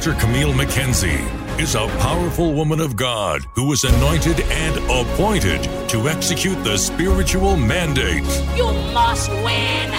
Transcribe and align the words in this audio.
Pastor 0.00 0.26
Camille 0.26 0.54
McKenzie 0.54 1.60
is 1.60 1.74
a 1.74 1.86
powerful 1.98 2.54
woman 2.54 2.80
of 2.80 2.96
God 2.96 3.42
who 3.54 3.66
was 3.66 3.84
anointed 3.84 4.40
and 4.40 4.74
appointed 4.90 5.62
to 5.90 6.08
execute 6.08 6.56
the 6.64 6.78
spiritual 6.78 7.54
mandate. 7.54 8.24
You 8.56 8.72
must 8.94 9.28
win. 9.28 9.92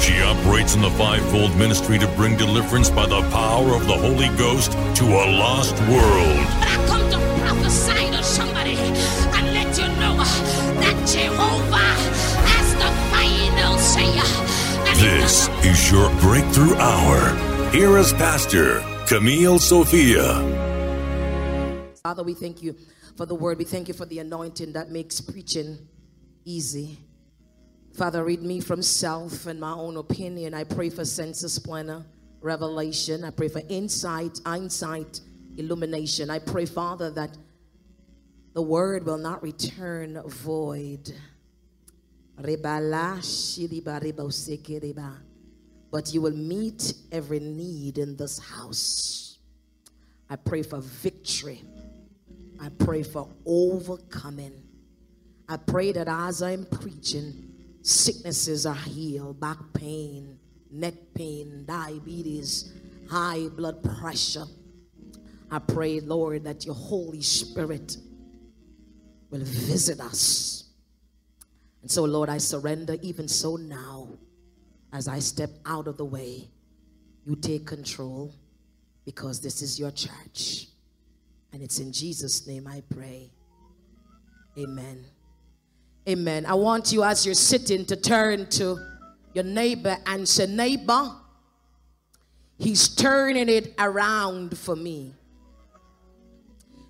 She 0.00 0.20
operates 0.20 0.74
in 0.74 0.82
the 0.82 0.90
fivefold 0.98 1.56
ministry 1.56 1.96
to 2.00 2.08
bring 2.16 2.36
deliverance 2.36 2.90
by 2.90 3.06
the 3.06 3.20
power 3.30 3.68
of 3.72 3.86
the 3.86 3.96
Holy 3.96 4.36
Ghost 4.36 4.72
to 4.96 5.04
a 5.04 5.24
lost 5.38 5.78
world. 5.82 6.40
But 6.58 6.66
I 6.66 6.84
come 6.88 7.08
to 7.12 7.18
prophesy 7.38 8.10
to 8.10 8.24
somebody 8.24 8.74
and 8.74 9.54
let 9.54 9.78
you 9.78 9.86
know 10.00 10.16
that 10.82 11.06
Jehovah 11.06 11.94
has 12.50 12.74
the 12.82 12.90
final 13.14 13.78
say. 13.78 14.10
This 14.98 15.48
is 15.64 15.88
your 15.88 16.10
breakthrough 16.18 16.74
hour. 16.74 17.70
Here 17.70 17.96
is 17.96 18.12
Pastor 18.14 18.82
Camille 19.10 19.58
Sophia. 19.58 20.34
Father, 22.00 22.22
we 22.22 22.32
thank 22.32 22.62
you 22.62 22.76
for 23.16 23.26
the 23.26 23.34
word. 23.34 23.58
We 23.58 23.64
thank 23.64 23.88
you 23.88 23.94
for 23.94 24.06
the 24.06 24.20
anointing 24.20 24.74
that 24.74 24.92
makes 24.92 25.20
preaching 25.20 25.78
easy. 26.44 26.96
Father, 27.92 28.22
read 28.22 28.40
me 28.40 28.60
from 28.60 28.82
self 28.82 29.46
and 29.46 29.58
my 29.58 29.72
own 29.72 29.96
opinion. 29.96 30.54
I 30.54 30.62
pray 30.62 30.90
for 30.90 31.04
sense 31.04 31.42
of 31.42 31.50
splendor, 31.50 32.06
revelation. 32.40 33.24
I 33.24 33.30
pray 33.30 33.48
for 33.48 33.62
insight, 33.68 34.38
insight, 34.46 35.20
illumination. 35.56 36.30
I 36.30 36.38
pray, 36.38 36.64
Father, 36.64 37.10
that 37.10 37.36
the 38.54 38.62
word 38.62 39.06
will 39.06 39.18
not 39.18 39.42
return 39.42 40.22
void. 40.24 41.12
But 45.90 46.14
you 46.14 46.22
will 46.22 46.36
meet 46.36 46.94
every 47.10 47.40
need 47.40 47.98
in 47.98 48.16
this 48.16 48.38
house. 48.38 49.38
I 50.28 50.36
pray 50.36 50.62
for 50.62 50.80
victory. 50.80 51.64
I 52.60 52.68
pray 52.68 53.02
for 53.02 53.28
overcoming. 53.44 54.62
I 55.48 55.56
pray 55.56 55.90
that 55.92 56.06
as 56.06 56.42
I'm 56.42 56.64
preaching, 56.66 57.52
sicknesses 57.82 58.66
are 58.66 58.74
healed, 58.74 59.40
back 59.40 59.58
pain, 59.74 60.38
neck 60.70 60.94
pain, 61.14 61.64
diabetes, 61.66 62.72
high 63.10 63.48
blood 63.48 63.82
pressure. 63.82 64.44
I 65.50 65.58
pray, 65.58 65.98
Lord, 65.98 66.44
that 66.44 66.64
your 66.64 66.76
Holy 66.76 67.22
Spirit 67.22 67.96
will 69.30 69.42
visit 69.42 70.00
us. 70.00 70.64
And 71.82 71.90
so, 71.90 72.04
Lord, 72.04 72.28
I 72.28 72.38
surrender 72.38 72.96
even 73.02 73.26
so 73.26 73.56
now 73.56 74.10
as 74.92 75.08
I 75.08 75.18
step 75.18 75.50
out 75.66 75.86
of 75.86 75.96
the 75.96 76.04
way. 76.04 76.48
You 77.26 77.36
take 77.36 77.66
control 77.66 78.34
because 79.04 79.40
this 79.40 79.62
is 79.62 79.78
your 79.78 79.90
church. 79.90 80.68
And 81.52 81.62
it's 81.62 81.78
in 81.78 81.92
Jesus' 81.92 82.46
name 82.46 82.66
I 82.66 82.82
pray. 82.88 83.30
Amen. 84.58 85.04
Amen. 86.08 86.46
I 86.46 86.54
want 86.54 86.92
you, 86.92 87.04
as 87.04 87.24
you're 87.24 87.34
sitting, 87.34 87.84
to 87.86 87.96
turn 87.96 88.48
to 88.50 88.78
your 89.34 89.44
neighbor 89.44 89.96
and 90.06 90.28
say, 90.28 90.46
Neighbor, 90.46 91.10
he's 92.58 92.88
turning 92.88 93.48
it 93.48 93.74
around 93.78 94.56
for 94.56 94.74
me. 94.74 95.14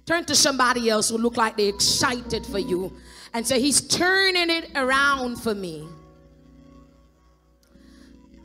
Turn 0.06 0.24
to 0.24 0.34
somebody 0.34 0.90
else 0.90 1.10
who 1.10 1.18
look 1.18 1.36
like 1.36 1.56
they're 1.56 1.68
excited 1.68 2.44
for 2.46 2.58
you 2.58 2.92
and 3.32 3.46
say, 3.46 3.60
He's 3.60 3.80
turning 3.80 4.50
it 4.50 4.70
around 4.74 5.36
for 5.36 5.54
me. 5.54 5.86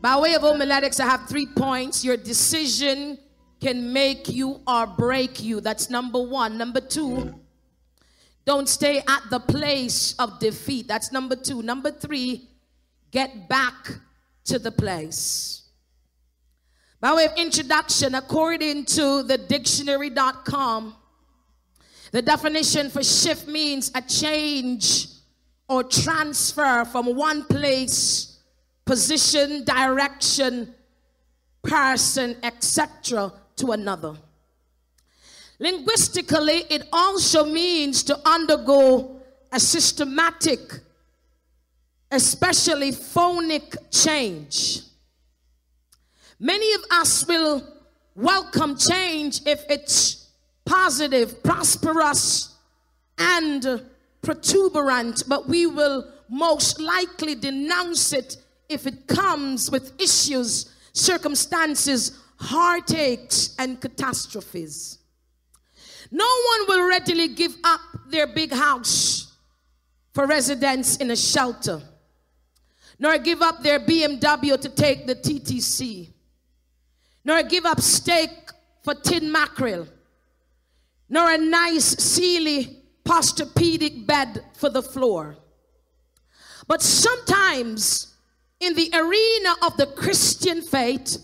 By 0.05 0.15
way 0.19 0.35
of 0.35 0.43
homiletics, 0.43 0.99
I 0.99 1.05
have 1.05 1.27
three 1.27 1.47
points. 1.47 2.05
Your 2.05 2.15
decision 2.15 3.17
can 3.59 3.91
make 3.91 4.29
you 4.29 4.61
or 4.67 4.85
break 4.85 5.41
you. 5.41 5.61
That's 5.61 5.89
number 5.89 6.21
one. 6.21 6.59
Number 6.59 6.79
two, 6.79 7.33
don't 8.45 8.69
stay 8.69 8.99
at 8.99 9.23
the 9.31 9.39
place 9.39 10.13
of 10.19 10.37
defeat. 10.37 10.87
That's 10.87 11.11
number 11.11 11.35
two. 11.35 11.63
Number 11.63 11.89
three, 11.89 12.47
get 13.09 13.49
back 13.49 13.93
to 14.43 14.59
the 14.59 14.71
place. 14.71 15.63
By 17.01 17.15
way 17.15 17.25
of 17.25 17.31
introduction, 17.35 18.13
according 18.13 18.85
to 18.85 19.23
the 19.23 19.39
dictionary.com, 19.39 20.95
the 22.11 22.21
definition 22.21 22.91
for 22.91 23.03
shift 23.03 23.47
means 23.47 23.89
a 23.95 24.03
change 24.03 25.07
or 25.67 25.83
transfer 25.83 26.85
from 26.85 27.15
one 27.15 27.43
place, 27.45 28.34
position, 28.85 29.63
direction, 29.65 30.73
person, 31.63 32.37
etc., 32.43 33.33
to 33.55 33.71
another. 33.71 34.15
Linguistically, 35.59 36.65
it 36.69 36.87
also 36.91 37.45
means 37.45 38.03
to 38.03 38.19
undergo 38.27 39.21
a 39.51 39.59
systematic, 39.59 40.59
especially 42.11 42.91
phonic 42.91 43.75
change. 43.89 44.81
Many 46.39 46.73
of 46.73 46.81
us 46.91 47.25
will 47.25 47.65
welcome 48.15 48.77
change 48.77 49.41
if 49.45 49.63
it's 49.69 50.29
positive, 50.65 51.41
prosperous, 51.41 52.53
and 53.17 53.81
protuberant, 54.21 55.23
but 55.27 55.47
we 55.47 55.65
will 55.65 56.11
most 56.29 56.81
likely 56.81 57.35
denounce 57.35 58.11
it 58.11 58.37
if 58.69 58.87
it 58.87 59.07
comes 59.07 59.69
with 59.69 59.99
issues, 59.99 60.71
circumstances, 60.93 62.19
heartaches, 62.37 63.55
and 63.59 63.79
catastrophes. 63.79 64.99
No 66.11 66.25
one 66.25 66.67
will 66.67 66.87
readily 66.87 67.29
give 67.29 67.55
up 67.63 67.81
their 68.07 68.27
big 68.27 68.51
house 68.51 69.33
for 70.13 70.25
residence 70.25 70.97
in 70.97 71.11
a 71.11 71.15
shelter, 71.15 71.81
nor 72.99 73.17
give 73.17 73.41
up 73.41 73.61
their 73.61 73.79
BMW 73.79 74.59
to 74.59 74.69
take 74.69 75.05
the 75.05 75.15
TTC, 75.15 76.11
nor 77.23 77.43
give 77.43 77.65
up 77.65 77.81
steak 77.81 78.29
for 78.83 78.93
tin 78.93 79.31
mackerel, 79.31 79.87
nor 81.09 81.31
a 81.31 81.37
nice 81.37 81.97
Sealy 81.97 82.81
Posturepedic 83.03 84.07
bed 84.07 84.43
for 84.53 84.69
the 84.69 84.81
floor. 84.81 85.37
But 86.67 86.81
sometimes 86.81 88.14
in 88.65 88.73
the 88.73 88.89
arena 88.93 89.55
of 89.61 89.77
the 89.77 89.85
Christian 89.85 90.61
faith, 90.61 91.17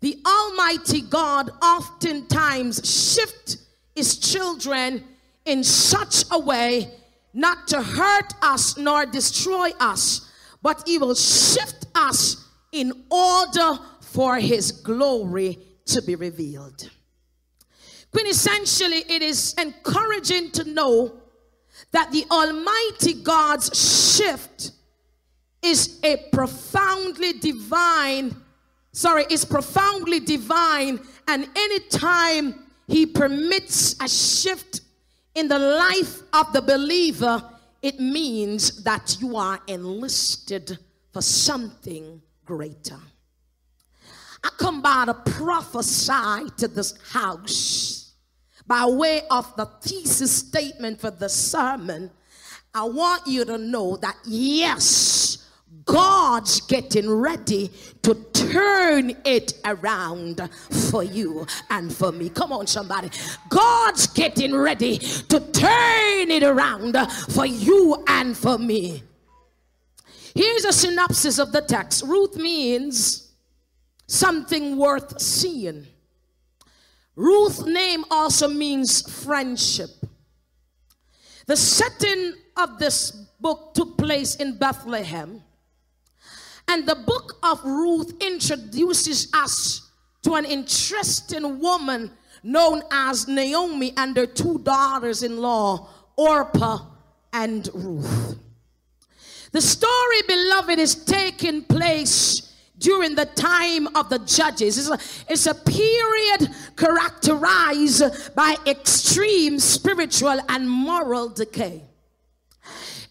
the 0.00 0.18
Almighty 0.26 1.02
God 1.02 1.50
oftentimes 1.62 2.80
shift 2.84 3.58
his 3.94 4.18
children 4.18 5.04
in 5.44 5.62
such 5.62 6.24
a 6.30 6.38
way 6.38 6.90
not 7.34 7.68
to 7.68 7.82
hurt 7.82 8.32
us 8.40 8.78
nor 8.78 9.04
destroy 9.04 9.70
us, 9.78 10.32
but 10.62 10.82
he 10.86 10.96
will 10.96 11.14
shift 11.14 11.86
us 11.94 12.48
in 12.72 13.04
order 13.10 13.78
for 14.00 14.38
his 14.38 14.72
glory 14.72 15.58
to 15.84 16.00
be 16.02 16.14
revealed. 16.14 16.90
Quintessentially, 18.10 19.08
it 19.08 19.22
is 19.22 19.54
encouraging 19.58 20.50
to 20.52 20.64
know 20.64 21.12
that 21.92 22.10
the 22.10 22.24
Almighty 22.30 23.22
God's 23.22 23.68
shift 24.16 24.72
is 25.62 26.00
a 26.02 26.16
profoundly 26.32 27.34
divine, 27.34 28.34
sorry, 28.92 29.24
is 29.30 29.44
profoundly 29.44 30.20
divine, 30.20 31.00
and 31.28 31.48
anytime 31.56 32.66
He 32.86 33.06
permits 33.06 33.94
a 34.02 34.08
shift 34.08 34.80
in 35.34 35.48
the 35.48 35.58
life 35.58 36.22
of 36.32 36.52
the 36.52 36.62
believer, 36.62 37.42
it 37.82 38.00
means 38.00 38.82
that 38.84 39.16
you 39.20 39.36
are 39.36 39.60
enlisted 39.66 40.78
for 41.12 41.22
something 41.22 42.20
greater. 42.44 42.98
I 44.42 44.48
come 44.58 44.80
by 44.80 45.04
to 45.06 45.14
prophesy 45.14 46.50
to 46.58 46.68
this 46.68 46.94
house 47.12 48.12
by 48.66 48.86
way 48.86 49.22
of 49.30 49.54
the 49.56 49.66
thesis 49.82 50.32
statement 50.32 51.00
for 51.00 51.10
the 51.10 51.28
sermon. 51.28 52.10
I 52.72 52.84
want 52.84 53.26
you 53.26 53.44
to 53.44 53.58
know 53.58 53.96
that 53.96 54.16
yes, 54.24 54.86
God's 55.90 56.60
getting 56.60 57.10
ready 57.10 57.68
to 58.02 58.14
turn 58.32 59.16
it 59.24 59.54
around 59.64 60.48
for 60.90 61.02
you 61.02 61.44
and 61.68 61.92
for 61.92 62.12
me. 62.12 62.28
Come 62.28 62.52
on, 62.52 62.68
somebody. 62.68 63.10
God's 63.48 64.06
getting 64.06 64.54
ready 64.54 64.98
to 64.98 65.40
turn 65.40 66.30
it 66.30 66.44
around 66.44 66.96
for 67.30 67.44
you 67.44 68.04
and 68.06 68.36
for 68.36 68.56
me. 68.56 69.02
Here's 70.32 70.64
a 70.64 70.72
synopsis 70.72 71.40
of 71.40 71.50
the 71.50 71.60
text 71.60 72.04
Ruth 72.04 72.36
means 72.36 73.32
something 74.06 74.76
worth 74.76 75.20
seeing. 75.20 75.88
Ruth's 77.16 77.64
name 77.64 78.04
also 78.12 78.46
means 78.46 79.10
friendship. 79.24 79.90
The 81.46 81.56
setting 81.56 82.34
of 82.56 82.78
this 82.78 83.10
book 83.40 83.74
took 83.74 83.98
place 83.98 84.36
in 84.36 84.56
Bethlehem. 84.56 85.42
And 86.70 86.86
the 86.86 86.94
book 86.94 87.36
of 87.42 87.64
Ruth 87.64 88.14
introduces 88.22 89.28
us 89.34 89.90
to 90.22 90.34
an 90.34 90.44
interesting 90.44 91.58
woman 91.58 92.12
known 92.44 92.82
as 92.92 93.26
Naomi 93.26 93.92
and 93.96 94.16
her 94.16 94.26
two 94.26 94.60
daughters 94.60 95.24
in 95.24 95.38
law, 95.38 95.88
Orpah 96.16 96.78
and 97.32 97.68
Ruth. 97.74 98.38
The 99.50 99.60
story, 99.60 100.22
beloved, 100.28 100.78
is 100.78 101.04
taking 101.04 101.64
place 101.64 102.54
during 102.78 103.16
the 103.16 103.26
time 103.26 103.88
of 103.96 104.08
the 104.08 104.20
judges. 104.20 104.78
It's 104.78 104.90
a, 104.90 105.32
it's 105.32 105.46
a, 105.46 105.54
period 105.54 106.54
characterized 106.76 108.34
by 108.36 108.54
extreme 108.64 109.58
spiritual 109.58 110.38
and 110.48 110.70
moral 110.70 111.30
decay. 111.30 111.82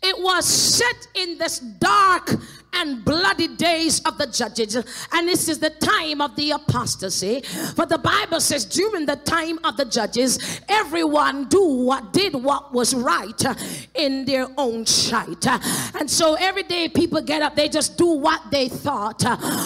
It 0.02 0.16
was 0.24 0.46
set 0.46 1.08
in 1.14 1.38
this 1.38 1.60
dark 1.60 2.36
and 2.74 3.04
bloody 3.04 3.48
days 3.48 4.00
of 4.02 4.18
the 4.18 4.28
judges. 4.28 4.76
And 5.12 5.28
this 5.28 5.50
is 5.50 5.60
the 5.60 5.70
time 5.70 6.22
of 6.22 6.36
the 6.36 6.52
apostasy. 6.52 7.42
For 7.76 7.86
the 7.86 7.98
Bible 7.98 8.40
says 8.40 8.66
during 8.66 9.06
the 9.06 9.16
time 9.18 9.60
of 9.64 9.78
the 9.78 9.86
judges, 9.86 10.62
everyone 10.70 11.46
do 11.46 11.64
what 11.64 12.14
did 12.14 12.34
what 12.34 12.74
was 12.74 12.94
right 12.94 13.44
in 13.96 14.26
their 14.26 14.48
own 14.58 14.86
sight. 14.86 15.46
And 15.96 16.10
so 16.10 16.36
every 16.36 16.64
day 16.64 16.90
people 16.90 17.22
get 17.22 17.42
up, 17.42 17.56
they 17.56 17.70
just 17.70 17.98
do 17.98 18.08
what 18.08 18.42
they 18.52 18.70
thought 18.70 19.24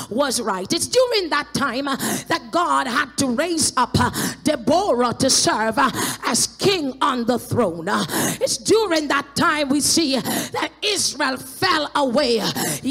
was 0.10 0.42
right. 0.42 0.72
It's 0.72 0.88
during 0.88 1.30
that 1.30 1.54
time 1.54 1.86
that 1.86 2.50
God 2.52 2.88
had 2.88 3.18
to 3.18 3.28
raise 3.28 3.76
up 3.78 3.98
Deborah 4.44 5.14
to 5.20 5.30
serve 5.30 5.76
as 5.78 6.48
king 6.58 6.98
on 7.02 7.26
the 7.26 7.38
throne. 7.38 7.86
It's 7.88 8.58
during 8.58 9.08
that 9.10 9.36
time 9.36 9.70
we 9.70 9.82
see 9.82 10.18
that 10.18 10.72
Israel 10.82 11.38
fell 11.38 11.92
away 11.96 12.42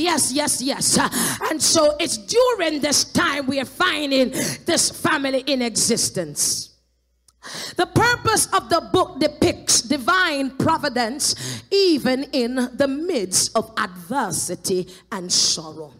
Yes, 0.03 0.33
yes, 0.33 0.61
yes. 0.61 0.99
And 1.51 1.63
so 1.63 1.95
it's 2.01 2.19
during 2.19 2.81
this 2.81 3.05
time 3.05 3.47
we 3.47 3.61
are 3.61 3.65
finding 3.65 4.31
this 4.67 4.91
family 4.91 5.41
in 5.47 5.63
existence. 5.63 6.71
The 7.77 7.87
purpose 7.87 8.47
of 8.53 8.69
the 8.69 8.89
book 8.93 9.21
depicts 9.21 9.83
divine 9.83 10.57
providence 10.57 11.63
even 11.71 12.25
in 12.33 12.55
the 12.75 12.89
midst 12.89 13.57
of 13.57 13.73
adversity 13.77 14.89
and 15.11 15.33
sorrow. 15.33 15.93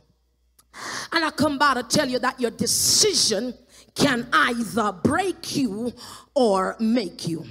And 1.13 1.25
I 1.25 1.31
come 1.31 1.59
by 1.59 1.75
to 1.75 1.83
tell 1.83 2.09
you 2.09 2.19
that 2.21 2.41
your 2.41 2.51
decision 2.51 3.55
can 3.95 4.27
either 4.33 4.93
break 4.93 5.57
you 5.57 5.93
or 6.35 6.77
make 6.81 7.29
you. 7.29 7.45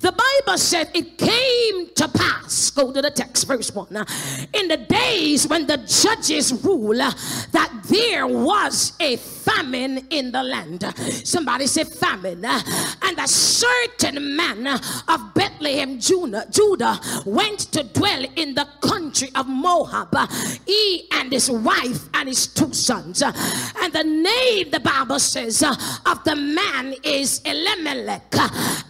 The 0.00 0.12
Bible 0.12 0.58
said 0.58 0.90
it 0.94 1.18
came 1.18 1.88
to 1.94 2.08
pass, 2.08 2.70
go 2.70 2.92
to 2.92 3.00
the 3.02 3.10
text, 3.10 3.46
verse 3.46 3.74
1. 3.74 3.88
In 4.52 4.68
the 4.68 4.76
days 4.88 5.46
when 5.48 5.66
the 5.66 5.78
judges 5.78 6.52
rule, 6.64 6.96
that 6.96 7.70
there 7.84 8.26
was 8.26 8.92
a 9.00 9.16
famine 9.16 10.06
in 10.10 10.32
the 10.32 10.42
land. 10.42 10.84
Somebody 11.24 11.66
said 11.66 11.88
famine. 11.88 12.44
And 12.44 13.18
a 13.18 13.28
certain 13.28 14.36
man 14.36 14.66
of 14.66 15.34
Bethlehem, 15.34 15.98
Judah, 16.00 17.00
went 17.26 17.60
to 17.72 17.82
dwell 17.84 18.24
in 18.36 18.54
the 18.54 18.66
country 18.80 19.30
of 19.34 19.46
Moab, 19.46 20.16
he 20.66 21.08
and 21.12 21.32
his 21.32 21.50
wife 21.50 22.08
and 22.14 22.28
his 22.28 22.46
two 22.46 22.72
sons. 22.72 23.22
And 23.22 23.92
the 23.92 24.04
name, 24.04 24.70
the 24.70 24.80
Bible 24.80 25.18
says, 25.18 25.62
of 25.62 26.24
the 26.24 26.36
man 26.36 26.94
is 27.02 27.40
Elimelech, 27.44 28.34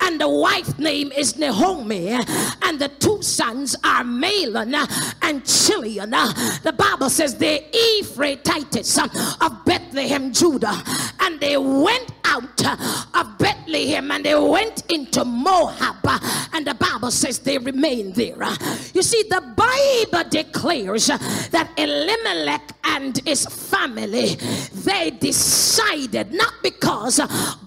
and 0.03 0.21
the 0.21 0.29
wife 0.29 0.74
name 0.79 1.13
is 1.13 1.37
Naomi, 1.37 2.09
and 2.11 2.79
the 2.79 2.91
two 2.99 3.23
sons 3.23 3.75
are 3.85 4.05
Mahlon 4.05 4.75
and 5.23 5.45
Chilion. 5.45 6.11
The 6.11 6.75
Bible 6.77 7.11
says 7.11 7.37
they're 7.37 7.61
Ephrathites 7.73 8.99
of 9.41 9.65
Bethlehem, 9.65 10.33
Judah, 10.33 10.83
and 11.21 11.41
they 11.41 11.57
went 11.57 12.13
out 12.25 12.65
uh, 12.65 13.05
of 13.15 13.39
Bethlehem 13.39 14.11
and 14.11 14.25
they 14.25 14.35
went 14.35 14.91
into 14.91 15.25
Moab, 15.25 15.97
uh, 16.05 16.19
and 16.53 16.67
the 16.67 16.75
Bible 16.75 17.11
says 17.11 17.39
they 17.39 17.59
remained 17.59 18.15
there. 18.15 18.43
Uh. 18.43 18.57
You 18.93 19.03
see, 19.03 19.23
the 19.25 19.43
Bible 19.57 20.29
declares 20.29 21.07
that 21.07 21.71
Elimelech 21.77 22.73
and 22.85 23.17
his 23.27 23.47
family 23.47 24.37
they 24.75 25.11
decided 25.11 26.33
not 26.33 26.55
because 26.63 27.21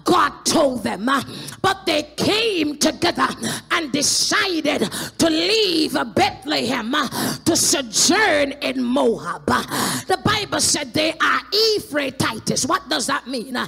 God 0.04 0.32
told 0.44 0.84
them, 0.84 1.08
but 1.60 1.86
they 1.86 2.02
came 2.16 2.78
together 2.78 3.28
and 3.72 3.92
decided 3.92 4.90
to 5.18 5.30
leave 5.30 5.96
Bethlehem 6.14 6.94
to 7.44 7.56
sojourn 7.56 8.52
in 8.62 8.82
Moab. 8.82 9.46
The 9.46 10.20
Bible 10.24 10.60
said 10.60 10.94
they 10.94 11.12
are 11.12 11.40
Ephrathites. 11.76 12.68
What 12.68 12.88
does 12.88 13.06
that 13.06 13.26
mean? 13.26 13.56
Uh, 13.56 13.66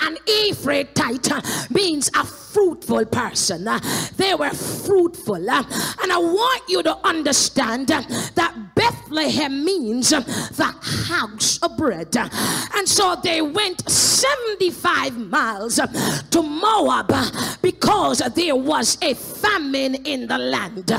an 0.00 0.16
Ephrathite 0.26 1.30
uh, 1.30 1.66
means 1.72 2.10
a 2.14 2.24
fruitful 2.24 3.04
person. 3.06 3.68
Uh, 3.68 3.78
they 4.16 4.34
were 4.34 4.50
fruitful. 4.50 5.48
Uh, 5.48 5.62
and 6.02 6.12
I 6.12 6.18
want 6.18 6.62
you 6.68 6.82
to 6.82 6.96
understand 7.06 7.88
that 7.88 8.74
Bethlehem 8.74 9.64
means 9.64 10.10
the 10.10 10.74
house 11.08 11.58
of 11.58 11.76
bread. 11.76 12.16
And 12.16 12.88
so 12.88 13.16
they 13.22 13.42
went 13.42 13.88
75 13.88 15.16
miles 15.18 15.76
to 15.76 16.42
Moab 16.42 17.12
because 17.62 18.18
there 18.34 18.56
was 18.56 18.98
a 19.02 19.14
famine 19.14 19.94
in 20.06 20.26
the 20.26 20.38
land. 20.38 20.90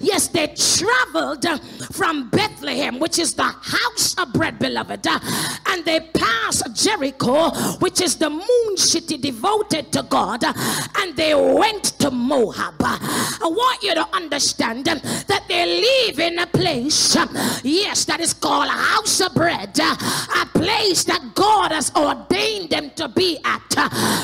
Yes, 0.00 0.28
they 0.28 0.48
traveled 0.48 1.46
from 1.92 2.28
Bethlehem, 2.30 2.98
which 2.98 3.18
is 3.18 3.34
the 3.34 3.42
house 3.42 4.14
of 4.18 4.32
bread, 4.32 4.58
beloved, 4.58 5.06
and 5.06 5.84
they 5.84 6.00
passed 6.00 6.64
Jericho, 6.74 7.50
which 7.78 8.00
is 8.00 8.16
the 8.16 8.30
city 8.76 9.16
devoted 9.16 9.92
to 9.92 10.02
God, 10.02 10.44
and 10.44 11.16
they 11.16 11.34
went 11.34 11.84
to 12.00 12.10
Moab. 12.10 12.76
I 12.80 13.48
want 13.48 13.82
you 13.82 13.94
to 13.94 14.06
understand 14.14 14.84
that 14.86 15.44
they 15.48 15.80
live 15.80 16.18
in 16.18 16.38
a 16.38 16.46
place, 16.46 17.16
yes, 17.62 18.04
that 18.06 18.20
is 18.20 18.34
called 18.34 18.68
house 18.68 19.20
of 19.20 19.34
bread, 19.34 19.78
a 19.78 20.46
place 20.52 21.04
that 21.04 21.34
God 21.34 21.72
has 21.72 21.90
ordained 21.94 22.70
them 22.70 22.90
to 22.96 23.08
be 23.08 23.38
at, 23.44 23.68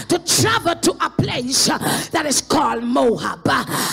to 0.09 0.19
travel 0.27 0.75
to 0.77 0.93
a 1.05 1.11
place 1.11 1.67
that 1.67 2.25
is 2.27 2.41
called 2.41 2.83
Moab. 2.85 3.47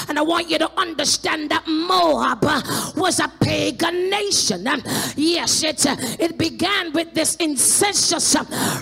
And 0.09 0.19
I 0.19 0.21
want 0.21 0.49
you 0.49 0.57
to 0.59 0.71
understand 0.79 1.49
that 1.51 1.67
Moab 1.67 2.43
was 2.95 3.19
a 3.19 3.27
pagan 3.39 4.09
nation. 4.09 4.67
Yes, 5.15 5.63
it, 5.63 5.85
it 6.19 6.37
began 6.37 6.91
with 6.93 7.13
this 7.13 7.35
incestuous 7.37 8.35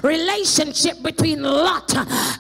relationship 0.03 1.01
between 1.01 1.40
Lot 1.41 1.95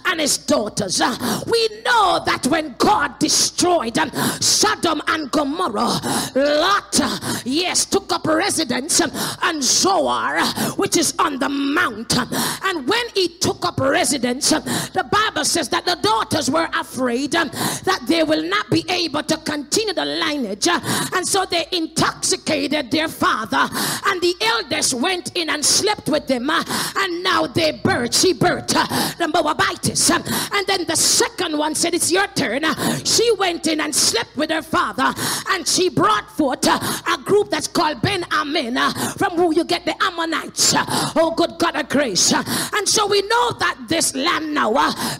and 0.05 0.19
his 0.19 0.37
daughters. 0.37 0.99
We 0.99 1.69
know 1.85 2.21
that 2.25 2.47
when 2.47 2.75
God 2.77 3.19
destroyed 3.19 3.97
Sodom 4.41 5.01
and 5.07 5.31
Gomorrah, 5.31 5.99
Lot, 6.35 6.99
yes, 7.45 7.85
took 7.85 8.11
up 8.11 8.27
residence 8.27 9.01
on 9.41 9.61
Zoar, 9.61 10.41
which 10.75 10.97
is 10.97 11.13
on 11.19 11.39
the 11.39 11.49
mount. 11.49 12.17
And 12.63 12.87
when 12.87 13.09
he 13.13 13.29
took 13.39 13.65
up 13.65 13.79
residence, 13.79 14.49
the 14.49 15.07
Bible 15.09 15.45
says 15.45 15.69
that 15.69 15.85
the 15.85 15.95
daughters 16.01 16.49
were 16.49 16.69
afraid 16.73 17.31
that 17.31 18.01
they 18.07 18.23
will 18.23 18.43
not 18.43 18.69
be 18.69 18.85
able 18.89 19.23
to 19.23 19.37
continue 19.37 19.93
the 19.93 20.05
lineage. 20.05 20.67
And 20.67 21.27
so 21.27 21.45
they 21.45 21.67
intoxicated 21.71 22.91
their 22.91 23.07
father. 23.07 23.69
And 24.07 24.21
the 24.21 24.35
eldest 24.41 24.93
went 24.93 25.35
in 25.35 25.49
and 25.49 25.63
slept 25.65 26.09
with 26.09 26.27
them. 26.27 26.49
And 26.49 27.23
now 27.23 27.47
they 27.47 27.73
birthed, 27.73 28.21
she 28.21 28.33
birthed 28.33 28.71
the 29.17 29.27
Moabites. 29.27 30.09
And 30.09 30.67
then 30.67 30.85
the 30.85 30.95
second 30.95 31.57
one 31.57 31.75
said, 31.75 31.93
It's 31.93 32.11
your 32.11 32.27
turn. 32.27 32.63
She 33.05 33.31
went 33.33 33.67
in 33.67 33.81
and 33.81 33.93
slept 33.93 34.35
with 34.35 34.49
her 34.49 34.61
father. 34.61 35.13
And 35.49 35.67
she 35.67 35.89
brought 35.89 36.29
forth 36.31 36.65
a 36.67 37.17
group 37.23 37.49
that's 37.49 37.67
called 37.67 38.01
Ben 38.01 38.23
Ammi, 38.23 38.71
from 39.17 39.33
who 39.33 39.53
you 39.53 39.63
get 39.63 39.85
the 39.85 39.95
Ammonites. 40.03 40.73
Oh, 41.15 41.33
good 41.35 41.57
God 41.57 41.75
of 41.75 41.89
grace. 41.89 42.33
And 42.33 42.87
so 42.87 43.07
we 43.07 43.21
know 43.21 43.51
that 43.59 43.77
this 43.87 44.15
land 44.15 44.53
now, 44.53 44.71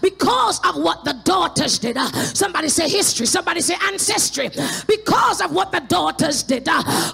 because 0.01 0.59
of 0.65 0.75
what 0.77 1.03
the 1.03 1.13
daughters 1.23 1.79
did, 1.79 1.97
somebody 2.35 2.69
say 2.69 2.89
history, 2.89 3.25
somebody 3.25 3.61
say 3.61 3.75
ancestry, 3.87 4.49
because 4.87 5.41
of 5.41 5.51
what 5.51 5.71
the 5.71 5.81
daughters 5.81 6.43
did, 6.43 6.65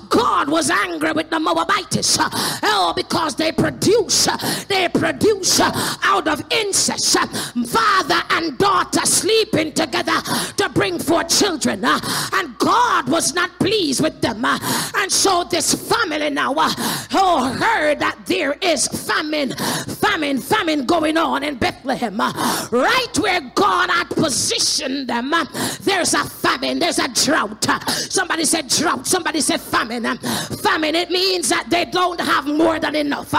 God 0.10 0.50
was 0.50 0.70
angry 0.70 1.12
with 1.12 1.30
the 1.30 1.40
Moabites. 1.40 2.18
Oh, 2.20 2.94
because 2.96 3.36
they 3.36 3.52
produce, 3.52 4.28
they 4.68 4.88
produce 4.90 5.60
out 5.60 6.28
of 6.28 6.44
incest, 6.52 7.18
father 7.18 8.22
and 8.32 8.58
daughter 8.58 9.06
sleeping 9.06 9.74
together 9.74 10.22
to 10.58 10.70
bring 10.74 11.00
forth 11.00 11.30
children. 11.30 11.84
And 11.86 12.58
God 12.58 13.10
was 13.10 13.34
not 13.34 13.52
pleased 13.60 14.02
with 14.02 14.22
them. 14.22 14.44
And 14.46 15.12
so 15.12 15.44
this 15.44 15.74
family 15.74 16.30
now, 16.30 16.54
oh, 16.58 17.58
heard 17.60 18.00
that 18.00 18.18
there 18.26 18.54
is 18.62 18.88
famine, 18.88 19.54
famine, 19.56 20.40
famine 20.40 20.86
going 20.86 21.18
on 21.18 21.44
in 21.44 21.56
Bethlehem. 21.56 22.18
Right 22.18 23.18
where 23.20 23.42
God 23.56 23.90
had 23.90 24.10
positioned 24.10 25.08
them, 25.08 25.34
there's 25.82 26.14
a 26.14 26.24
famine. 26.24 26.80
There's 26.80 27.00
a 27.00 27.08
drought. 27.08 27.66
Somebody 28.10 28.46
said 28.46 28.68
drought. 28.68 29.06
Somebody 29.08 29.42
said 29.42 29.62
famine. 29.62 30.18
Famine, 30.18 30.96
it 30.96 31.10
means 31.10 31.50
that 31.50 31.70
they 31.70 31.86
don't 31.86 32.20
have 32.20 32.46
more 32.46 32.80
than 32.80 32.96
enough. 32.96 33.34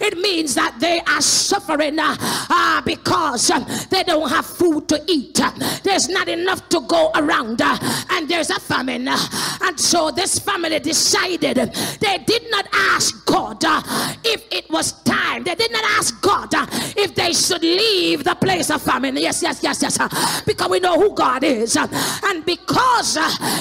It 0.00 0.18
means 0.18 0.54
that 0.54 0.78
they 0.80 1.00
are 1.00 1.20
suffering 1.20 1.98
Ah, 2.54 2.78
uh, 2.78 2.82
because 2.82 3.50
they 3.88 4.02
don't 4.02 4.28
have 4.28 4.44
food 4.44 4.86
to 4.86 5.02
eat. 5.08 5.40
There's 5.82 6.10
not 6.10 6.28
enough 6.28 6.68
to 6.68 6.80
go 6.82 7.10
around, 7.14 7.62
uh, 7.62 7.78
and 8.10 8.28
there's 8.28 8.50
a 8.50 8.60
famine. 8.60 9.08
And 9.08 9.80
so 9.80 10.10
this 10.10 10.38
family 10.38 10.78
decided 10.78 11.56
they 11.56 12.18
did 12.26 12.50
not 12.50 12.66
ask 12.72 13.24
God 13.24 13.64
uh, 13.64 13.80
if 14.22 14.44
it 14.52 14.68
was 14.70 14.92
time. 15.02 15.44
They 15.44 15.54
did 15.54 15.72
not 15.72 15.84
ask 15.98 16.20
God 16.20 16.54
uh, 16.54 16.66
if 16.94 17.14
they 17.14 17.32
should 17.32 17.62
leave 17.62 18.22
the 18.24 18.34
place 18.34 18.68
of 18.70 18.82
famine. 18.82 19.16
Yes, 19.16 19.42
yes, 19.42 19.62
yes, 19.62 19.80
yes. 19.80 20.42
Because 20.44 20.68
we 20.68 20.78
know 20.78 21.00
who 21.00 21.14
God 21.14 21.44
is. 21.44 21.76
And 21.76 22.44
because 22.44 23.14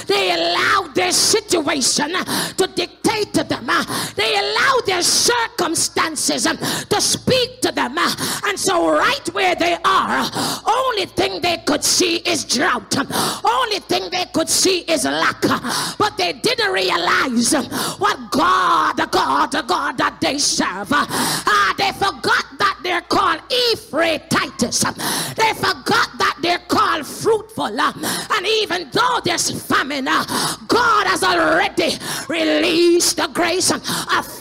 they 0.05 0.33
allowed 0.33 0.95
their 0.95 1.13
situation 1.13 2.11
to 2.11 2.69
dictate 2.75 3.33
to 3.35 3.43
them, 3.45 3.67
they 4.15 4.37
allowed 4.37 4.81
their 4.85 5.01
circumstances 5.01 6.45
um, 6.45 6.57
to 6.57 6.99
speak 6.99 7.61
to 7.61 7.71
them. 7.71 7.97
And 7.97 8.59
so, 8.59 8.80
right 8.89 9.27
where 9.33 9.55
they 9.55 9.77
are, 9.85 10.29
only 10.65 11.05
thing 11.05 11.41
they 11.41 11.57
could 11.65 11.83
see 11.83 12.17
is 12.17 12.45
drought. 12.45 12.95
Only 13.43 13.79
thing 13.79 14.09
they 14.11 14.25
could 14.33 14.49
see 14.49 14.79
is 14.81 15.05
lack. 15.05 15.41
But 15.97 16.17
they 16.17 16.33
didn't 16.33 16.71
realize 16.71 17.53
what 17.97 18.31
God, 18.31 18.97
the 18.97 19.05
God, 19.07 19.51
God 19.67 19.97
that 19.97 20.19
they 20.21 20.37
serve. 20.37 20.89
Ah, 20.91 21.73
they 21.77 21.91
forgot 21.93 22.45
that 22.59 22.79
they're 22.83 23.01
called 23.01 23.41
Ephraimites. 23.71 24.83
They 25.35 25.53
forgot 25.53 26.09
that 26.17 26.37
they're 26.41 26.59
called 26.67 27.05
fruitful. 27.05 27.79
And 27.79 28.45
even 28.45 28.89
though 28.91 29.19
there's 29.23 29.49
famine, 29.65 30.05
God 30.05 31.07
has 31.07 31.23
already 31.23 31.97
released 32.27 33.17
the 33.17 33.27
grace 33.27 33.71
of 33.71 33.81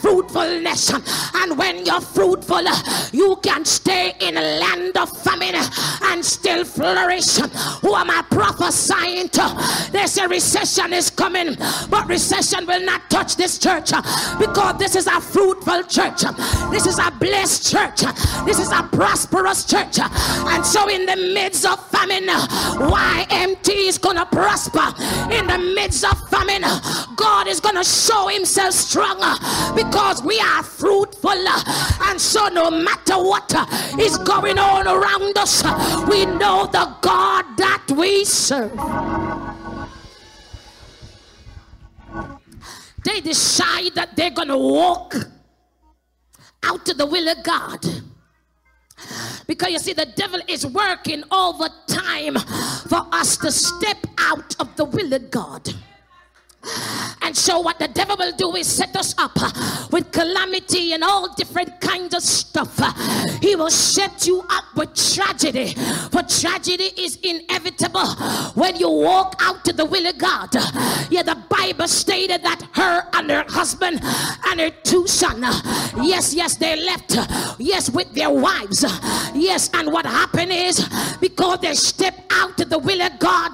fruitfulness. 0.01 0.93
And 1.35 1.57
when 1.59 1.85
you're 1.87 2.01
fruitful, 2.01 2.65
you 3.13 3.37
can 3.43 3.65
stay 3.65 4.15
in 4.21 4.30
a 4.37 4.59
land 4.59 4.97
of 4.97 5.11
famine 5.23 5.55
and 6.03 6.25
still 6.25 6.65
flourish. 6.65 7.37
Who 7.83 7.95
am 7.95 8.11
I 8.11 8.23
prophesying 8.31 9.29
to? 9.31 9.89
They 9.93 10.07
say 10.07 10.27
recession 10.27 10.93
is 10.93 11.11
coming, 11.11 11.57
but 11.89 12.09
recession 12.09 12.67
will 12.67 12.85
not 12.85 13.09
touch 13.11 13.37
this 13.37 13.59
church 13.59 13.91
because 14.39 14.79
this 14.79 14.97
is 14.97 15.07
a 15.07 15.21
fruitful 15.21 15.85
church. 15.85 16.23
This 16.71 16.87
is 16.87 16.99
a 16.99 17.11
blessed 17.11 17.71
church. 17.71 18.01
This 18.45 18.59
is 18.59 18.73
a 18.73 18.83
prosperous 18.83 19.65
church. 19.65 19.99
And 19.99 20.65
so, 20.65 20.89
in 20.89 21.07
the 21.07 21.17
midst 21.17 21.67
of 21.67 21.85
famine, 21.91 22.27
YMT 22.27 23.69
is 23.69 23.99
going 23.99 24.17
to 24.17 24.27
prosper. 24.27 24.95
In 25.33 25.47
the 25.47 25.59
midst 25.75 26.05
of 26.05 26.29
famine, 26.29 26.63
God 27.17 27.47
is 27.49 27.61
going 27.61 27.77
to 27.77 27.85
show 27.85 28.29
himself 28.29 28.73
strong 28.75 29.19
because 29.75 30.23
we 30.23 30.39
are 30.41 30.63
fruitful. 30.63 31.31
And 31.31 32.21
so, 32.21 32.49
no 32.49 32.71
matter 32.71 33.17
what 33.17 33.53
going 34.19 34.59
on 34.59 34.87
around 34.87 35.37
us, 35.39 35.63
we 36.09 36.27
know 36.27 36.67
the 36.67 36.97
God 37.01 37.45
that 37.57 37.85
we 37.97 38.25
serve. 38.25 38.73
They 43.05 43.21
decide 43.21 43.95
that 43.95 44.17
they're 44.17 44.31
going 44.31 44.49
to 44.49 44.59
walk 44.59 45.15
out 46.63 46.85
to 46.87 46.95
the 46.95 47.07
will 47.07 47.29
of 47.29 47.43
God. 47.43 47.85
Because 49.47 49.71
you 49.71 49.79
see, 49.79 49.95
the 49.95 50.07
devil 50.15 50.41
is 50.47 50.67
working 50.67 51.25
all 51.31 51.55
the 51.55 51.71
time 51.87 52.37
for 52.89 53.07
us 53.13 53.37
to 53.39 53.51
step 53.51 53.97
out 54.19 54.55
of 54.61 54.77
the 54.77 54.85
will 54.85 55.13
of 55.13 55.31
God. 55.31 55.69
And 57.23 57.37
so, 57.37 57.61
what 57.61 57.79
the 57.79 57.89
devil 57.89 58.17
will 58.19 58.33
do 58.33 58.55
is 58.57 58.67
set 58.67 58.95
us 58.97 59.15
up 59.17 59.33
uh, 59.37 59.87
with 59.91 60.11
calamity 60.13 60.93
and 60.93 61.03
all 61.03 61.33
different 61.35 61.81
kinds 61.81 62.15
of 62.15 62.23
stuff. 62.23 62.75
Uh, 62.79 62.93
he 63.41 63.57
will 63.57 63.71
set 63.71 64.27
you 64.27 64.45
up 64.51 64.65
with 64.77 64.95
tragedy, 64.95 65.75
for 66.11 66.23
tragedy 66.23 66.91
is 66.99 67.17
inevitable 67.23 68.07
when 68.55 68.77
you 68.77 68.91
walk 68.91 69.37
out 69.41 69.65
to 69.65 69.73
the 69.73 69.85
will 69.85 70.07
of 70.07 70.19
God. 70.19 70.49
Uh, 70.55 71.07
yeah, 71.11 71.23
the 71.23 71.39
Bible 71.49 71.89
stated 71.89 72.43
that 72.43 72.63
her 72.73 73.05
and 73.15 73.31
her 73.31 73.45
husband 73.49 74.01
and 74.49 74.61
her 74.61 74.71
two 74.83 75.07
sons, 75.07 75.63
yes, 76.03 76.35
yes, 76.35 76.57
they 76.57 76.83
left, 76.83 77.17
yes, 77.59 77.91
with 77.91 78.13
their 78.13 78.31
wives, 78.31 78.85
yes, 79.35 79.71
and 79.75 79.93
what 79.93 80.05
happened 80.05 80.53
is 80.53 80.87
because 81.21 81.61
they 81.61 81.75
stepped 81.75 82.21
out 82.33 82.57
to 82.59 82.65
the 82.65 82.79
will 82.79 83.01
of 83.01 83.19
God, 83.19 83.53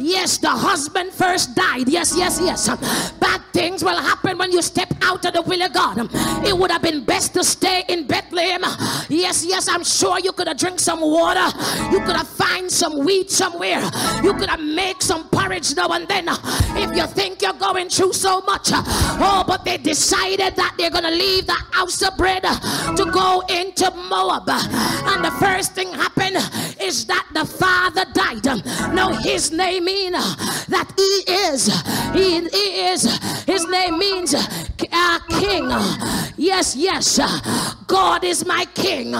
yes, 0.00 0.38
the 0.38 0.48
husband 0.48 1.12
first 1.12 1.54
died, 1.54 1.88
yes, 1.88 2.14
yes, 2.16 2.39
yes. 2.40 2.68
Uh, 2.68 2.76
bad 3.20 3.40
things 3.52 3.82
will 3.84 3.96
happen 3.96 4.38
when 4.38 4.52
you 4.52 4.62
step 4.62 4.92
out 5.02 5.24
of 5.24 5.32
the 5.32 5.42
will 5.42 5.62
of 5.62 5.72
God. 5.72 6.08
It 6.46 6.56
would 6.56 6.70
have 6.70 6.82
been 6.82 7.04
best 7.04 7.34
to 7.34 7.44
stay 7.44 7.84
in 7.88 8.06
Bethlehem. 8.06 8.62
Yes, 9.08 9.44
yes, 9.46 9.68
I'm 9.68 9.84
sure 9.84 10.18
you 10.20 10.32
could 10.32 10.48
have 10.48 10.56
drink 10.56 10.80
some 10.80 11.00
water. 11.00 11.46
You 11.90 12.00
could 12.00 12.16
have 12.16 12.28
find 12.28 12.70
some 12.70 13.04
wheat 13.04 13.30
somewhere. 13.30 13.82
You 14.22 14.34
could 14.34 14.48
have 14.48 14.60
make 14.60 15.02
some 15.02 15.28
porridge 15.28 15.74
now 15.76 15.88
and 15.88 16.06
then. 16.08 16.28
If 16.28 16.96
you 16.96 17.06
think 17.06 17.42
you're 17.42 17.52
going 17.54 17.88
through 17.88 18.12
so 18.12 18.40
much. 18.42 18.70
Oh, 18.72 19.44
but 19.46 19.64
they 19.64 19.76
decided 19.78 20.56
that 20.56 20.74
they're 20.78 20.90
going 20.90 21.04
to 21.04 21.10
leave 21.10 21.46
the 21.46 21.60
house 21.72 22.02
of 22.02 22.16
bread 22.16 22.42
to 22.42 23.10
go 23.12 23.42
into 23.48 23.90
Moab. 23.90 24.48
And 24.48 25.24
the 25.24 25.32
first 25.40 25.72
thing 25.74 25.92
happened 25.92 26.36
is 26.80 27.06
that 27.06 27.26
the 27.34 27.44
father 27.44 28.04
died. 28.12 28.44
No, 28.94 29.12
his 29.12 29.52
name 29.52 29.84
mean 29.84 30.12
that 30.12 30.92
he 30.96 31.32
is. 31.32 31.66
He 32.14 32.29
he 32.38 32.86
is, 32.88 33.18
his 33.44 33.66
name 33.68 33.98
means 33.98 34.34
uh, 34.34 35.18
king. 35.28 35.68
Yes, 36.36 36.76
yes. 36.76 37.18
God 37.86 38.24
is 38.24 38.46
my 38.46 38.64
king. 38.74 39.14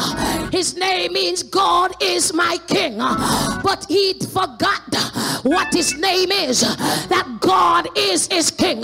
His 0.53 0.77
name 0.77 1.13
means 1.13 1.43
God 1.43 1.93
is 2.03 2.33
my 2.33 2.57
king. 2.67 2.99
But 2.99 3.87
he 3.89 4.15
forgot 4.15 4.95
what 5.43 5.73
his 5.75 5.97
name 5.99 6.31
is 6.31 6.61
that 6.61 7.39
God 7.41 7.89
is 7.97 8.27
his 8.29 8.51
king. 8.51 8.83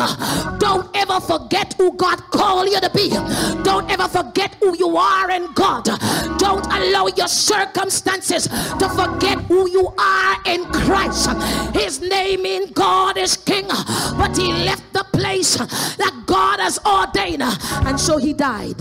Don't 0.59 0.89
ever 0.97 1.21
forget 1.21 1.75
who 1.75 1.97
God 1.97 2.19
called 2.31 2.69
you 2.69 2.81
to 2.81 2.91
be. 2.91 3.11
Don't 3.63 3.91
ever 3.91 4.09
forget 4.09 4.57
who 4.61 4.77
you 4.77 4.97
are 4.97 5.31
in 5.31 5.53
God. 5.55 5.85
Don't 6.39 6.67
allow 6.67 7.07
your 7.17 7.29
circumstances 7.29 8.49
to 8.49 8.89
forget 8.89 9.39
who 9.43 9.69
you 9.71 9.93
are 9.99 10.37
in 10.47 10.65
Christ. 10.73 11.31
His 11.75 12.01
name 12.01 12.45
in 12.45 12.73
God 12.73 13.17
is 13.17 13.37
king, 13.37 13.67
but 14.19 14.37
he 14.37 14.53
left 14.53 14.93
the 14.93 15.05
place 15.13 15.57
that 15.57 16.25
God 16.27 16.61
has 16.61 16.79
ordained, 16.85 17.43
and 17.43 17.99
so 17.99 18.19
he 18.19 18.33
died. 18.33 18.81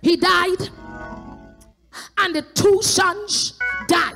He 0.00 0.16
died, 0.16 0.70
and 2.18 2.34
the 2.34 2.42
two 2.54 2.82
sons 2.82 3.58
died. 3.86 4.14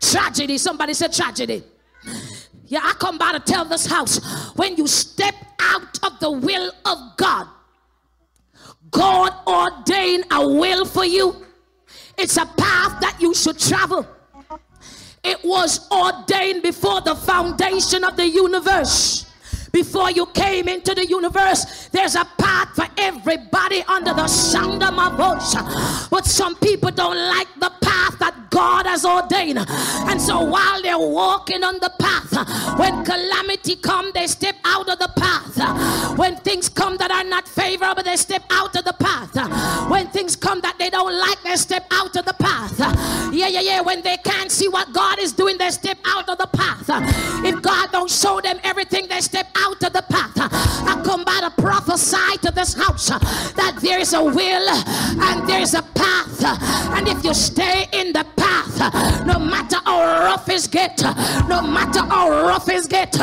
Tragedy. 0.00 0.58
Somebody 0.58 0.94
said 0.94 1.12
tragedy. 1.12 1.62
Yeah, 2.66 2.80
I 2.82 2.92
come 2.92 3.18
by 3.18 3.32
to 3.32 3.40
tell 3.40 3.64
this 3.64 3.86
house 3.86 4.20
when 4.54 4.76
you 4.76 4.86
step 4.86 5.34
out 5.60 5.98
of 6.04 6.20
the 6.20 6.30
will 6.30 6.72
of 6.84 6.98
God, 7.16 7.48
God 8.90 9.32
ordained 9.46 10.24
a 10.30 10.48
will 10.48 10.84
for 10.84 11.04
you. 11.04 11.44
It's 12.16 12.36
a 12.36 12.46
path 12.46 13.00
that 13.00 13.16
you 13.20 13.34
should 13.34 13.58
travel. 13.58 14.06
It 15.22 15.44
was 15.44 15.90
ordained 15.90 16.62
before 16.62 17.00
the 17.02 17.14
foundation 17.14 18.04
of 18.04 18.16
the 18.16 18.26
universe. 18.28 19.29
Before 19.72 20.10
you 20.10 20.26
came 20.26 20.68
into 20.68 20.94
the 20.94 21.06
universe, 21.06 21.88
there's 21.88 22.16
a 22.16 22.24
path 22.38 22.74
for 22.74 22.86
everybody 22.98 23.82
under 23.88 24.12
the 24.14 24.26
sound 24.26 24.82
of 24.82 24.94
my 24.94 25.08
voice. 25.16 25.54
But 26.08 26.26
some 26.26 26.56
people 26.56 26.90
don't 26.90 27.16
like 27.16 27.48
the 27.58 27.70
path 27.80 28.18
that 28.18 28.50
God 28.50 28.86
has 28.86 29.04
ordained. 29.04 29.58
And 29.60 30.20
so 30.20 30.42
while 30.42 30.82
they're 30.82 30.98
walking 30.98 31.62
on 31.62 31.74
the 31.74 31.92
path, 32.00 32.78
when 32.78 33.04
calamity 33.04 33.76
come, 33.76 34.10
they 34.12 34.26
step 34.26 34.56
out 34.64 34.88
of 34.88 34.98
the 34.98 35.10
path. 35.16 36.18
When 36.18 36.36
things 36.36 36.68
come 36.68 36.96
that 36.96 37.10
are 37.10 37.24
not 37.24 37.46
favorable, 37.46 38.02
they 38.02 38.16
step 38.16 38.44
out 38.50 38.76
of 38.76 38.84
the 38.84 38.92
path. 38.94 39.34
When 39.88 40.08
things 40.08 40.36
come 40.36 40.60
that 40.62 40.78
they 40.78 40.90
don't 40.90 41.16
like, 41.18 41.42
they 41.42 41.56
step 41.56 41.86
out 41.92 42.16
of 42.16 42.24
the 42.24 42.34
path. 42.34 42.78
Yeah, 43.32 43.46
yeah, 43.46 43.60
yeah. 43.60 43.80
When 43.80 44.02
they 44.02 44.16
can't 44.18 44.50
see 44.50 44.68
what 44.68 44.92
God 44.92 45.18
is 45.20 45.32
doing, 45.32 45.58
they 45.58 45.70
step 45.70 45.98
out 46.04 46.28
of 46.28 46.38
the 46.38 46.48
path. 46.48 46.90
If 47.44 47.62
God 47.62 47.92
don't 47.92 48.10
show 48.10 48.40
them 48.40 48.58
everything, 48.64 49.06
they 49.08 49.20
step 49.20 49.46
out 49.54 49.59
of 49.68 49.92
the 49.92 50.04
path. 50.08 50.32
I 50.36 51.00
come 51.04 51.24
by 51.24 51.40
to 51.40 51.50
prophesy 51.62 52.38
to 52.42 52.50
this 52.50 52.74
house 52.74 53.08
that 53.08 53.78
there's 53.80 54.12
a 54.14 54.22
will 54.22 54.68
and 54.68 55.48
there's 55.48 55.74
a 55.74 55.82
path. 55.82 56.44
And 56.96 57.08
if 57.08 57.22
you 57.24 57.34
stay 57.34 57.86
in 57.92 58.12
the 58.12 58.24
path, 58.36 59.26
no 59.26 59.38
matter 59.38 59.76
how 59.84 60.00
rough 60.24 60.48
it 60.48 60.68
get, 60.70 61.02
no 61.48 61.62
matter 61.62 62.00
how 62.00 62.30
rough 62.30 62.68
it 62.68 62.88
get, 62.88 63.16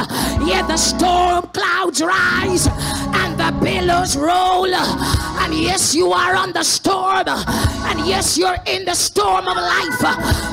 yeah, 0.46 0.66
the 0.68 0.78
storm 0.78 1.48
clouds 1.54 2.02
rise 2.02 2.68
and 2.68 3.40
the 3.40 3.52
billows 3.64 4.16
roll. 4.16 4.74
And 4.74 5.54
yes, 5.54 5.96
you 5.96 6.12
are 6.12 6.36
on 6.36 6.54
the 6.54 6.64
storm. 6.64 7.28
And 7.28 8.06
yes, 8.06 8.38
you're 8.38 8.58
in 8.66 8.86
the 8.86 8.94
storm 8.94 9.48
of 9.48 9.58
life. 9.58 10.02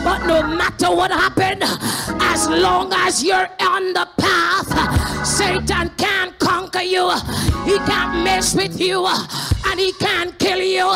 But 0.05 0.27
no 0.27 0.43
matter 0.43 0.91
what 0.95 1.11
happened, 1.11 1.63
as 2.23 2.49
long 2.49 2.93
as 2.93 3.23
you're 3.23 3.49
on 3.61 3.93
the 3.93 4.09
path, 4.19 5.27
Satan 5.27 5.74
can't 5.97 6.39
conquer 6.39 6.83
you. 6.83 7.11
He 7.65 7.77
can't 7.91 8.25
mess 8.25 8.55
with 8.55 8.79
you 8.81 9.07
and 9.07 9.81
he 9.81 9.93
can't 9.95 10.39
kill 10.39 10.61
you. 10.61 10.89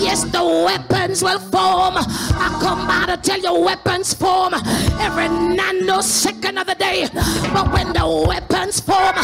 Yes, 0.00 0.24
the 0.24 0.44
weapons 0.44 1.22
will 1.22 1.38
form. 1.38 1.94
I 1.96 2.58
come 2.60 2.86
by 2.86 3.06
to 3.14 3.16
tell 3.20 3.40
you 3.40 3.60
weapons 3.64 4.14
form 4.14 4.54
every 5.00 5.28
nanosecond 5.28 6.60
of 6.60 6.66
the 6.66 6.74
day. 6.74 7.08
But 7.52 7.72
when 7.72 7.92
the 7.92 8.06
weapons 8.28 8.80
form, 8.80 9.16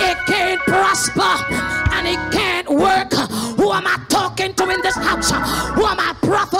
it 0.00 0.16
can't 0.26 0.60
prosper 0.62 1.32
and 1.94 2.06
it 2.08 2.20
can't 2.32 2.59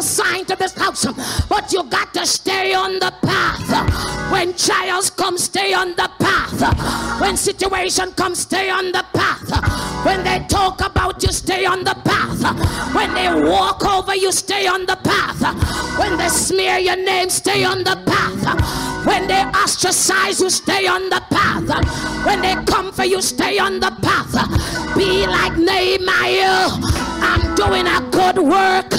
prophesying 0.00 0.45
to 0.47 0.57
this 0.57 0.75
house? 0.75 1.07
But 1.49 1.73
you 1.73 1.85
got 1.85 2.14
to 2.14 2.26
stay 2.26 2.75
on 2.75 2.99
the 2.99 3.12
path. 3.23 4.33
When 4.33 4.54
trials 4.54 5.11
come, 5.11 5.37
stay 5.37 5.75
on 5.75 5.90
the 5.90 6.11
path. 6.19 7.21
When 7.21 7.37
situation 7.37 8.12
comes, 8.12 8.40
stay 8.40 8.71
on 8.71 8.92
the 8.92 9.04
path. 9.12 10.04
When 10.04 10.25
they 10.25 10.47
talk 10.49 10.80
about 10.80 11.23
you, 11.23 11.33
stay 11.33 11.66
on 11.66 11.85
the 11.85 11.95
path. 12.04 12.95
When 12.95 13.14
they 13.14 13.28
walk 13.50 13.85
over 13.85 14.14
you, 14.14 14.33
stay 14.33 14.66
on 14.66 14.87
the 14.87 14.97
path. 14.97 15.40
When 15.99 16.16
they 16.16 16.28
smear 16.28 16.78
your 16.78 16.97
name, 16.97 17.28
stay 17.28 17.64
on 17.64 17.85
the 17.85 17.97
path. 18.07 19.07
When 19.07 19.26
they 19.26 19.42
ostracize 19.54 20.40
you, 20.40 20.50
stay 20.50 20.87
on 20.87 21.11
the 21.11 21.23
path. 21.30 22.25
When 22.25 22.40
they 22.40 22.54
come 22.64 22.92
for 22.92 23.04
you, 23.04 23.21
stay 23.21 23.59
on 23.59 23.80
the 23.80 23.90
path. 24.02 24.33
Be 24.97 25.26
like 25.26 25.57
Nehemiah. 25.57 26.69
I'm 27.23 27.54
doing 27.54 27.87
a 27.87 28.00
good 28.11 28.38
work 28.38 28.92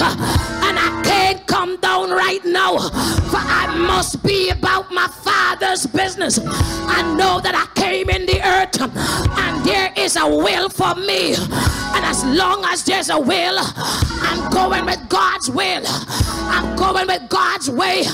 and 0.72 0.78
I 0.78 0.91
can't 1.04 1.46
come 1.46 1.76
down 1.80 2.10
right 2.10 2.44
now, 2.44 2.78
for 2.78 3.38
I 3.38 3.74
must 3.76 4.22
be 4.22 4.50
about 4.50 4.90
my 4.92 5.08
father's 5.08 5.86
business. 5.86 6.38
I 6.38 7.02
know 7.16 7.40
that 7.40 7.54
I 7.54 7.66
came 7.80 8.10
in 8.10 8.26
the 8.26 8.40
earth 8.42 8.80
and 8.80 9.64
there 9.64 9.92
is 9.96 10.16
a 10.16 10.26
will 10.26 10.68
for 10.68 10.94
me, 10.94 11.34
and 11.34 12.04
as 12.04 12.24
long 12.24 12.64
as 12.64 12.84
there's 12.84 13.10
a 13.10 13.18
will, 13.18 13.58
I'm 13.58 14.50
going 14.50 14.86
with 14.86 15.08
God's 15.08 15.50
will, 15.50 15.82
I'm 15.86 16.76
going 16.76 17.06
with 17.06 17.28
God's 17.28 17.70
way, 17.70 18.04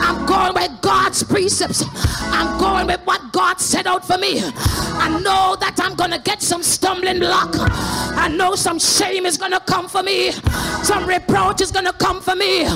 I'm 0.00 0.26
going 0.26 0.54
with 0.54 0.80
God's 0.80 1.22
precepts, 1.22 1.84
I'm 2.20 2.58
going 2.58 2.86
with 2.86 3.00
what 3.04 3.32
God 3.32 3.60
set 3.60 3.86
out 3.86 4.06
for 4.06 4.18
me. 4.18 4.40
I 5.00 5.08
know 5.20 5.56
that 5.60 5.78
I'm 5.78 5.94
gonna 5.94 6.18
get 6.18 6.42
some 6.42 6.62
stumbling 6.62 7.20
block. 7.20 7.50
I 7.54 8.28
know 8.28 8.54
some 8.54 8.78
shame 8.78 9.26
is 9.26 9.36
gonna 9.36 9.60
come 9.60 9.88
for 9.88 10.02
me, 10.02 10.32
some 10.82 11.06
reproach 11.06 11.60
is 11.60 11.70
gonna 11.70 11.92
come 11.92 12.17
for 12.20 12.34
me. 12.34 12.66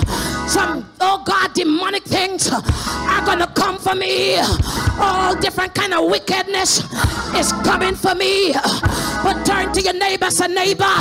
Some, 0.49 0.88
oh 1.00 1.22
God, 1.25 1.54
demonic 1.54 2.04
things 2.04 2.50
are 2.50 3.25
gonna 3.25 3.46
come 3.49 3.78
for 3.78 3.94
me. 3.94 4.37
All 4.99 5.34
different 5.37 5.75
kind 5.75 5.94
of 5.94 6.11
wickedness 6.11 6.80
is 7.34 7.52
coming 7.64 7.94
for 7.94 8.14
me. 8.14 8.52
But 9.22 9.44
turn 9.44 9.72
to 9.72 9.82
your 9.82 9.94
neighbor, 9.94 10.30
say 10.30 10.49
neighbor, 10.49 10.94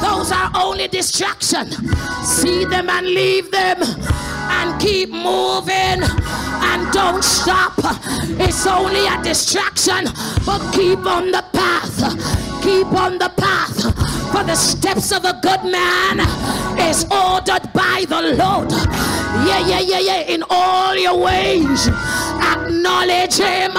those 0.00 0.32
are 0.32 0.50
only 0.54 0.88
distraction. 0.88 1.70
See 2.24 2.64
them 2.64 2.88
and 2.88 3.06
leave 3.06 3.50
them 3.50 3.78
and 4.50 4.80
keep 4.80 5.10
moving 5.10 6.02
and 6.70 6.92
don't 6.92 7.22
stop. 7.24 7.74
It's 8.38 8.66
only 8.66 9.06
a 9.06 9.22
distraction, 9.22 10.04
but 10.44 10.60
keep 10.72 11.04
on 11.06 11.30
the 11.30 11.44
path. 11.52 11.96
Keep 12.62 12.88
on 12.92 13.18
the 13.18 13.30
path. 13.36 13.76
For 14.32 14.44
the 14.44 14.54
steps 14.54 15.12
of 15.12 15.24
a 15.24 15.38
good 15.42 15.64
man 15.64 16.20
is 16.78 17.04
ordered 17.10 17.72
by 17.72 18.04
the 18.08 18.34
Lord. 18.36 18.70
Yeah, 19.46 19.66
yeah, 19.66 19.80
yeah, 19.80 19.98
yeah. 19.98 20.20
In 20.34 20.44
all 20.50 20.96
your 20.96 21.18
ways, 21.18 21.88
acknowledge 21.88 23.36
him. 23.36 23.72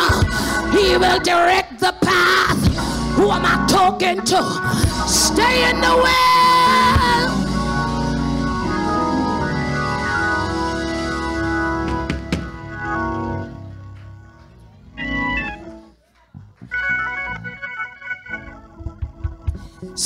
He 0.72 0.98
will 0.98 1.20
direct 1.20 1.80
the 1.80 1.94
path. 2.02 2.60
Who 3.16 3.30
am 3.30 3.46
I 3.46 3.66
talking 3.68 4.22
to? 4.22 5.08
Stay 5.08 5.70
in 5.70 5.82
the 5.82 6.02
way. 6.04 6.41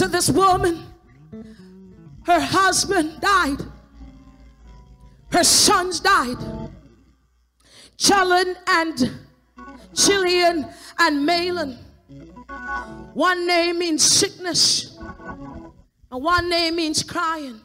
So 0.05 0.11
this 0.11 0.29
woman, 0.29 0.85
her 2.27 2.39
husband 2.39 3.21
died, 3.21 3.57
her 5.31 5.43
sons 5.43 5.99
died. 5.99 6.37
Chalon 7.97 8.53
and 8.67 9.11
Chilion 9.95 10.67
and 10.99 11.27
Mahlon. 11.27 11.79
One 13.15 13.47
name 13.47 13.79
means 13.79 14.03
sickness, 14.03 14.95
and 14.95 16.23
one 16.23 16.51
name 16.51 16.75
means 16.75 17.01
crying. 17.01 17.61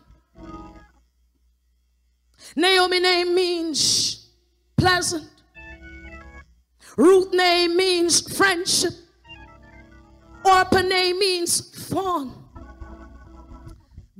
Naomi 2.57 3.01
name 3.01 3.35
means 3.35 4.31
pleasant. 4.79 5.29
Ruth 6.97 7.35
name 7.35 7.77
means 7.77 8.35
friendship. 8.35 8.95
Orpah 10.45 10.81
name 10.83 11.19
means 11.19 11.61
thorn. 11.89 12.33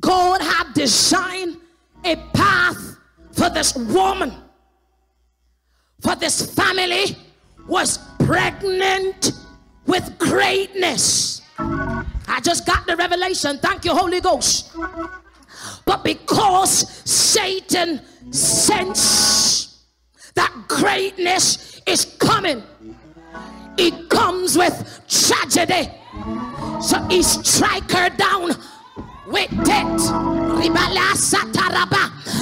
God 0.01 0.41
had 0.41 0.73
designed 0.75 1.57
a 2.05 2.17
path 2.33 2.97
for 3.33 3.51
this 3.51 3.75
woman. 3.75 4.35
For 6.01 6.17
this 6.17 6.55
family 6.55 7.17
was 7.67 7.99
pregnant 8.25 9.33
with 9.87 10.19
greatness. 10.19 11.43
I 11.59 12.41
just 12.43 12.67
got 12.67 12.87
the 12.87 12.97
revelation. 12.97 13.59
Thank 13.59 13.85
you, 13.85 13.95
Holy 13.95 14.21
Ghost. 14.21 14.75
But 15.85 16.05
because 16.05 16.89
Satan 17.09 18.01
sensed 18.31 19.77
that 20.35 20.53
greatness 20.69 21.83
is 21.87 22.05
coming, 22.19 22.63
it 23.77 24.09
comes 24.09 24.57
with 24.57 25.03
tragedy. 25.09 25.91
So 26.81 26.99
he 27.09 27.23
strike 27.23 27.91
her 27.91 28.09
down 28.11 28.51
with 29.27 29.51
death. 29.65 30.01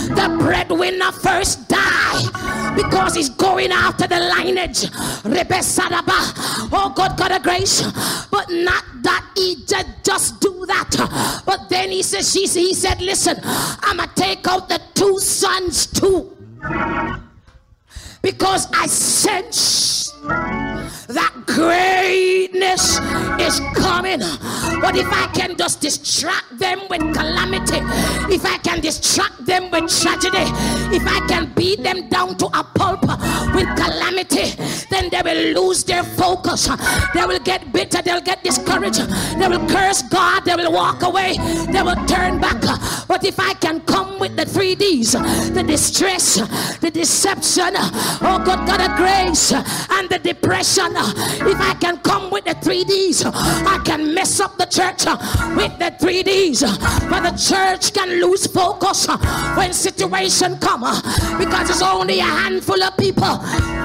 The 0.09 0.37
breadwinner 0.39 1.13
first 1.13 1.69
die 1.69 2.75
because 2.75 3.15
he's 3.15 3.29
going 3.29 3.73
after 3.73 4.07
the 4.07 4.19
lineage. 4.21 4.87
Oh 6.71 6.93
God, 6.97 7.17
God 7.19 7.33
of 7.33 7.43
grace. 7.43 7.83
But 8.31 8.51
not 8.51 8.85
that 9.03 9.25
he 9.37 9.57
did 9.67 9.87
just 10.03 10.41
do 10.41 10.65
that. 10.67 11.43
But 11.45 11.69
then 11.69 11.91
he 11.91 12.03
says, 12.03 12.33
she, 12.33 12.47
he 12.47 12.75
said, 12.75 13.01
listen, 13.01 13.39
I'ma 13.43 14.07
take 14.15 14.47
out 14.47 14.69
the 14.69 14.81
two 14.95 15.19
sons 15.19 15.87
too. 15.87 16.37
Because 18.23 18.67
I 18.73 18.87
sense 18.87 20.13
that 21.09 21.33
greatness 21.47 22.99
is 23.41 23.61
coming. 23.75 24.21
But 24.81 24.97
if 24.97 25.11
I 25.11 25.29
can 25.33 25.57
just 25.57 25.81
distract 25.81 26.59
them 26.59 26.81
with 26.91 27.01
calamity, 27.15 27.81
if 28.33 28.45
I 28.45 28.59
can 28.59 28.81
distract 28.81 29.45
them 29.47 29.71
with 29.71 29.89
tragedy, 29.89 30.45
if 30.95 31.07
I 31.07 31.27
can 31.27 31.53
beat 31.55 31.83
them 31.83 32.09
down 32.09 32.37
to 32.39 32.47
a 32.47 32.63
pulp 32.63 33.03
with 33.55 33.69
calamity, 33.77 34.55
then 34.91 35.09
they 35.11 35.23
will 35.25 35.63
lose 35.65 35.83
their 35.85 36.05
focus. 36.05 36.69
They 37.15 37.25
will 37.25 37.41
get 37.41 37.73
bitter, 37.73 38.03
they'll 38.03 38.21
get 38.21 38.45
discouraged, 38.45 39.09
they 39.39 39.49
will 39.49 39.67
curse 39.69 40.03
God, 40.03 40.45
they 40.45 40.57
will 40.57 40.73
walk 40.73 41.03
away, 41.03 41.37
they 41.73 41.83
will 41.83 41.97
turn 42.07 42.39
back. 42.39 42.61
But 43.09 43.25
if 43.25 43.41
I 43.41 43.55
can 43.55 43.78
the 44.39 44.47
three 44.47 44.75
D's 44.77 45.13
the 45.13 45.65
distress, 45.67 46.37
the 46.79 46.91
deception, 46.91 47.73
oh 47.75 48.41
God, 48.45 48.67
God 48.67 48.81
of 48.81 48.97
grace, 48.97 49.53
and 49.53 50.09
the 50.09 50.19
depression, 50.19 50.93
if 50.95 51.61
I 51.61 51.75
can 51.81 51.99
come 51.99 52.31
with 52.31 52.45
the 52.45 52.55
three 52.55 52.85
D's, 52.85 53.25
I 53.25 53.81
can 53.85 54.15
mess 54.15 54.39
up 54.39 54.57
the 54.57 54.67
church 54.67 55.05
with 55.57 55.77
the 55.79 55.95
three 56.01 56.23
D's. 56.23 56.61
But 57.11 57.29
the 57.29 57.37
church 57.37 57.93
can 57.93 58.21
lose 58.21 58.47
focus 58.47 59.09
when 59.57 59.73
situation 59.73 60.59
come 60.59 60.83
because 61.39 61.71
it's 61.71 61.83
only 61.83 62.21
a 62.21 62.25
handful 62.25 62.81
of 62.83 62.97
people 62.97 63.39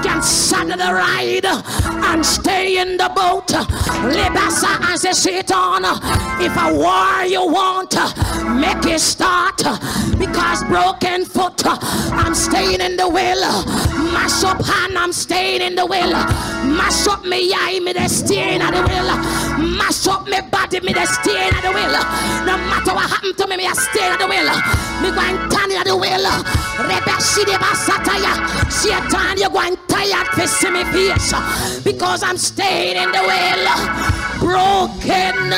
can 0.04 0.22
saddle 0.22 0.76
the 0.76 0.92
ride 0.92 1.46
and 1.46 2.24
stay 2.24 2.78
in 2.78 2.96
the 2.96 3.10
boat. 3.14 3.48
Libasa 3.48 4.92
as 4.92 5.04
a 5.04 5.14
Satan. 5.14 5.84
If 6.40 6.54
a 6.56 6.74
war 6.74 7.24
you 7.24 7.44
want, 7.46 7.94
make 8.60 8.84
it 8.94 9.00
start 9.00 9.56
because 10.18 10.43
broken 10.68 11.24
foot. 11.24 11.64
Uh, 11.64 11.78
I'm 12.12 12.34
staying 12.34 12.80
in 12.80 12.96
the 12.96 13.08
will. 13.08 13.42
Mash 14.12 14.44
up 14.44 14.64
hand, 14.64 14.98
I'm 14.98 15.12
staying 15.12 15.62
in 15.62 15.74
the 15.74 15.86
will. 15.86 16.12
Mash 16.76 17.06
up 17.06 17.24
me 17.24 17.52
eye, 17.54 17.80
me 17.80 17.92
the 17.92 18.08
steering 18.08 18.62
of 18.62 18.72
the 18.72 18.82
will. 18.82 19.10
Mash 19.76 20.06
up 20.06 20.26
me 20.26 20.40
body, 20.50 20.80
me 20.80 20.92
the 20.92 21.06
steering 21.06 21.54
of 21.54 21.62
the 21.62 21.72
will. 21.72 21.94
No 22.46 22.56
matter 22.70 22.94
what 22.94 23.10
happened 23.10 23.36
to 23.38 23.46
me, 23.46 23.56
me 23.56 23.66
a 23.66 23.74
steering 23.74 24.12
of 24.14 24.18
the 24.18 24.26
will. 24.26 24.50
Me 25.02 25.08
going 25.10 25.38
turn 25.50 25.70
in 25.70 25.84
the 25.84 25.96
will. 25.96 26.26
Rebe 26.88 27.14
shidi 27.20 27.56
basataya. 27.62 28.32
Satan, 28.70 29.38
you 29.38 29.50
going 29.50 29.76
tired 29.88 30.26
to 30.34 30.48
see 30.48 30.70
me 30.70 30.84
face 30.92 31.82
because 31.82 32.22
I'm 32.22 32.36
staying 32.36 32.96
in 32.96 33.10
the 33.10 33.22
will. 33.22 34.23
Broken, 34.44 35.48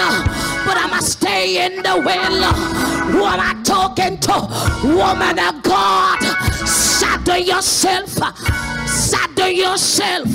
but 0.65 0.77
I'ma 0.79 1.01
stay 1.01 1.67
in 1.67 1.83
the 1.83 1.97
will. 2.07 2.43
Who 3.11 3.25
am 3.25 3.41
I 3.41 3.61
talking 3.65 4.17
to? 4.19 4.37
Woman 4.85 5.41
of 5.41 5.61
God, 5.65 6.21
saddle 7.07 7.39
yourself. 7.39 8.11
Saddle 8.89 9.49
yourself. 9.49 10.29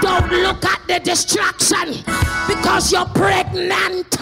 Don't 0.00 0.30
look 0.30 0.64
at 0.64 0.80
the 0.86 1.00
distraction 1.02 2.04
because 2.46 2.92
you're 2.92 3.06
pregnant 3.06 4.16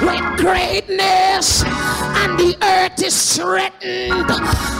with 0.00 0.24
greatness 0.36 1.64
and 1.64 2.38
the 2.38 2.56
earth 2.62 3.02
is 3.02 3.36
threatened 3.36 4.28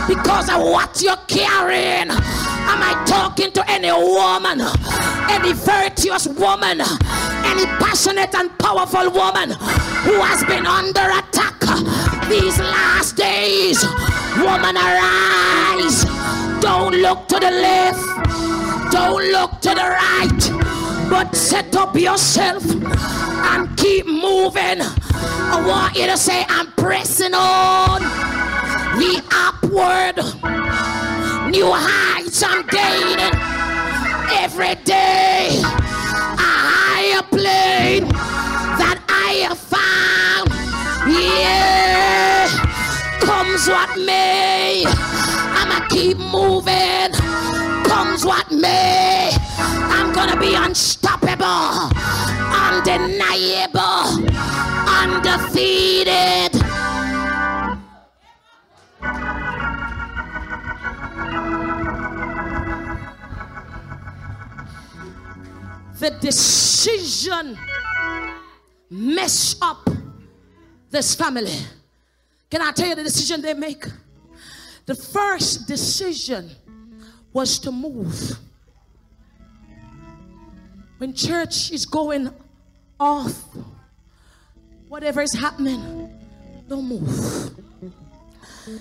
because 0.07 0.49
of 0.49 0.61
what 0.63 1.01
you're 1.03 1.17
carrying. 1.27 2.11
Am 2.11 2.81
I 2.83 3.03
talking 3.07 3.51
to 3.53 3.71
any 3.71 3.91
woman, 3.91 4.61
any 5.31 5.53
virtuous 5.55 6.27
woman, 6.29 6.81
any 7.51 7.67
passionate 7.83 8.35
and 8.35 8.57
powerful 8.59 9.11
woman 9.11 9.51
who 10.07 10.21
has 10.21 10.45
been 10.45 10.67
under 10.67 11.01
attack 11.01 11.59
these 12.29 12.59
last 12.59 13.17
days? 13.17 13.85
Woman, 14.41 14.77
arise. 14.77 16.05
Don't 16.61 16.95
look 16.95 17.29
to 17.29 17.39
the 17.39 17.51
left, 17.51 18.01
don't 18.93 19.25
look 19.33 19.61
to 19.61 19.71
the 19.71 19.89
right, 20.01 21.09
but 21.11 21.35
set 21.35 21.77
up 21.77 21.97
yourself 21.97 22.65
and 22.71 23.77
keep 23.77 24.07
moving. 24.07 24.81
I 24.81 25.65
want 25.67 25.97
you 25.97 26.07
to 26.07 26.17
say, 26.17 26.45
I'm 26.49 26.73
pressing 26.73 27.35
on 27.35 28.03
the 28.99 29.23
upward. 29.33 30.17
New 31.51 31.71
heights 31.73 32.43
I'm 32.43 32.67
gaining 32.67 33.35
every 34.39 34.75
day. 34.85 35.61
A 35.63 36.39
higher 36.39 37.23
plane 37.23 38.28
comes 43.69 43.97
what 43.99 44.07
may. 44.07 44.85
I'ma 44.87 45.87
keep 45.89 46.17
moving. 46.19 47.13
Comes 47.85 48.25
what 48.25 48.51
may. 48.51 49.31
I'm 49.59 50.13
gonna 50.13 50.39
be 50.39 50.55
unstoppable, 50.55 51.91
undeniable, 52.55 54.25
undefeated. 54.89 56.53
The 65.99 66.11
decision 66.21 67.59
mess 68.91 69.57
up 69.61 69.91
this 70.91 71.15
family. 71.15 71.78
Can 72.51 72.63
I 72.63 72.73
tell 72.73 72.89
you 72.89 72.95
the 72.95 73.05
decision 73.05 73.43
they 73.43 73.55
make? 73.55 73.85
The 74.87 74.95
first 74.95 75.67
decision 75.69 76.51
was 77.33 77.59
to 77.61 77.71
move. 77.71 78.39
When 80.97 81.13
church 81.13 81.71
is 81.71 81.85
going 81.85 82.31
off, 82.99 83.45
whatever 84.89 85.21
is 85.21 85.35
happening, 85.35 86.11
don't 86.69 86.87
move. 86.87 87.55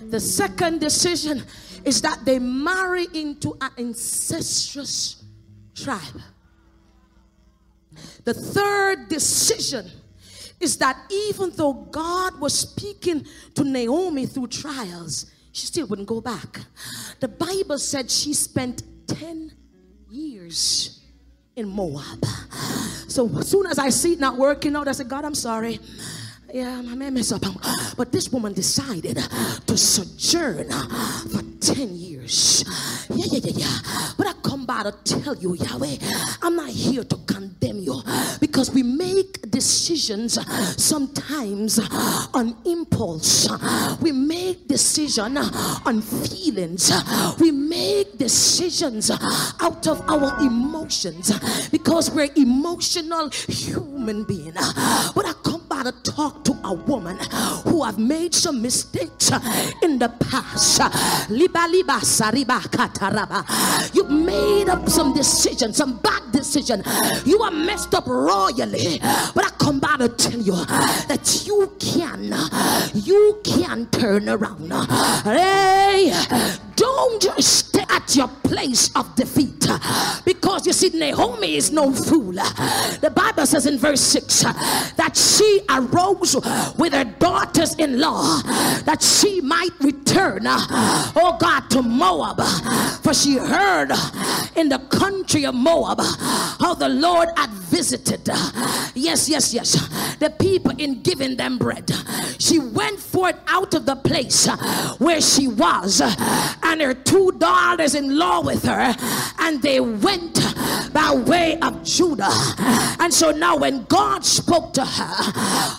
The 0.10 0.20
second 0.20 0.80
decision 0.80 1.44
is 1.84 2.02
that 2.02 2.26
they 2.26 2.40
marry 2.40 3.08
into 3.14 3.58
an 3.62 3.72
incestuous 3.78 5.24
tribe. 5.76 6.22
The 8.24 8.34
third 8.34 9.10
decision 9.10 9.90
is 10.60 10.78
that 10.78 10.98
even 11.12 11.52
though 11.52 11.74
God 11.74 12.40
was 12.40 12.58
speaking 12.58 13.26
to 13.56 13.64
Naomi 13.64 14.26
through 14.26 14.48
trials, 14.48 15.28
she 15.52 15.68
still 15.68 15.88
wouldn't 15.88 16.08
go 16.08 16.22
back. 16.22 16.60
The 17.20 17.28
Bible 17.28 17.78
said 17.78 18.10
she 18.10 18.34
spent 18.34 18.84
10 19.08 19.52
years 20.10 21.02
in 21.56 21.68
Moab. 21.68 22.24
So 23.08 23.28
as 23.38 23.50
soon 23.50 23.66
as 23.68 23.80
I 23.80 23.90
see 23.90 24.14
it 24.14 24.20
not 24.20 24.38
working 24.38 24.76
out, 24.76 24.88
I 24.88 24.92
said, 24.92 25.10
God, 25.10 25.26
I'm 25.26 25.36
sorry. 25.36 25.80
Yeah, 26.58 26.82
my 26.82 26.96
man 26.96 27.14
messed 27.14 27.34
up. 27.34 27.44
But 27.96 28.12
this 28.12 28.32
woman 28.32 28.52
decided 28.52 29.18
to 29.68 29.78
sojourn 29.78 30.72
for 31.30 31.44
10 31.62 31.96
years. 31.96 32.66
Yeah, 33.12 33.26
yeah, 33.30 33.40
yeah, 33.44 33.54
yeah. 33.58 33.80
But 34.18 34.26
I 34.26 34.34
come 34.42 34.66
by 34.66 34.82
to 34.82 34.92
tell 35.04 35.36
you, 35.36 35.54
Yahweh, 35.54 35.98
I'm 36.42 36.56
not 36.56 36.70
here 36.70 37.04
to 37.04 37.16
condemn 37.28 37.78
you 37.78 38.02
because 38.40 38.72
we 38.72 38.82
make 38.82 39.52
decisions 39.52 40.40
sometimes 40.82 41.78
on 42.34 42.58
impulse. 42.66 43.48
We 44.02 44.12
make 44.12 44.68
decision 44.68 45.38
on 45.38 46.02
feelings. 46.02 46.92
We 47.40 47.52
make 47.52 48.18
decisions 48.18 49.12
out 49.12 49.86
of 49.86 50.02
our 50.10 50.42
emotions 50.42 51.32
because 51.70 52.10
we're 52.10 52.32
emotional 52.36 53.30
human 53.48 54.24
beings. 54.24 54.56
But 55.14 55.28
I 55.28 55.34
come 55.44 55.57
to 55.84 55.92
talk 56.04 56.44
to 56.46 56.58
a 56.64 56.74
woman 56.74 57.18
who 57.64 57.84
have 57.84 57.98
made 57.98 58.34
some 58.34 58.62
mistakes 58.62 59.32
in 59.82 60.00
the 60.00 60.10
past. 60.20 60.82
You've 63.94 64.10
made 64.10 64.70
up 64.70 64.90
some 64.90 65.14
decisions, 65.14 65.78
some 65.78 65.98
bad 65.98 66.32
decision. 66.32 66.84
You 67.26 67.42
are 67.42 67.52
messed 67.52 67.94
up 67.94 68.08
royally. 68.08 69.00
But 69.36 69.46
I 69.46 69.50
come 69.58 69.80
by 69.80 69.98
to 69.98 70.10
tell 70.10 70.40
you 70.40 70.56
that 70.66 71.44
you 71.46 71.72
can, 71.80 72.34
you 72.94 73.40
can 73.44 73.88
turn 73.88 74.30
around. 74.30 74.72
Hey, 75.24 76.12
don't 76.76 77.22
just 77.22 77.67
at 77.90 78.16
your 78.16 78.28
place 78.44 78.90
of 78.96 79.14
defeat 79.16 79.68
because 80.26 80.66
you 80.66 80.74
see, 80.74 80.90
Naomi 80.90 81.56
is 81.56 81.72
no 81.72 81.92
fool. 81.94 82.34
The 82.34 83.12
Bible 83.14 83.46
says 83.46 83.66
in 83.66 83.78
verse 83.78 84.02
6 84.02 84.44
that 84.44 85.16
she 85.16 85.62
arose 85.70 86.36
with 86.78 86.94
her 86.94 87.04
daughters 87.04 87.76
in 87.76 88.00
law 88.00 88.42
that 88.86 89.02
she 89.02 89.42
might 89.42 89.72
return, 89.80 90.42
oh 90.46 91.38
God, 91.40 91.70
to 91.72 91.82
Moab. 91.82 92.42
For 93.04 93.14
she 93.14 93.38
heard 93.38 93.92
in 94.56 94.70
the 94.70 94.80
country 94.90 95.46
of 95.46 95.56
Moab 95.56 96.00
how 96.60 96.74
the 96.74 96.90
Lord 96.90 97.30
visited. 97.70 98.28
Yes, 98.96 99.30
yes, 99.30 99.54
yes. 99.54 100.16
The 100.18 100.30
people 100.30 100.72
in 100.78 101.02
giving 101.02 101.36
them 101.36 101.58
bread. 101.58 101.92
She 102.40 102.60
went 102.60 103.00
forth 103.00 103.36
out 103.48 103.74
of 103.74 103.86
the 103.86 103.96
place 103.96 104.48
where 104.98 105.22
she 105.22 105.48
was, 105.48 106.02
and 106.02 106.82
her 106.82 106.94
two 106.94 107.32
daughters 107.34 107.96
in 107.96 108.18
law 108.18 108.42
with 108.42 108.64
her, 108.64 108.96
and 109.40 109.62
they 109.62 109.80
went 109.80 110.40
by 110.94 111.14
way 111.14 111.60
of 111.60 111.84
Judah. 111.84 112.32
And 113.00 113.14
so 113.14 113.32
now, 113.32 113.58
when 113.58 113.84
God 113.86 114.26
spoke 114.26 114.74
to 114.74 114.86
her, 114.86 115.16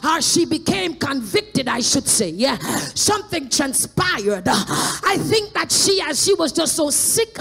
how 0.03 0.21
she 0.21 0.45
became 0.45 0.95
convicted, 0.95 1.69
I 1.69 1.81
should 1.81 2.07
say, 2.07 2.31
yeah, 2.31 2.57
something 2.95 3.49
transpired. 3.49 4.45
I 4.49 5.17
think 5.19 5.53
that 5.55 5.73
she, 5.73 6.01
as 6.01 6.25
she 6.25 6.35
was 6.35 6.53
just 6.53 6.77
so 6.77 6.91
sick 6.91 7.37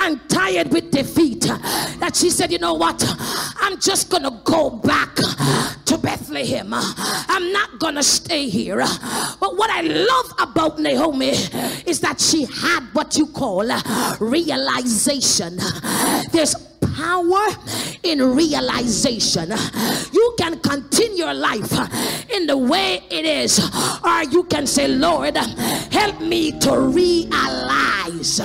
and 0.00 0.20
tired 0.28 0.72
with 0.72 0.90
defeat, 0.90 1.42
that 1.42 2.12
she 2.14 2.30
said, 2.30 2.52
You 2.52 2.58
know 2.58 2.74
what? 2.74 3.02
I'm 3.60 3.78
just 3.82 4.10
gonna 4.10 4.40
go 4.44 4.70
back 4.70 5.14
to 5.84 5.98
Bethlehem. 5.98 6.72
I'm 6.72 7.52
not 7.52 7.78
gonna 7.80 8.02
stay 8.02 8.48
here. 8.48 8.78
But 9.40 9.56
what 9.56 9.70
I 9.70 9.80
love 9.82 10.34
about 10.38 10.78
Naomi 10.78 11.30
is 11.86 12.00
that 12.00 12.20
she 12.20 12.44
had 12.44 12.84
what 12.92 13.16
you 13.18 13.26
call 13.26 13.66
realization. 14.20 15.58
There's 16.30 16.54
power 16.94 17.46
in 18.02 18.20
realization. 18.34 19.52
You 20.12 20.34
can 20.38 20.58
continue 20.60 21.12
your 21.22 21.34
life 21.34 21.72
in 22.30 22.46
the 22.48 22.56
way 22.56 23.00
it 23.10 23.24
is, 23.24 23.60
or 24.02 24.24
you 24.24 24.42
can 24.44 24.66
say, 24.66 24.88
Lord, 24.88 25.36
help 25.36 26.20
me 26.20 26.58
to 26.60 26.80
realize. 26.80 28.40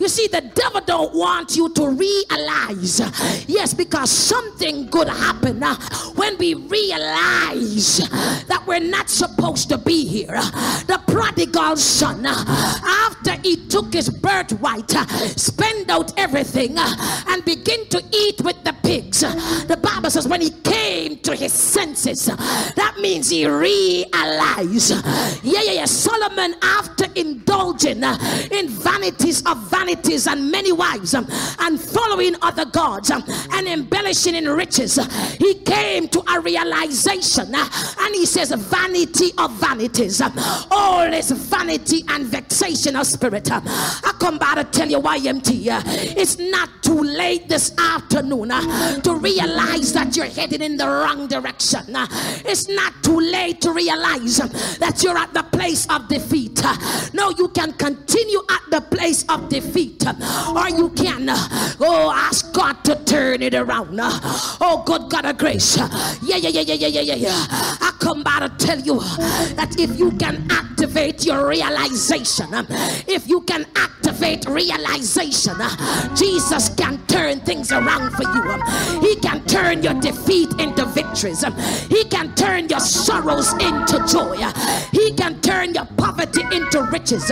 You 0.00 0.08
see, 0.08 0.26
the 0.28 0.40
devil 0.54 0.80
don't 0.80 1.14
want 1.14 1.54
you 1.54 1.68
to 1.74 1.88
realize. 1.90 3.00
Yes, 3.46 3.74
because 3.74 4.10
something 4.10 4.86
good 4.86 5.08
happen 5.08 5.62
when 6.14 6.38
we 6.38 6.54
realize 6.54 7.98
that 8.48 8.62
we're 8.66 8.80
not 8.80 9.10
supposed 9.10 9.68
to 9.68 9.76
be 9.76 10.06
here. 10.06 10.40
The 10.86 11.00
prodigal 11.06 11.76
son, 11.76 12.24
after 12.24 13.32
he 13.42 13.56
took 13.66 13.92
his 13.92 14.08
birthright, 14.08 14.90
spend 15.38 15.90
out 15.90 16.18
everything, 16.18 16.78
and 16.78 17.44
begin 17.44 17.83
to 17.90 18.02
eat 18.12 18.40
with 18.42 18.62
the 18.64 18.72
pigs. 18.82 19.20
The 19.20 19.78
Bible 19.80 20.10
says 20.10 20.28
when 20.28 20.40
he 20.40 20.50
came 20.50 21.18
to 21.18 21.34
his 21.34 21.52
senses, 21.52 22.26
that 22.26 22.96
means 23.00 23.30
he 23.30 23.46
realized. 23.46 24.90
Yeah, 25.42 25.62
yeah, 25.62 25.72
yeah. 25.72 25.84
Solomon, 25.84 26.54
after 26.62 27.06
indulging 27.14 28.02
in 28.04 28.68
vanities 28.68 29.42
of 29.46 29.58
vanities 29.70 30.26
and 30.26 30.50
many 30.50 30.72
wives 30.72 31.14
and 31.14 31.80
following 31.80 32.34
other 32.42 32.64
gods 32.64 33.10
and 33.10 33.68
embellishing 33.68 34.34
in 34.34 34.48
riches, 34.48 34.98
he 35.38 35.54
came 35.54 36.08
to 36.08 36.22
a 36.32 36.40
realization 36.40 37.54
and 37.54 38.14
he 38.14 38.26
says, 38.26 38.52
Vanity 38.52 39.32
of 39.38 39.52
vanities, 39.54 40.22
all 40.70 41.12
is 41.12 41.30
vanity 41.30 42.04
and 42.08 42.24
vexation 42.26 42.96
of 42.96 43.06
spirit. 43.06 43.50
I 43.50 44.14
come 44.18 44.38
by 44.38 44.54
to 44.56 44.64
tell 44.64 44.88
you, 44.88 45.00
why, 45.00 45.18
YMT, 45.18 46.16
it's 46.16 46.38
not 46.38 46.68
too 46.82 47.00
late 47.00 47.48
this 47.48 47.73
afternoon 47.78 48.50
uh, 48.50 49.00
to 49.00 49.16
realize 49.16 49.92
that 49.92 50.16
you're 50.16 50.26
headed 50.26 50.62
in 50.62 50.76
the 50.76 50.86
wrong 50.86 51.26
direction. 51.26 51.94
Uh, 51.94 52.06
it's 52.44 52.68
not 52.68 52.92
too 53.02 53.20
late 53.20 53.60
to 53.60 53.72
realize 53.72 54.40
uh, 54.40 54.48
that 54.78 55.02
you're 55.02 55.16
at 55.16 55.32
the 55.34 55.42
place 55.42 55.86
of 55.90 56.08
defeat. 56.08 56.62
No, 57.12 57.30
you 57.30 57.48
can 57.48 57.72
continue 57.72 58.40
at 58.50 58.70
the 58.70 58.80
place 58.80 59.24
of 59.28 59.48
defeat, 59.48 60.04
or 60.06 60.68
you 60.68 60.90
can 60.90 61.26
oh 61.28 62.12
ask 62.14 62.52
God 62.52 62.82
to 62.84 62.96
turn 63.04 63.42
it 63.42 63.54
around. 63.54 63.98
Oh, 64.00 64.82
good 64.84 65.10
God 65.10 65.24
of 65.26 65.38
grace. 65.38 65.76
Yeah, 65.76 66.36
yeah, 66.36 66.48
yeah, 66.48 66.60
yeah, 66.60 66.74
yeah, 66.74 67.00
yeah, 67.00 67.14
yeah. 67.14 67.46
I 67.48 67.92
come 68.00 68.22
by 68.22 68.40
to 68.40 68.48
tell 68.58 68.80
you 68.80 69.00
that 69.00 69.76
if 69.78 69.98
you 69.98 70.10
can 70.12 70.46
activate 70.50 71.24
your 71.24 71.48
realization, 71.48 72.52
um, 72.54 72.66
if 73.06 73.28
you 73.28 73.40
can 73.42 73.66
activate 73.76 74.46
realization, 74.46 75.54
Jesus 76.14 76.68
can 76.70 77.04
turn 77.06 77.40
things 77.40 77.63
around 77.72 78.12
for 78.12 78.22
you. 78.22 79.00
He 79.00 79.16
can 79.16 79.44
turn 79.46 79.82
your 79.82 79.94
defeat 79.94 80.52
into 80.60 80.84
victories. 80.86 81.44
He 81.88 82.04
can 82.04 82.34
turn 82.34 82.68
your 82.68 82.80
sorrows 82.80 83.52
into 83.54 84.04
joy. 84.06 84.36
He 84.92 85.12
can 85.14 85.40
turn 85.40 85.74
your 85.74 85.86
poverty 85.96 86.42
into 86.52 86.82
riches. 86.92 87.30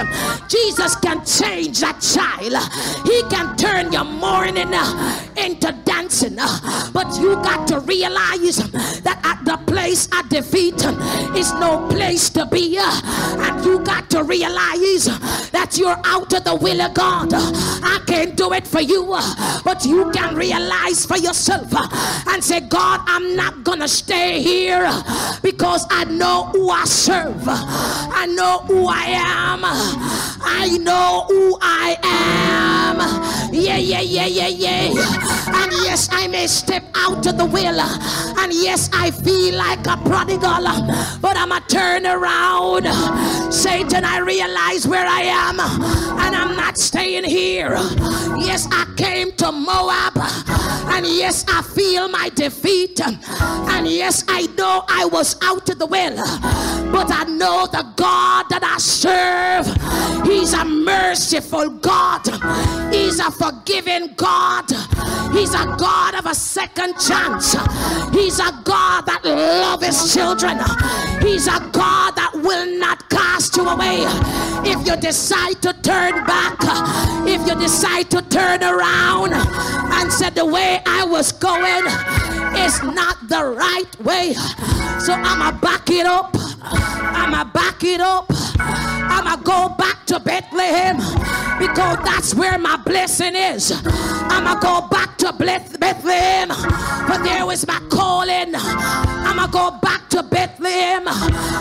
Jesus 0.49 0.97
can 0.97 1.25
change 1.25 1.81
that 1.81 2.01
child. 2.01 2.55
He 3.07 3.23
can 3.35 3.57
turn 3.57 3.93
your 3.93 4.05
mourning 4.05 4.73
into 5.37 5.73
dancing. 5.85 6.37
But 6.93 7.17
you 7.19 7.35
got 7.37 7.67
to 7.69 7.81
realize 7.81 8.57
that 9.03 9.21
at 9.25 9.45
the 9.45 9.57
place 9.71 10.09
of 10.19 10.29
defeat 10.29 10.85
is 11.37 11.53
no 11.55 11.89
place 11.89 12.31
to 12.31 12.47
be. 12.47 12.79
And 12.79 13.65
you 13.65 13.81
got 13.81 14.09
to 14.11 14.23
realize 14.23 15.07
that 15.51 15.77
you're 15.79 16.01
out 16.05 16.33
of 16.33 16.45
the 16.45 16.55
will 16.55 16.81
of 16.81 16.95
God. 16.95 17.31
I 17.35 18.01
can't 18.07 18.37
do 18.37 18.53
it 18.53 18.67
for 18.67 18.81
you, 18.81 19.07
but 19.65 19.85
you 19.85 20.11
can 20.13 20.22
realize 20.31 21.05
for 21.07 21.17
yourself 21.17 21.69
uh, 21.73 21.89
and 22.29 22.43
say, 22.43 22.61
God, 22.61 23.01
I'm 23.07 23.35
not 23.37 23.65
gonna 23.65 23.89
stay 23.89 24.41
here 24.43 24.87
because 25.43 25.87
I 25.91 26.05
know 26.05 26.45
who 26.53 26.71
I 26.71 26.85
serve. 26.85 27.43
I 27.47 28.27
know 28.27 28.59
who 28.67 28.87
I 28.87 29.05
am. 29.05 29.61
I 29.65 30.79
know 30.79 31.27
who 31.29 31.59
I 31.61 31.97
am. 32.03 33.53
Yeah, 33.53 33.77
yeah, 33.77 34.01
yeah, 34.01 34.27
yeah, 34.27 34.49
yeah. 34.49 34.87
And 35.47 35.73
yes, 35.85 36.09
I 36.11 36.27
may 36.29 36.47
step 36.47 36.85
out 36.95 37.27
of 37.27 37.37
the 37.37 37.45
will. 37.45 37.79
And 38.43 38.53
yes, 38.53 38.91
I 38.93 39.13
feel 39.13 39.55
like 39.57 39.87
a 39.87 39.97
prodigal, 39.99 40.65
but 41.21 41.37
I'm 41.37 41.53
a 41.53 41.61
turn 41.69 42.07
around. 42.07 42.85
Satan, 43.53 44.05
I 44.05 44.19
realize 44.19 44.87
where 44.87 45.07
I 45.07 45.23
am, 45.23 45.61
and 45.61 46.35
I'm 46.35 46.57
not 46.57 46.77
staying 46.77 47.23
here. 47.23 47.71
Yes, 48.37 48.67
I 48.73 48.85
came 48.97 49.31
to 49.37 49.53
Moab, 49.53 50.17
and 50.17 51.07
yes, 51.07 51.45
I 51.49 51.63
feel 51.63 52.09
my 52.09 52.31
defeat. 52.35 53.01
And 53.01 53.87
yes, 53.87 54.25
I 54.27 54.47
know 54.59 54.85
I 54.89 55.05
was 55.07 55.37
out 55.43 55.69
of 55.71 55.79
the 55.79 55.87
will, 55.87 56.17
but 56.91 57.13
I 57.13 57.25
know 57.25 57.69
the 57.71 57.87
God 57.97 58.47
that 58.51 58.65
I 58.65 58.79
serve. 58.79 59.67
He's 60.27 60.53
a 60.53 60.65
merciful 60.65 61.71
God, 61.71 62.27
He's 62.93 63.21
a 63.21 63.31
forgiving 63.31 64.15
God, 64.17 64.71
He's 65.33 65.55
a 65.55 65.65
God 65.79 66.15
of 66.15 66.27
a 66.27 66.35
second 66.35 66.99
chance. 66.99 67.57
He's 68.13 68.32
a 68.39 68.53
God 68.65 69.07
that 69.07 69.25
loves 69.25 69.87
His 69.87 70.15
children, 70.15 70.59
He's 71.21 71.47
a 71.47 71.61
God 71.73 72.17
that 72.17 72.33
will 72.35 72.79
not 72.79 73.09
cast 73.09 73.57
you 73.57 73.69
away. 73.69 74.05
If 74.65 74.87
you 74.87 74.97
decide 74.97 75.61
to 75.63 75.73
turn 75.83 76.25
back, 76.25 76.59
if 77.27 77.47
you 77.47 77.55
decide 77.61 78.11
to 78.11 78.23
turn 78.23 78.63
around 78.63 79.33
and 79.33 80.13
said 80.13 80.35
the 80.35 80.47
way 80.47 80.81
I 80.87 81.05
was 81.05 81.33
going 81.33 81.87
is 82.57 82.83
not 82.83 83.29
the 83.29 83.45
right 83.45 84.01
way, 84.01 84.35
so 85.01 85.15
I'ma 85.15 85.59
back 85.61 85.91
it 85.91 86.07
up. 86.07 86.37
I'ma 86.65 87.45
back 87.45 87.83
it 87.83 88.01
up. 88.01 88.27
I'ma 88.59 89.37
go 89.37 89.69
back 89.77 90.05
to 90.07 90.21
Bethlehem 90.21 90.97
because 91.59 91.99
that's 92.05 92.35
where 92.35 92.59
my 92.59 92.77
blessing 92.77 93.35
is. 93.35 93.73
I'ma 93.85 94.59
go 94.61 94.89
back 94.89 95.19
to 95.19 95.33
Bethlehem, 95.33 96.49
but 96.49 97.23
there 97.23 97.47
was 97.47 97.67
my 97.67 97.81
calling. 97.91 98.55
I'ma 98.55 99.47
go 99.49 99.79
back 99.83 100.09
to 100.11 100.23
Bethlehem 100.23 101.05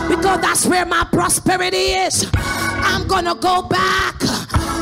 because 0.10 0.42
that's 0.42 0.66
where 0.66 0.86
my 0.86 1.06
prosperity 1.12 1.94
is. 2.06 2.30
I'm 2.36 3.08
gonna 3.08 3.36
go 3.36 3.62
back. 3.64 4.22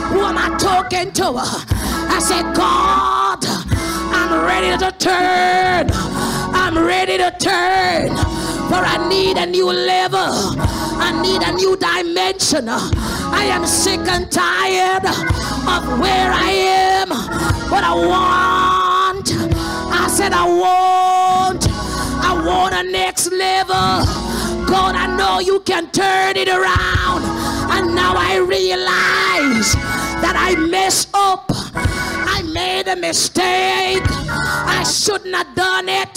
Who 0.10 0.21
am 0.21 0.38
I 0.38 0.58
talking 0.58 1.12
to? 1.13 1.34
I 1.36 2.19
said, 2.19 2.55
God, 2.55 3.45
I'm 3.45 4.45
ready 4.45 4.77
to 4.77 4.91
turn. 4.97 5.89
I'm 6.53 6.77
ready 6.77 7.17
to 7.17 7.32
turn. 7.39 8.48
For 8.69 8.75
I 8.86 8.97
need 9.10 9.38
a 9.38 9.47
new 9.47 9.65
level. 9.65 10.19
I 10.21 11.10
need 11.23 11.41
a 11.41 11.51
new 11.53 11.75
dimension. 11.75 12.69
I 12.69 13.45
am 13.45 13.65
sick 13.65 14.01
and 14.01 14.32
tired 14.32 15.05
of 15.05 15.99
where 15.99 16.32
I 16.32 16.51
am. 17.01 17.10
But 17.10 17.84
I 17.84 17.93
want. 17.95 19.27
I 19.91 20.08
said, 20.08 20.34
I 20.34 20.45
want. 20.45 21.67
I 21.67 22.34
want 22.45 22.75
a 22.75 22.84
next 22.91 23.32
level. 23.32 24.05
God, 24.67 24.93
I 24.95 25.17
know 25.17 25.39
you 25.39 25.62
can 25.62 25.89
turn 25.89 26.38
it 26.38 26.47
around. 26.47 27.23
And 27.73 27.95
now 27.95 28.13
I 28.15 28.38
realize 28.38 29.73
that 30.21 30.36
I 30.38 30.55
messed 30.69 31.10
up. 31.15 31.59
I 31.75 32.41
made 32.53 32.88
a 32.88 32.95
mistake. 32.95 34.03
I 34.03 34.84
shouldn't 34.84 35.36
have 35.36 35.55
done 35.55 35.89
it. 35.89 36.13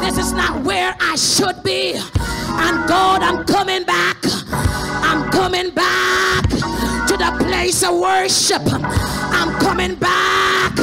This 0.00 0.18
is 0.18 0.32
not 0.32 0.62
where 0.64 0.94
I 1.00 1.16
should 1.16 1.62
be. 1.62 1.94
And 1.94 2.88
God, 2.88 3.22
I'm 3.22 3.44
coming 3.44 3.84
back. 3.84 4.16
I'm 4.52 5.30
coming 5.30 5.70
back 5.70 6.48
to 6.48 7.16
the 7.16 7.36
place 7.44 7.82
of 7.82 7.98
worship. 7.98 8.62
I'm 8.66 9.58
coming 9.60 9.94
back 9.96 10.74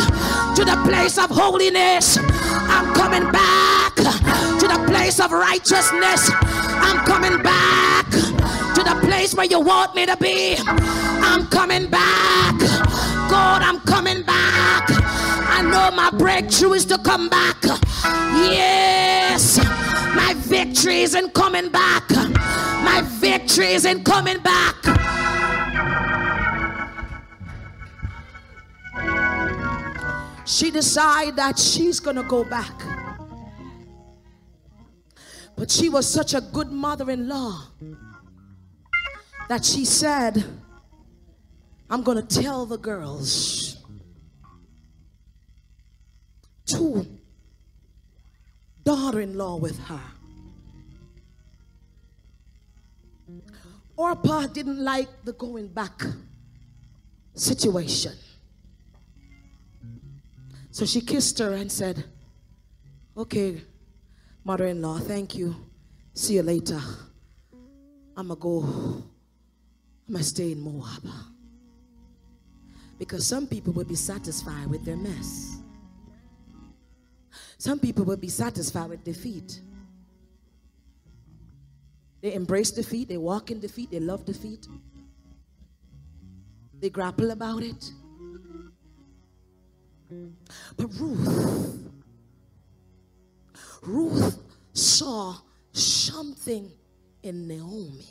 to 0.56 0.66
the 0.66 0.82
place 0.86 1.18
of 1.18 1.30
holiness. 1.30 2.18
I'm 2.18 2.94
coming 2.94 3.32
back 3.32 3.96
to 3.96 4.68
the 4.68 4.84
place 4.88 5.20
of 5.20 5.32
righteousness. 5.32 6.32
I'm 6.34 7.06
coming 7.06 7.42
back 7.42 8.10
to 8.10 8.84
the 8.84 9.00
place 9.08 9.34
where 9.36 9.46
you 9.46 9.60
want 9.60 9.96
me 9.96 10.06
to 10.06 10.18
be. 10.18 10.56
I'm 10.60 11.48
coming 11.48 11.88
back. 11.90 12.49
God, 13.30 13.62
I'm 13.62 13.80
coming 13.82 14.24
back. 14.24 14.90
I 14.90 15.62
know 15.62 15.96
my 15.96 16.10
breakthrough 16.12 16.74
is 16.74 16.86
to 16.86 16.98
come 16.98 17.30
back. 17.30 17.64
Yes, 18.04 19.58
my 20.16 20.34
victory 20.38 21.02
isn't 21.02 21.34
coming 21.34 21.70
back. 21.70 22.10
My 22.10 23.04
victory 23.06 23.74
isn't 23.74 24.04
coming 24.04 24.40
back. 24.40 24.76
She 30.46 30.72
decided 30.72 31.36
that 31.36 31.60
she's 31.60 32.00
gonna 32.00 32.24
go 32.24 32.44
back. 32.44 32.82
But 35.56 35.70
she 35.70 35.90
was 35.90 36.08
such 36.08 36.34
a 36.34 36.42
good 36.42 36.72
mother 36.72 37.12
in 37.12 37.28
law 37.28 37.64
that 39.50 39.64
she 39.64 39.86
said, 39.86 40.44
I'm 41.90 42.04
going 42.04 42.26
to 42.26 42.42
tell 42.42 42.66
the 42.66 42.78
girls. 42.78 43.70
two 46.70 47.06
daughter-in-law 48.84 49.58
with 49.58 49.78
her. 49.86 50.02
Orpah 53.98 54.48
didn't 54.48 54.80
like 54.84 55.10
the 55.26 55.34
going 55.34 55.68
back 55.68 56.02
situation. 57.34 58.14
So 60.72 60.86
she 60.86 61.02
kissed 61.02 61.40
her 61.40 61.54
and 61.54 61.72
said, 61.72 62.06
Okay, 63.18 63.62
mother 64.46 64.68
in 64.68 64.82
law, 64.82 64.98
thank 64.98 65.36
you. 65.36 65.56
See 66.14 66.36
you 66.36 66.44
later. 66.44 66.80
I'm 68.16 68.28
going 68.28 68.30
to 68.30 68.36
go, 68.36 68.62
I'm 70.08 70.14
going 70.14 70.18
to 70.18 70.24
stay 70.24 70.54
in 70.54 70.62
Moab. 70.62 71.04
Because 73.00 73.26
some 73.26 73.48
people 73.48 73.74
will 73.74 73.86
be 73.86 73.96
satisfied 73.96 74.68
with 74.68 74.86
their 74.86 74.98
mess. 74.98 75.58
Some 77.58 77.80
people 77.80 78.06
will 78.06 78.18
be 78.18 78.30
satisfied 78.30 78.90
with 78.90 79.04
defeat. 79.04 79.62
They 82.22 82.34
embrace 82.34 82.72
defeat, 82.72 83.08
they 83.08 83.18
walk 83.18 83.50
in 83.50 83.62
defeat, 83.62 83.92
they 83.92 84.00
love 84.02 84.26
defeat, 84.26 84.68
they 86.80 86.90
grapple 86.90 87.32
about 87.32 87.64
it. 87.64 87.92
But 90.76 90.88
Ruth, 91.00 91.92
Ruth 93.84 94.38
saw 94.74 95.38
something 95.72 96.72
in 97.24 97.48
Naomi. 97.48 98.08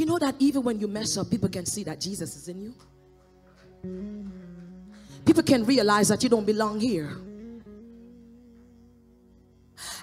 You 0.00 0.06
know 0.06 0.18
that 0.18 0.36
even 0.38 0.62
when 0.62 0.80
you 0.80 0.88
mess 0.88 1.18
up, 1.18 1.28
people 1.28 1.50
can 1.50 1.66
see 1.66 1.84
that 1.84 2.00
Jesus 2.00 2.34
is 2.34 2.48
in 2.48 2.62
you. 2.62 2.74
People 5.26 5.42
can 5.42 5.66
realize 5.66 6.08
that 6.08 6.22
you 6.22 6.30
don't 6.30 6.46
belong 6.46 6.80
here. 6.80 7.10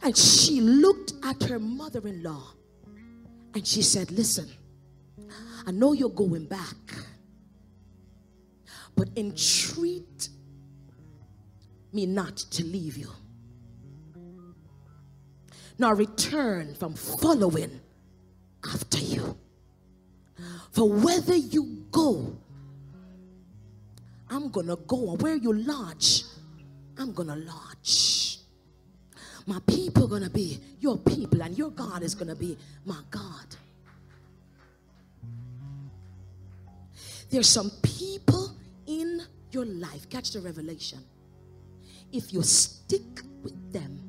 And 0.04 0.16
she 0.16 0.62
looked 0.62 1.14
at 1.24 1.42
her 1.50 1.58
mother 1.58 2.08
in 2.08 2.22
law 2.22 2.44
and 3.56 3.66
she 3.66 3.82
said, 3.82 4.12
Listen, 4.12 4.48
I 5.66 5.72
know 5.72 5.94
you're 5.94 6.10
going 6.10 6.46
back, 6.46 6.78
but 8.96 9.10
entreat 9.18 10.30
me 11.92 12.06
not 12.06 12.38
to 12.38 12.64
leave 12.64 12.98
you, 12.98 13.10
nor 15.80 15.96
return 15.96 16.76
from 16.76 16.94
following 16.94 17.82
after 18.64 19.00
you. 19.00 19.36
For 20.71 20.89
whether 20.89 21.36
you 21.36 21.86
go, 21.91 22.38
I'm 24.30 24.50
gonna 24.50 24.76
go, 24.76 25.12
and 25.12 25.21
where 25.21 25.36
you 25.36 25.54
lodge, 25.54 26.23
I'm 26.97 27.13
gonna 27.13 27.36
lodge. 27.36 28.39
My 29.45 29.60
people 29.65 30.06
are 30.06 30.08
gonna 30.08 30.30
be 30.30 30.60
your 30.80 30.97
people, 30.97 31.41
and 31.41 31.58
your 31.58 31.71
God 31.71 32.04
is 32.04 32.13
gonna 32.13 32.36
be 32.36 32.58
my 32.86 33.00
God. 33.10 33.56
There's 37.30 37.47
some 37.50 37.71
people 37.82 38.56
in 38.86 39.21
your 39.52 39.65
life, 39.65 40.10
catch 40.10 40.32
the 40.32 40.41
revelation. 40.41 41.00
If 42.12 42.32
you 42.32 42.41
stick 42.41 43.21
with 43.43 43.73
them, 43.73 44.07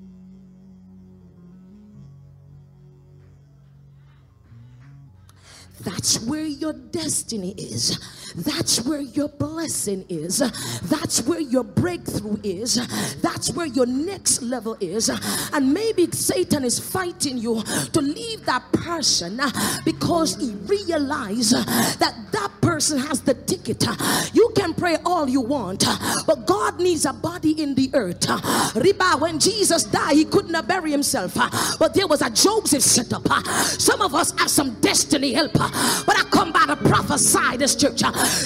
That's 5.80 6.20
where 6.20 6.44
your 6.44 6.72
destiny 6.72 7.52
is. 7.56 7.98
That's 8.34 8.84
where 8.84 9.00
your 9.00 9.28
blessing 9.28 10.04
is. 10.08 10.38
That's 10.82 11.22
where 11.22 11.40
your 11.40 11.64
breakthrough 11.64 12.38
is. 12.42 12.74
That's 13.22 13.50
where 13.52 13.66
your 13.66 13.86
next 13.86 14.42
level 14.42 14.76
is. 14.80 15.08
And 15.52 15.72
maybe 15.72 16.10
Satan 16.10 16.64
is 16.64 16.78
fighting 16.78 17.38
you 17.38 17.62
to 17.62 18.00
leave 18.00 18.44
that 18.46 18.70
person 18.72 19.40
because 19.84 20.36
he 20.36 20.50
realized 20.66 21.52
that 21.52 22.14
that 22.32 22.50
person 22.78 22.98
has 22.98 23.20
the 23.22 23.34
ticket. 23.34 23.82
Uh, 23.88 23.96
you 24.32 24.52
can 24.54 24.72
pray 24.72 24.98
all 25.04 25.28
you 25.28 25.40
want, 25.40 25.82
uh, 25.84 25.96
but 26.28 26.46
God 26.46 26.78
needs 26.78 27.06
a 27.06 27.12
body 27.12 27.60
in 27.60 27.74
the 27.74 27.90
earth. 27.92 28.24
Uh. 28.28 28.38
Riba, 28.74 29.20
when 29.20 29.40
Jesus 29.40 29.82
died, 29.82 30.14
he 30.14 30.24
couldn't 30.24 30.54
bury 30.68 30.92
himself, 30.92 31.34
but 31.80 31.92
there 31.92 32.06
was 32.06 32.22
a 32.22 32.30
Joseph 32.30 32.84
set 32.84 33.12
up. 33.12 33.26
Some 33.80 34.00
of 34.00 34.14
us 34.14 34.30
have 34.38 34.48
some 34.48 34.74
destiny 34.74 35.32
helper, 35.32 35.68
but 36.06 36.16
I 36.16 36.22
come 36.30 36.52
by 36.52 36.66
to 36.66 36.76
prophesy 36.76 37.56
this 37.56 37.74
church. 37.74 38.00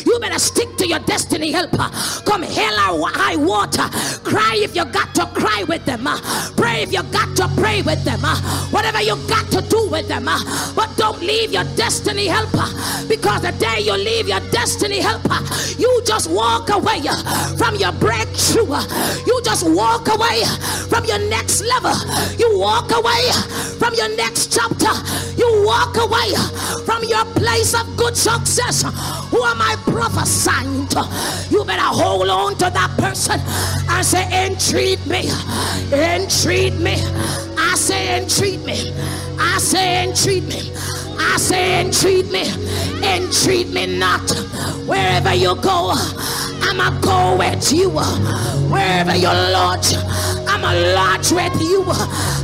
You 0.07 0.19
better 0.19 0.39
stick 0.39 0.79
to 0.79 0.89
your 0.89 1.01
destiny 1.01 1.53
helper. 1.53 1.91
Come 2.25 2.43
hell 2.43 3.03
or 3.03 3.11
high 3.11 3.37
water. 3.37 3.87
Cry 4.25 4.55
if 4.57 4.75
you 4.75 4.87
got 4.87 5.15
to 5.17 5.27
cry 5.27 5.65
with 5.69 5.85
them. 5.85 6.09
Pray 6.57 6.83
if 6.83 6.91
you 6.91 7.03
got 7.13 7.37
to 7.37 7.49
pray 7.61 7.83
with 7.83 8.03
them. 8.05 8.21
Whatever 8.73 9.03
you 9.03 9.17
got 9.29 9.51
to 9.53 9.61
do 9.69 9.91
with 9.91 10.09
them. 10.09 10.25
But 10.25 10.97
don't 10.97 11.21
leave 11.21 11.53
your 11.53 11.65
destiny 11.77 12.29
helper 12.29 12.69
because 13.09 13.43
the 13.43 13.53
day 13.53 13.81
you 13.81 13.93
leave 13.93 14.22
your 14.27 14.41
destiny 14.51 15.01
helper, 15.01 15.39
you 15.79 16.03
just 16.05 16.31
walk 16.31 16.71
away 16.71 17.03
from 17.57 17.77
your 17.77 17.93
breakthrough. 17.93 18.77
You 19.27 19.41
just 19.45 19.69
walk 19.69 20.09
away 20.09 20.43
from 20.89 21.05
your 21.05 21.19
next 21.29 21.63
level. 21.63 21.95
You 22.39 22.59
walk 22.59 22.91
away 22.93 23.31
from 23.79 23.95
your 23.95 24.15
next 24.17 24.53
chapter. 24.53 24.93
You 25.37 25.65
walk 25.65 25.97
away 25.97 26.35
from 26.85 27.05
your 27.05 27.25
place 27.35 27.75
of 27.75 27.97
good 27.97 28.17
success. 28.17 28.83
Who 29.31 29.43
am 29.45 29.61
I 29.61 29.77
prophesying 29.87 30.87
to? 30.89 31.09
You 31.51 31.65
better 31.65 31.83
hold 31.83 32.29
on 32.29 32.53
to 32.59 32.71
that 32.71 32.91
person 32.99 33.41
and 33.89 34.05
say, 34.07 34.25
entreat 34.47 35.05
me, 35.07 35.31
entreat 35.93 36.75
me. 36.75 36.97
I 37.57 37.75
say, 37.77 38.21
entreat 38.21 38.61
me. 38.65 38.93
I 39.39 39.59
say, 39.59 40.09
entreat 40.09 40.45
me. 40.45 40.73
I 41.25 41.37
say, 41.39 41.81
entreat 41.81 42.31
me, 42.31 42.45
entreat 43.03 43.69
me 43.71 43.99
not. 43.99 44.29
Wherever 44.87 45.35
you 45.35 45.55
go, 45.57 45.93
I'ma 46.63 47.01
go 47.01 47.37
with 47.37 47.73
you. 47.73 47.91
Wherever 48.71 49.15
you 49.17 49.29
lodge, 49.29 49.95
I'ma 50.49 50.73
lodge 50.95 51.33
with 51.33 51.61
you. 51.61 51.85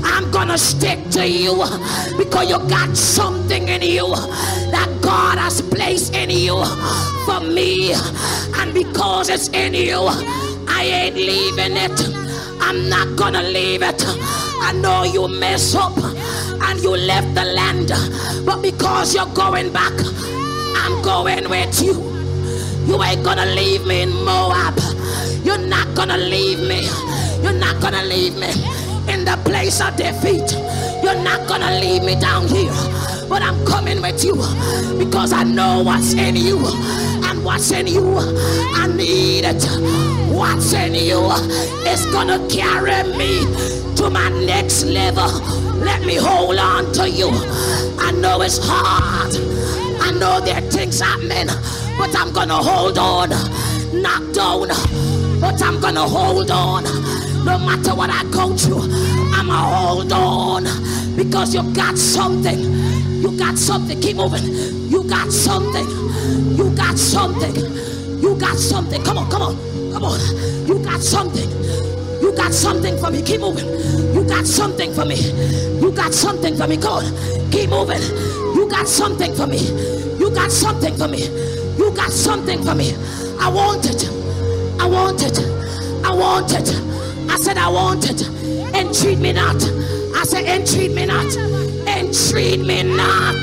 I'm 0.04 0.30
gonna 0.30 0.58
stick 0.58 0.98
to 1.10 1.28
you 1.28 1.54
because 2.16 2.48
you 2.48 2.58
got 2.68 2.96
something 2.96 3.68
in 3.68 3.82
you 3.82 4.08
that 4.70 4.88
God 5.00 5.38
has 5.38 5.60
placed 5.60 6.14
in 6.14 6.30
you 6.30 6.64
for 7.24 7.40
me. 7.40 7.94
And 8.56 8.72
because 8.74 9.28
it's 9.28 9.48
in 9.48 9.74
you, 9.74 10.06
I 10.68 10.84
ain't 10.84 11.16
leaving 11.16 11.76
it. 11.76 12.27
I'm 12.60 12.88
not 12.88 13.16
gonna 13.16 13.42
leave 13.42 13.82
it. 13.82 14.02
I 14.60 14.72
know 14.72 15.04
you 15.04 15.28
mess 15.28 15.74
up 15.74 15.96
and 15.98 16.80
you 16.80 16.96
left 16.96 17.34
the 17.34 17.44
land, 17.44 17.90
but 18.44 18.62
because 18.62 19.14
you're 19.14 19.32
going 19.34 19.72
back, 19.72 19.92
I'm 20.76 21.02
going 21.02 21.48
with 21.48 21.80
you. 21.82 21.94
You 22.86 23.02
ain't 23.02 23.24
gonna 23.24 23.46
leave 23.46 23.86
me 23.86 24.02
in 24.02 24.10
Moab. 24.24 24.78
You're 25.44 25.58
not 25.58 25.94
gonna 25.94 26.16
leave 26.16 26.60
me. 26.60 26.88
You're 27.42 27.52
not 27.52 27.80
gonna 27.80 28.04
leave 28.04 28.36
me 28.36 28.50
in 29.12 29.24
the 29.24 29.38
place 29.44 29.80
of 29.80 29.96
defeat. 29.96 30.50
You're 31.02 31.22
not 31.22 31.48
gonna 31.48 31.78
leave 31.80 32.02
me 32.02 32.14
down 32.20 32.48
here. 32.48 32.72
But 33.28 33.42
I'm 33.42 33.64
coming 33.66 34.00
with 34.00 34.24
you 34.24 34.34
because 34.98 35.32
I 35.32 35.44
know 35.44 35.82
what's 35.82 36.14
in 36.14 36.36
you. 36.36 36.58
And 37.28 37.44
what's 37.44 37.70
in 37.72 37.86
you, 37.86 38.16
I 38.18 38.86
need 38.86 39.44
it. 39.44 39.62
What's 40.32 40.72
in 40.72 40.94
you 40.94 41.30
is 41.86 42.06
gonna 42.06 42.38
carry 42.48 43.02
me 43.18 43.44
to 43.96 44.08
my 44.10 44.30
next 44.46 44.84
level. 44.84 45.30
Let 45.78 46.02
me 46.02 46.16
hold 46.16 46.56
on 46.58 46.90
to 46.94 47.08
you. 47.10 47.28
I 47.98 48.12
know 48.12 48.40
it's 48.40 48.58
hard. 48.62 49.34
I 50.00 50.10
know 50.12 50.40
there 50.40 50.56
are 50.56 50.70
things 50.70 51.00
happening, 51.00 51.48
but 51.98 52.16
I'm 52.18 52.32
gonna 52.32 52.56
hold 52.56 52.96
on. 52.98 53.28
Knocked 53.92 54.34
down, 54.34 54.68
but 55.40 55.62
I'm 55.62 55.80
gonna 55.80 56.08
hold 56.08 56.50
on. 56.50 56.84
No 57.44 57.58
matter 57.58 57.94
what 57.94 58.10
I 58.10 58.24
go 58.30 58.56
through, 58.56 58.88
I'ma 59.34 59.54
hold 59.76 60.12
on 60.12 60.64
because 61.16 61.54
you 61.54 61.62
got 61.74 61.98
something. 61.98 62.97
You 63.22 63.36
got 63.36 63.58
something. 63.58 64.00
Keep 64.00 64.16
moving. 64.16 64.44
You 64.90 65.02
got 65.04 65.32
something. 65.32 65.86
You 66.56 66.70
got 66.76 66.96
something. 66.96 67.54
You 68.22 68.36
got 68.38 68.56
something. 68.56 69.02
Come 69.02 69.18
on, 69.18 69.30
come 69.30 69.42
on, 69.42 69.56
come 69.92 70.04
on. 70.04 70.20
You 70.66 70.78
got 70.84 71.00
something. 71.00 71.50
You 72.22 72.32
got 72.36 72.52
something 72.52 72.96
for 72.98 73.10
me. 73.10 73.22
Keep 73.22 73.40
moving. 73.40 73.66
You 74.14 74.24
got 74.24 74.46
something 74.46 74.92
for 74.94 75.04
me. 75.04 75.16
You 75.80 75.90
got 75.92 76.14
something 76.14 76.56
for 76.56 76.68
me. 76.68 76.76
Come 76.76 76.92
on. 76.92 77.50
Keep 77.50 77.70
moving. 77.70 78.02
You 78.54 78.68
got 78.70 78.86
something 78.86 79.34
for 79.34 79.46
me. 79.46 79.58
You 80.18 80.30
got 80.30 80.52
something 80.52 80.94
for 80.96 81.08
me. 81.08 81.26
You 81.76 81.90
got 81.94 82.12
something 82.12 82.62
for 82.62 82.74
me. 82.74 82.94
I 83.40 83.48
want 83.48 83.86
it. 83.86 84.08
I 84.80 84.86
want 84.86 85.22
it. 85.22 85.38
I 86.04 86.14
want 86.14 86.52
it. 86.52 86.68
I 87.30 87.36
said 87.36 87.58
I 87.58 87.68
want 87.68 88.08
it. 88.10 88.22
Entreat 88.74 89.18
me 89.18 89.32
not. 89.32 89.62
I 90.14 90.24
said 90.24 90.44
entreat 90.44 90.92
me 90.92 91.06
not 91.06 91.67
entreat 91.98 92.60
me 92.60 92.82
not. 92.84 93.34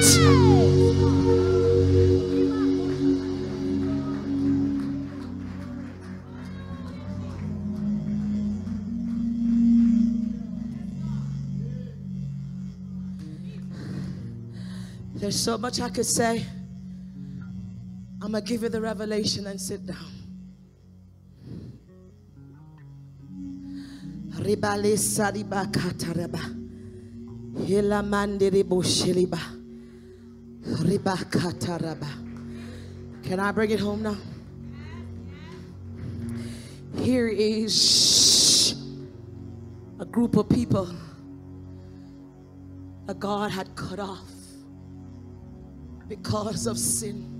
There's 15.16 15.40
so 15.40 15.58
much 15.58 15.82
I 15.82 15.90
could 15.90 16.06
say. 16.06 16.46
I'm 18.22 18.32
going 18.32 18.44
to 18.44 18.50
give 18.50 18.64
you 18.64 18.70
the 18.70 18.80
revelation 18.80 19.48
and 19.48 19.60
sit 19.60 19.86
down. 19.86 20.12
Ribale 24.40 24.94
Sariba 24.98 25.72
Kataraba. 25.72 26.65
Can 33.24 33.40
I 33.40 33.52
bring 33.52 33.72
it 33.72 33.80
home 33.80 34.04
now? 34.04 34.18
Here 36.98 37.28
is 37.28 38.76
a 40.00 40.06
group 40.06 40.36
of 40.36 40.50
people 40.50 40.90
that 43.06 43.20
God 43.20 43.52
had 43.52 43.76
cut 43.76 44.00
off 44.00 44.32
because 46.08 46.68
of 46.68 46.78
sin. 46.78 47.32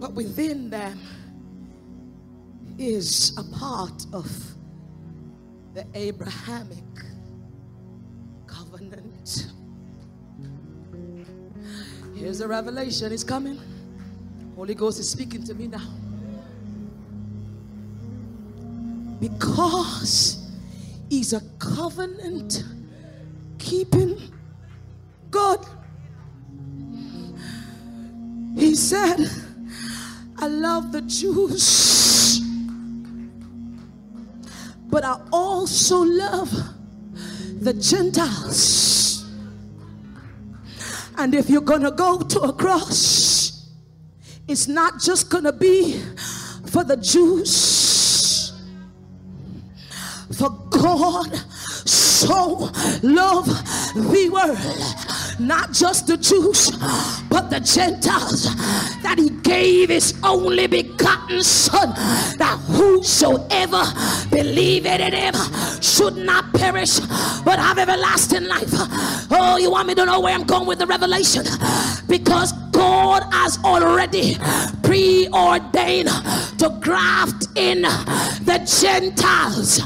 But 0.00 0.14
within 0.14 0.70
them 0.70 0.98
is 2.78 3.36
a 3.36 3.44
part 3.58 4.06
of 4.12 4.26
the 5.74 5.86
Abrahamic 5.94 6.84
covenant. 8.46 9.52
Here's 12.14 12.40
a 12.40 12.48
revelation, 12.48 13.12
it's 13.12 13.24
coming. 13.24 13.58
Holy 14.56 14.74
Ghost 14.74 15.00
is 15.00 15.08
speaking 15.08 15.42
to 15.44 15.54
me 15.54 15.68
now. 15.68 15.86
Because 19.20 20.40
He's 21.10 21.32
a 21.32 21.40
covenant 21.58 22.62
keeping 23.58 24.16
God. 25.28 25.66
He 28.54 28.76
said, 28.76 29.28
I 30.38 30.46
love 30.46 30.92
the 30.92 31.02
Jews, 31.02 32.40
but 34.90 35.04
I 35.04 35.20
also 35.32 35.98
love 35.98 36.50
the 37.60 37.74
Gentiles. 37.74 39.26
And 41.16 41.34
if 41.34 41.50
you're 41.50 41.60
going 41.60 41.82
to 41.82 41.90
go 41.90 42.20
to 42.20 42.40
a 42.40 42.52
cross, 42.52 43.68
it's 44.48 44.66
not 44.66 45.00
just 45.00 45.30
going 45.30 45.44
to 45.44 45.52
be 45.52 46.00
for 46.66 46.82
the 46.82 46.96
Jews. 46.96 48.52
For 50.32 50.50
God 50.70 51.34
so 51.86 52.70
loved 53.02 53.50
the 53.94 54.30
world, 54.32 54.56
not 55.40 55.72
just 55.72 56.06
the 56.06 56.16
Jews, 56.16 56.70
but 57.28 57.50
the 57.50 57.60
Gentiles, 57.60 58.44
that 59.02 59.16
he 59.18 59.30
gave 59.30 59.88
his 59.88 60.14
only 60.22 60.66
begotten 60.66 61.42
Son, 61.42 61.90
that 62.38 62.58
whosoever 62.66 63.82
believeth 64.30 65.00
in 65.00 65.12
him 65.12 65.34
should 65.80 66.16
not 66.16 66.52
perish, 66.52 67.00
but 67.44 67.58
have 67.58 67.78
everlasting 67.78 68.44
life. 68.44 68.68
Oh, 69.30 69.56
you 69.58 69.70
want 69.70 69.88
me 69.88 69.94
to 69.94 70.04
know 70.06 70.20
where 70.20 70.34
I'm 70.34 70.44
going 70.44 70.66
with 70.66 70.78
the 70.78 70.86
revelation? 70.86 71.44
Because 72.06 72.52
God 73.20 73.32
has 73.32 73.58
already 73.64 74.36
preordained 74.82 76.08
to 76.58 76.78
graft 76.80 77.48
in 77.54 77.82
the 77.82 78.58
Gentiles. 78.80 79.80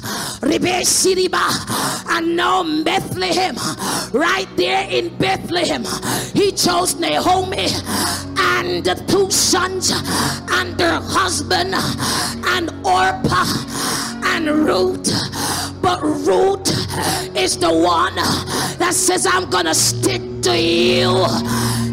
And 2.09 2.37
now 2.37 2.85
Bethlehem, 2.85 3.57
right 4.13 4.47
there 4.57 4.89
in 4.89 5.17
Bethlehem, 5.17 5.85
he 6.33 6.53
chose 6.53 6.95
Naomi 6.97 7.69
and 8.37 8.85
the 8.85 8.95
two 9.09 9.31
sons 9.31 9.91
and 10.51 10.79
their 10.79 11.01
husband 11.01 11.75
and 11.75 12.71
Orpah 12.87 13.47
and 14.27 14.49
Ruth. 14.49 15.11
But 15.83 16.03
Ruth 16.03 16.71
is 17.37 17.59
the 17.59 17.73
one 17.73 18.15
that 18.15 18.93
says, 18.95 19.27
I'm 19.27 19.51
gonna 19.51 19.75
stick 19.75 20.23
to 20.43 20.59
you. 20.59 21.27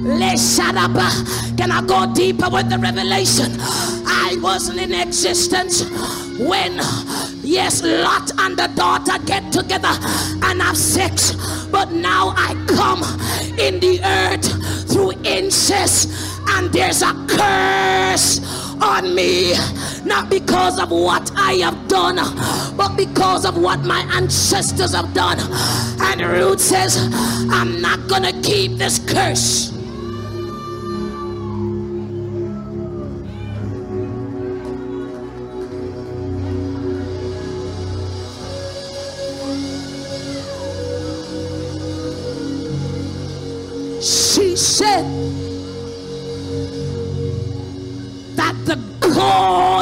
Can 0.04 1.72
I 1.72 1.84
go 1.86 2.12
deeper 2.14 2.50
with 2.50 2.70
the 2.70 2.80
revelation? 2.80 3.52
I 3.60 4.36
wasn't 4.42 4.80
in 4.80 4.94
existence 4.94 5.84
when, 6.40 6.78
yes, 7.44 7.84
Lot 7.84 8.32
and 8.40 8.58
the 8.58 8.68
daughter 8.76 9.24
get 9.26 9.52
together 9.54 9.92
and 10.44 10.62
have 10.62 10.76
sex, 10.76 11.34
but 11.68 11.92
now 11.92 12.34
I 12.36 12.56
come 12.68 13.04
in 13.60 13.80
the 13.80 14.02
earth 14.04 14.92
through 14.92 15.12
incest, 15.24 16.10
and 16.50 16.72
there's 16.74 17.04
a 17.04 17.14
curse 17.30 18.40
on 18.82 19.14
me, 19.14 19.54
not 20.04 20.32
because 20.32 20.80
of 20.80 20.90
what 20.90 21.32
I 21.36 21.54
have 21.64 21.88
done, 21.88 22.16
but 22.76 22.96
because 22.96 23.46
of 23.46 23.56
what 23.56 23.82
my 23.82 24.02
ancestors 24.14 24.96
have 24.96 25.14
done. 25.14 25.38
And 26.02 26.22
Ruth 26.22 26.60
says, 26.60 26.98
I'm 27.52 27.80
not 27.82 28.08
gonna 28.08 28.34
keep 28.42 28.78
this 28.78 28.98
curse. 28.98 29.71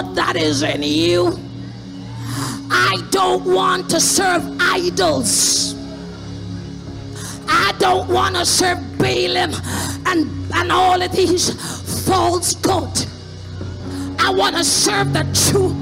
God 0.01 0.15
that 0.15 0.37
is 0.37 0.61
in 0.61 0.81
you, 0.81 1.37
I 2.71 3.05
don't 3.11 3.43
want 3.43 3.89
to 3.89 3.99
serve 3.99 4.43
idols. 4.61 5.75
I 7.49 7.73
don't 7.79 8.07
want 8.07 8.37
to 8.37 8.45
serve 8.45 8.79
Balaam 8.97 9.51
and, 10.05 10.53
and 10.53 10.71
all 10.71 11.01
of 11.01 11.11
these 11.11 11.49
false 12.07 12.55
gods. 12.55 13.07
I 14.19 14.29
want 14.33 14.55
to 14.55 14.63
serve 14.63 15.11
the 15.11 15.25
true 15.49 15.75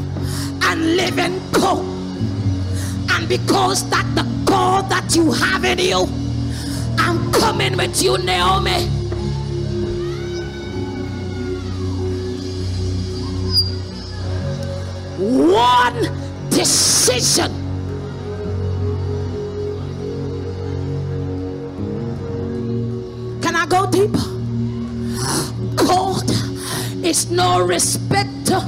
and 0.63 0.95
living 0.95 1.39
God. 1.51 1.85
And 3.11 3.29
because 3.29 3.87
that 3.91 4.05
the 4.15 4.23
God 4.45 4.89
that 4.89 5.15
you 5.15 5.31
have 5.31 5.63
in 5.63 5.77
you, 5.77 6.07
I'm 6.97 7.31
coming 7.33 7.77
with 7.77 8.01
you, 8.01 8.17
Naomi. 8.17 8.96
One 15.17 15.99
decision. 16.51 17.51
Can 23.41 23.55
I 23.55 23.65
go 23.65 23.89
deeper? 23.89 24.19
God 25.75 26.29
is 27.03 27.31
no 27.31 27.65
respecter 27.65 28.61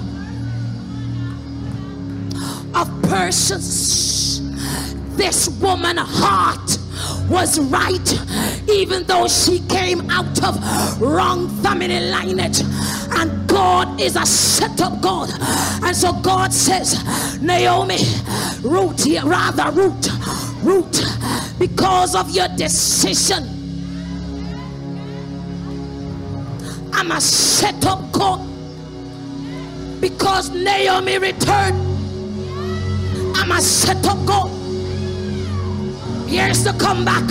of 2.74 3.02
persons. 3.04 4.42
This 5.16 5.50
woman 5.60 5.98
heart 5.98 6.80
was 7.30 7.60
right, 7.60 8.20
even 8.68 9.04
though 9.04 9.28
she 9.28 9.60
came 9.68 10.10
out 10.10 10.44
of 10.44 11.00
wrong 11.00 11.48
family 11.62 12.00
lineage. 12.00 12.62
And 13.20 13.50
God 13.50 14.00
is 14.00 14.16
a 14.16 14.26
set 14.26 14.80
up 14.80 15.02
God. 15.02 15.30
And 15.84 15.94
so 15.94 16.14
God 16.14 16.54
says, 16.54 17.42
Naomi, 17.42 17.98
Ruth 18.62 19.04
here, 19.04 19.26
rather 19.26 19.72
Ruth, 19.72 20.08
Ruth, 20.64 21.60
because 21.60 22.16
of 22.16 22.32
your 22.32 22.48
decision. 22.50 23.44
I'm 26.94 27.12
a 27.12 27.20
set 27.20 27.86
up 27.86 28.10
God 28.14 28.40
because 30.00 30.50
Naomi 30.52 31.18
returned. 31.18 31.78
I'm 33.36 33.52
a 33.52 33.62
set 33.62 34.06
up 34.08 34.26
God. 34.26 34.50
Here's 36.30 36.64
the 36.64 36.72
comeback. 36.74 37.30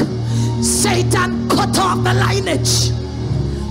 Satan 0.63 1.49
cut 1.49 1.79
off 1.79 2.05
the 2.05 2.13
lineage. 2.13 3.08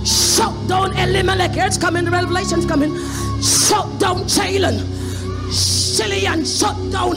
Shut 0.08 0.54
down 0.68 0.96
Elimelech. 0.96 1.50
Here 1.50 1.66
it's 1.66 1.76
coming. 1.76 2.06
The 2.06 2.10
revelation's 2.10 2.64
coming. 2.64 2.96
Shut 3.42 3.86
down 4.00 4.24
Chalon. 4.24 4.78
Chilion 5.96 6.44
shut 6.46 6.76
down 6.90 7.16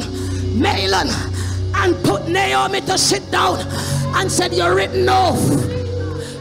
Mahlon 0.60 1.10
and 1.76 1.96
put 2.04 2.28
Naomi 2.28 2.82
to 2.82 2.98
sit 2.98 3.32
down 3.32 3.60
and 4.16 4.30
said, 4.30 4.54
You're 4.54 4.76
written 4.76 5.08
off. 5.08 5.40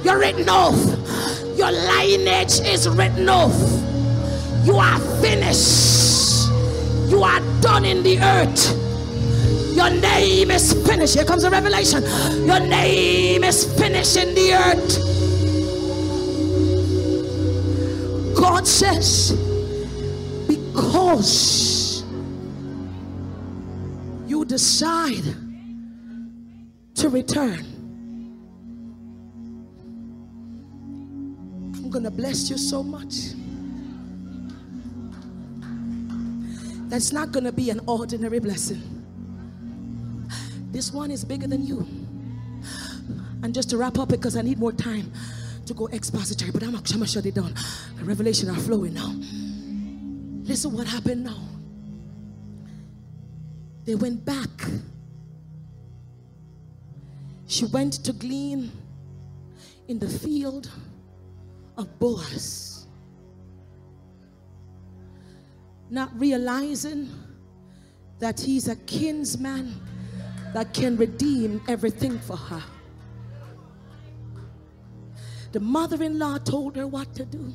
You're 0.05 0.19
written 0.19 0.49
off. 0.49 0.75
Your 1.57 1.71
lineage 1.71 2.59
is 2.61 2.89
written 2.89 3.29
off. 3.29 3.55
You 4.65 4.75
are 4.75 4.99
finished. 5.23 6.49
You 7.11 7.23
are 7.23 7.41
done 7.61 7.85
in 7.85 8.03
the 8.03 8.19
earth 8.21 9.77
Your 9.77 9.91
name 9.91 10.51
is 10.51 10.73
finished. 10.87 11.15
Here 11.15 11.25
comes 11.25 11.45
a 11.45 11.51
revelation. 11.51 12.03
Your 12.47 12.61
name 12.61 13.45
is 13.45 13.65
finished 13.79 14.17
in 14.17 14.35
the 14.35 14.53
earth. 14.55 15.20
God 18.51 18.67
says, 18.67 19.31
because 20.49 22.03
you 24.27 24.45
decide 24.45 25.23
to 26.97 27.09
return, 27.09 27.61
I'm 31.77 31.91
going 31.91 32.03
to 32.03 32.11
bless 32.11 32.51
you 32.51 32.59
so 32.59 32.83
much. 32.83 33.35
That's 36.91 37.13
not 37.13 37.31
going 37.31 37.45
to 37.45 37.53
be 37.53 37.71
an 37.71 37.81
ordinary 37.87 38.41
blessing. 38.41 38.83
This 40.73 40.93
one 40.93 41.13
is 41.13 41.25
bigger 41.25 41.47
than 41.47 41.65
you. 41.65 41.87
And 43.45 43.55
just 43.55 43.71
to 43.71 43.77
wrap 43.77 43.97
up, 44.01 44.09
because 44.09 44.37
I 44.37 44.43
need 44.43 44.59
more 44.59 44.73
time 44.73 45.13
to 45.71 45.75
go 45.75 45.89
expository, 45.89 46.51
but 46.51 46.65
I'm, 46.65 46.73
gonna 46.73 47.07
shut 47.07 47.27
it 47.27 47.35
down. 47.37 47.55
The 47.97 48.05
revelation 48.05 48.51
are 48.51 48.57
flowing 48.57 48.95
now. 48.95 49.15
Listen 50.45 50.73
what 50.73 50.89
happened 50.89 51.23
now. 51.23 51.39
They 53.85 53.95
went 53.95 54.25
back. 54.25 54.49
She 57.47 57.67
went 57.67 58.05
to 58.05 58.13
glean 58.13 58.73
in 59.87 60.01
the 60.01 60.09
field 60.09 60.69
of 61.77 61.87
Boaz. 62.01 62.89
Not 65.89 66.11
realizing 66.19 67.09
that 68.19 68.41
he's 68.41 68.67
a 68.67 68.77
kinsman 68.77 69.81
that 70.53 70.75
can 70.75 70.97
redeem 70.97 71.61
everything 71.69 72.19
for 72.19 72.37
her. 72.37 72.63
The 75.53 75.61
mother 75.61 76.03
in 76.03 76.19
law 76.19 76.39
told 76.39 76.77
her 76.77 76.87
what 76.87 77.15
to 77.15 77.25
do. 77.25 77.53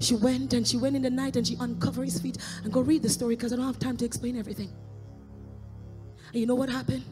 She 0.00 0.14
went 0.14 0.52
and 0.52 0.66
she 0.66 0.76
went 0.76 0.96
in 0.96 1.02
the 1.02 1.10
night 1.10 1.36
and 1.36 1.46
she 1.46 1.56
uncovered 1.60 2.04
his 2.06 2.20
feet. 2.20 2.38
And 2.64 2.72
go 2.72 2.80
read 2.80 3.02
the 3.02 3.08
story 3.08 3.36
because 3.36 3.52
I 3.52 3.56
don't 3.56 3.66
have 3.66 3.78
time 3.78 3.96
to 3.98 4.04
explain 4.04 4.38
everything. 4.38 4.70
And 6.32 6.40
you 6.40 6.46
know 6.46 6.54
what 6.54 6.68
happened? 6.68 7.04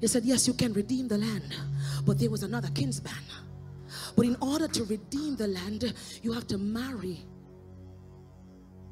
They 0.00 0.06
said, 0.06 0.24
Yes, 0.24 0.46
you 0.46 0.54
can 0.54 0.72
redeem 0.72 1.08
the 1.08 1.18
land, 1.18 1.54
but 2.04 2.18
there 2.18 2.30
was 2.30 2.42
another 2.42 2.68
kinsman. 2.74 3.12
But 4.16 4.26
in 4.26 4.36
order 4.40 4.68
to 4.68 4.84
redeem 4.84 5.36
the 5.36 5.48
land, 5.48 5.92
you 6.22 6.32
have 6.32 6.46
to 6.48 6.58
marry 6.58 7.24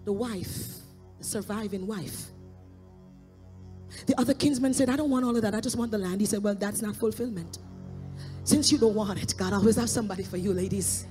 the 0.05 0.13
wife, 0.13 0.77
the 1.19 1.25
surviving 1.25 1.87
wife. 1.87 2.27
The 4.07 4.19
other 4.19 4.35
kinsman 4.35 4.75
said, 4.75 4.89
I 4.89 4.97
don't 4.97 5.11
want 5.11 5.25
all 5.25 5.37
of 5.37 5.43
that. 5.43 5.55
I 5.55 5.61
just 5.61 5.77
want 5.77 5.91
the 5.91 5.99
land. 5.99 6.21
He 6.21 6.27
said, 6.27 6.43
Well, 6.43 6.55
that's 6.55 6.83
not 6.83 6.97
fulfillment. 6.97 7.59
Since 8.45 8.73
you 8.73 8.79
don't 8.79 8.95
want 8.95 9.23
it, 9.23 9.35
God 9.37 9.53
always 9.53 9.77
have 9.77 9.89
somebody 9.89 10.23
for 10.23 10.37
you, 10.37 10.53
ladies. 10.53 11.07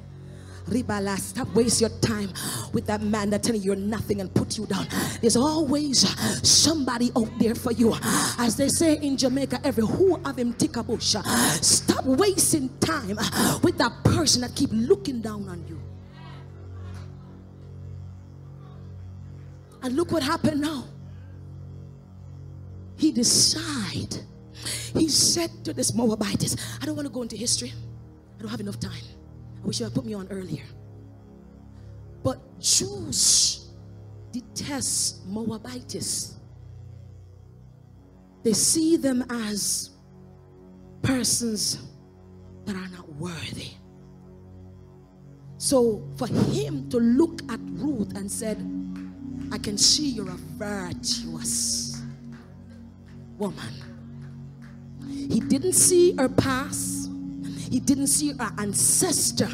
Ribala, 0.65 1.17
stop 1.17 1.47
waste 1.55 1.81
your 1.81 1.89
time 2.01 2.29
with 2.71 2.85
that 2.85 3.01
man 3.01 3.31
that 3.31 3.41
telling 3.41 3.61
you 3.61 3.67
you're 3.67 3.75
nothing 3.75 4.21
and 4.21 4.33
put 4.33 4.57
you 4.57 4.65
down. 4.67 4.87
There's 5.19 5.35
always 5.35 6.07
somebody 6.47 7.11
out 7.17 7.29
there 7.39 7.55
for 7.55 7.71
you. 7.71 7.95
As 8.37 8.55
they 8.57 8.67
say 8.69 8.97
in 8.97 9.17
Jamaica, 9.17 9.59
every 9.63 9.85
who 9.85 10.17
of 10.23 10.37
him 10.37 10.53
tick 10.53 10.75
a 10.77 10.83
bush. 10.83 11.15
Stop 11.61 12.05
wasting 12.05 12.69
time 12.79 13.17
with 13.63 13.77
that 13.79 13.91
person 14.03 14.41
that 14.41 14.55
keep 14.55 14.69
looking 14.71 15.19
down 15.21 15.49
on 15.49 15.65
you. 15.67 15.79
And 19.81 19.95
look 19.95 20.11
what 20.11 20.21
happened 20.21 20.61
now. 20.61 20.85
He 22.97 23.11
decided 23.11 24.23
he 24.93 25.07
said 25.09 25.49
to 25.65 25.73
this 25.73 25.93
Moabitess, 25.93 26.55
I 26.81 26.85
don't 26.85 26.95
want 26.95 27.07
to 27.07 27.13
go 27.13 27.21
into 27.21 27.35
history. 27.35 27.73
I 28.37 28.41
don't 28.41 28.49
have 28.49 28.59
enough 28.59 28.79
time. 28.79 29.03
I 29.63 29.67
wish 29.67 29.79
you 29.79 29.85
had 29.85 29.93
put 29.93 30.05
me 30.05 30.13
on 30.13 30.27
earlier. 30.29 30.63
But 32.23 32.59
Jews 32.59 33.71
detest 34.31 35.25
Moabites. 35.27 36.37
They 38.43 38.53
see 38.53 38.97
them 38.97 39.23
as 39.29 39.91
persons 41.01 41.79
that 42.65 42.75
are 42.75 42.87
not 42.89 43.07
worthy. 43.15 43.71
So 45.57 46.01
for 46.17 46.27
him 46.27 46.89
to 46.89 46.97
look 46.97 47.41
at 47.51 47.59
Ruth 47.73 48.15
and 48.15 48.31
said, 48.31 48.57
I 49.51 49.57
can 49.57 49.77
see 49.77 50.09
you're 50.09 50.29
a 50.29 50.39
virtuous 50.57 52.01
woman. 53.37 53.90
He 55.11 55.39
didn't 55.39 55.73
see 55.73 56.15
her 56.15 56.29
past. 56.29 57.09
He 57.69 57.79
didn't 57.79 58.07
see 58.07 58.33
her 58.33 58.51
ancestor. 58.57 59.49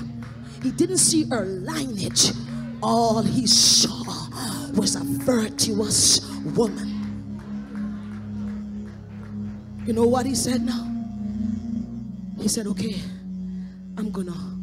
He 0.64 0.72
didn't 0.72 0.98
see 0.98 1.24
her 1.30 1.46
lineage. 1.46 2.32
All 2.82 3.22
he 3.22 3.48
saw 3.48 4.28
was 4.74 4.96
a 4.96 5.04
virtuous 5.04 6.28
woman. 6.56 6.94
You 9.86 9.94
know 9.94 10.06
what 10.06 10.26
he 10.26 10.36
said 10.36 10.64
now? 10.64 10.84
He 12.40 12.48
said, 12.48 12.68
Okay, 12.68 13.00
I'm 13.98 14.12
gonna 14.12 14.58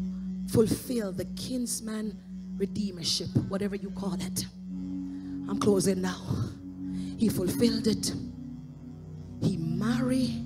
fulfill 0.48 1.12
the 1.12 1.24
kinsman 1.36 2.18
redeemership, 2.56 3.48
whatever 3.48 3.76
you 3.76 3.90
call 3.90 4.14
it. 4.14 4.46
I'm 5.48 5.58
closing 5.58 6.00
now. 6.00 6.20
He 7.16 7.28
fulfilled 7.28 7.86
it. 7.86 8.12
He 9.40 9.56
married 9.56 10.43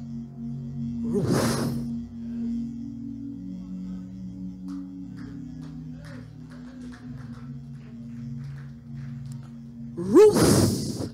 Ruth. 9.96 11.11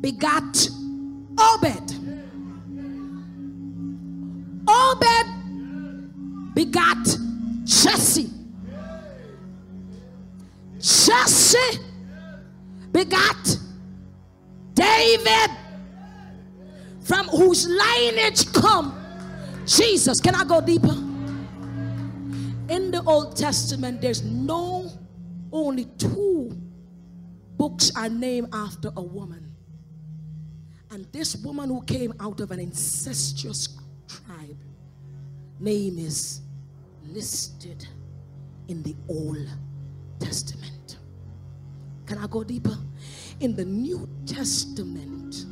Begat 0.00 0.68
Obed. 1.38 1.92
Obed 4.68 5.26
begat 6.54 7.18
Jesse. 7.64 8.30
Jesse 10.78 11.80
begat 12.92 13.58
David 14.74 15.67
whose 17.38 17.68
lineage 17.68 18.52
come 18.52 18.94
Jesus. 19.64 20.20
Can 20.20 20.34
I 20.34 20.44
go 20.44 20.60
deeper? 20.60 20.96
In 22.68 22.90
the 22.90 23.02
Old 23.06 23.36
Testament, 23.36 24.00
there's 24.00 24.24
no 24.24 24.90
only 25.52 25.84
two 25.98 26.50
books 27.56 27.92
are 27.96 28.08
named 28.08 28.48
after 28.52 28.90
a 28.96 29.02
woman. 29.02 29.54
And 30.90 31.06
this 31.12 31.36
woman 31.36 31.68
who 31.68 31.82
came 31.82 32.12
out 32.18 32.40
of 32.40 32.50
an 32.50 32.60
incestuous 32.60 33.78
tribe, 34.08 34.58
name 35.60 35.98
is 35.98 36.40
listed 37.04 37.86
in 38.68 38.82
the 38.82 38.96
Old 39.08 39.48
Testament. 40.18 40.98
Can 42.06 42.18
I 42.18 42.26
go 42.26 42.42
deeper? 42.42 42.76
In 43.40 43.54
the 43.54 43.64
New 43.64 44.08
Testament, 44.26 45.44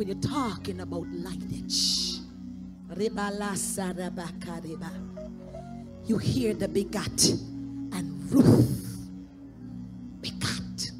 when 0.00 0.08
you're 0.08 0.16
talking 0.16 0.80
about 0.80 1.06
lineage. 1.08 2.20
You 6.06 6.16
hear 6.16 6.54
the 6.54 6.68
begat 6.68 7.28
and 7.92 8.32
Ruth 8.32 9.10
begat. 10.22 10.90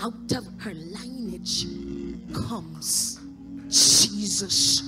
Out 0.00 0.32
of 0.32 0.46
her 0.60 0.72
lineage 0.72 1.66
comes 2.32 3.20
Jesus 3.68 4.82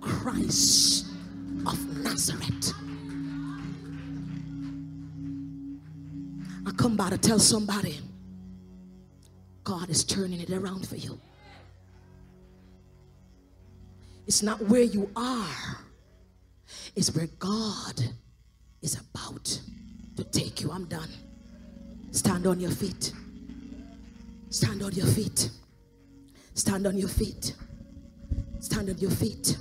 Christ 0.00 1.08
of 1.66 2.02
Nazareth. 2.02 2.72
I 6.66 6.70
come 6.78 6.96
by 6.96 7.10
to 7.10 7.18
tell 7.18 7.38
somebody 7.38 8.00
God 9.64 9.90
is 9.90 10.02
turning 10.02 10.40
it 10.40 10.48
around 10.48 10.88
for 10.88 10.96
you. 10.96 11.20
It's 14.26 14.42
not 14.42 14.60
where 14.62 14.82
you 14.82 15.10
are, 15.16 15.78
it's 16.94 17.14
where 17.14 17.28
God 17.38 18.00
is 18.80 18.98
about 19.00 19.60
to 20.16 20.24
take 20.24 20.60
you. 20.60 20.70
I'm 20.70 20.84
done. 20.86 21.08
Stand 22.12 22.46
on 22.46 22.60
your 22.60 22.70
feet. 22.70 23.12
Stand 24.50 24.82
on 24.82 24.92
your 24.92 25.06
feet. 25.06 25.50
Stand 26.54 26.86
on 26.86 26.98
your 26.98 27.08
feet. 27.08 27.54
Stand 28.60 28.90
on 28.90 28.98
your 28.98 29.10
feet. 29.10 29.56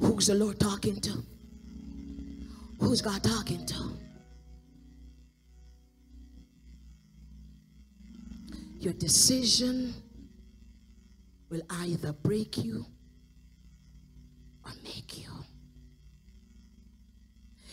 Who's 0.00 0.26
the 0.26 0.34
Lord 0.34 0.58
talking 0.58 1.00
to? 1.02 1.22
Who's 2.80 3.02
God 3.02 3.22
talking 3.22 3.64
to? 3.66 3.90
Your 8.80 8.94
decision 8.94 9.94
will 11.50 11.62
either 11.70 12.12
break 12.12 12.58
you 12.58 12.84
or 14.64 14.72
make 14.82 15.18
you. 15.18 15.30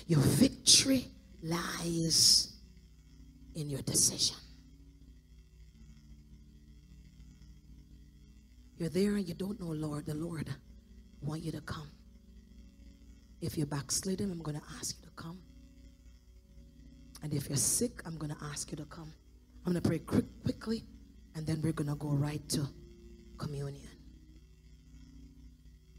Your 0.08 0.20
victory 0.20 1.08
lies 1.44 2.54
in 3.56 3.70
your 3.70 3.82
decision. 3.82 4.36
You're 8.78 8.90
there 8.90 9.16
and 9.16 9.28
you 9.28 9.36
don't 9.36 9.60
know, 9.60 9.68
Lord, 9.68 10.08
the 10.08 10.16
Lord 10.16 10.50
want 11.22 11.44
you 11.44 11.52
to 11.52 11.62
come. 11.62 11.90
If 13.40 13.58
you're 13.58 13.68
backslidden, 13.68 14.32
I'm 14.32 14.42
going 14.42 14.58
to 14.58 14.64
ask 14.80 14.98
you 15.00 15.06
to 15.06 15.12
come. 15.16 15.40
And 17.24 17.34
if 17.34 17.48
you're 17.48 17.58
sick, 17.58 18.02
I'm 18.06 18.18
going 18.18 18.34
to 18.34 18.44
ask 18.46 18.72
you 18.72 18.78
to 18.78 18.86
come. 18.86 19.14
I'm 19.66 19.74
going 19.74 19.84
to 19.84 19.88
pray 19.88 20.00
quick, 20.00 20.26
quickly, 20.44 20.84
and 21.36 21.46
then 21.46 21.62
we're 21.62 21.74
going 21.74 21.90
to 21.90 21.96
go 21.96 22.10
right 22.10 22.48
to 22.50 22.68
communion. 23.38 23.88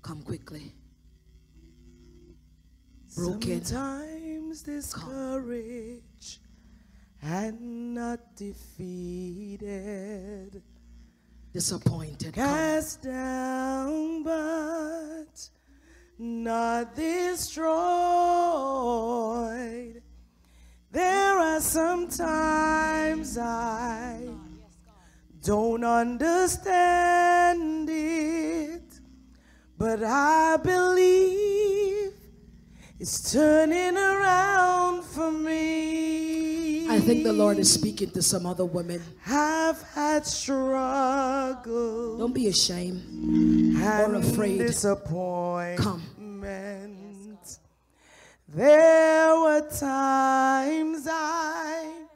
Come 0.02 0.22
quickly. 0.22 0.72
Broken. 3.14 3.64
Sometimes 3.64 4.62
discouraged 4.62 6.38
and 7.20 7.94
not 7.94 8.34
defeated. 8.36 9.70
Disappointed. 11.52 12.32
Come. 12.34 12.44
Cast 12.44 13.02
down, 13.02 14.22
but 14.22 15.50
not 16.18 16.94
destroyed. 16.94 17.72
There 20.90 21.38
are 21.38 21.60
some 21.60 22.08
times 22.08 23.36
I 23.36 24.26
don't 25.42 25.84
understand 25.84 26.70
it, 27.90 29.00
but 29.76 30.02
I 30.02 30.56
believe 30.62 31.41
it's 33.02 33.32
turning 33.32 33.96
around 33.96 35.02
for 35.02 35.32
me. 35.32 36.88
I 36.88 37.00
think 37.00 37.24
the 37.24 37.32
Lord 37.32 37.58
is 37.58 37.72
speaking 37.72 38.12
to 38.12 38.22
some 38.22 38.46
other 38.46 38.64
women. 38.64 39.02
I've 39.26 39.82
had 39.90 40.24
struggle 40.24 42.16
Don't 42.16 42.32
be 42.32 42.46
ashamed. 42.46 43.02
and 43.82 44.16
afraid. 44.16 44.58
disappointment. 44.58 45.80
Come. 45.80 46.02
There 48.48 49.34
were 49.40 49.68
times 49.68 51.08
I 51.10 52.06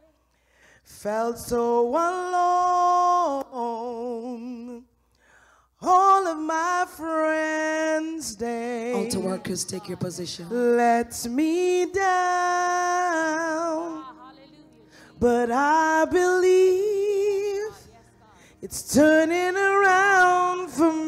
felt 0.85 1.39
so 1.39 1.89
alone. 1.89 3.46
All 5.89 6.27
of 6.27 6.39
my 6.39 6.85
friends 6.89 8.35
they 8.37 8.93
Altar 8.93 9.21
workers, 9.21 9.65
take 9.65 9.87
your 9.89 9.97
position. 9.97 10.49
let 10.77 11.27
me 11.31 11.87
down. 11.93 13.15
But 15.19 15.51
I 15.53 16.05
believe 16.11 17.73
it's 18.61 18.93
turning 18.95 19.57
around 19.57 20.69
for 20.71 20.93
me. 20.93 21.06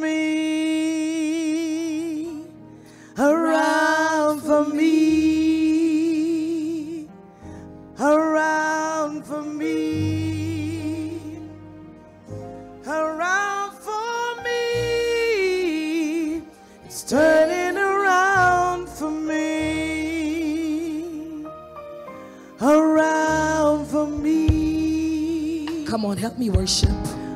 On, 26.09 26.17
help 26.17 26.39
me 26.39 26.51
worship. 26.51 26.91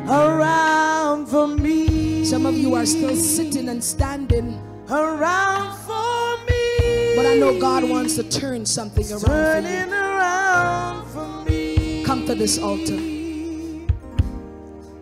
Around 0.09 1.27
for 1.27 1.47
me. 1.47 2.25
Some 2.25 2.47
of 2.47 2.57
you 2.57 2.75
are 2.75 2.87
still 2.87 3.15
sitting 3.15 3.69
and 3.69 3.83
standing, 3.83 4.59
around 4.91 5.77
for 5.79 6.37
me. 6.47 7.15
but 7.17 7.27
I 7.27 7.37
know 7.39 7.59
God 7.61 7.85
wants 7.85 8.17
to 8.17 8.23
turn 8.25 8.67
something 8.67 9.05
around 9.11 9.21
for 9.21 9.27
turning 9.27 9.93
around 9.93 11.07
for 11.09 11.45
me. 11.45 12.01
you. 12.01 12.07
Come 12.07 12.27
to 12.27 12.35
this 12.35 12.59
altar. 12.59 12.99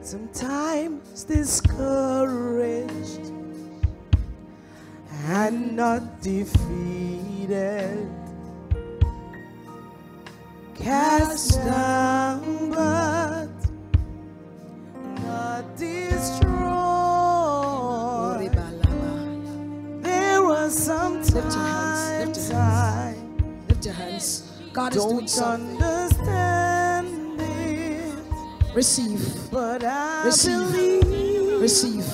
Sometimes 0.03 1.25
discouraged 1.25 3.33
and 5.29 5.77
not 5.77 6.21
defeated. 6.21 8.09
Cast 10.75 11.55
down, 11.65 12.71
but 12.71 13.20
destroyed. 15.77 16.51
There 20.03 20.43
was 20.43 20.77
some 20.77 21.21
Lift 21.21 21.35
your 21.35 21.43
hands, 21.43 22.39
lift 22.39 22.51
your 22.51 22.59
I 22.61 23.15
Lift 23.69 23.85
your 23.85 23.95
hands. 23.95 24.43
God 24.73 24.97
is 24.97 25.05
doing 25.05 25.27
something. 25.27 25.83
understand 25.83 27.41
it, 27.41 28.15
Receive, 28.75 29.51
but 29.51 29.85
I 29.85 30.25
Receive. 30.27 30.73
believe 30.73 31.61
receive, 31.61 32.07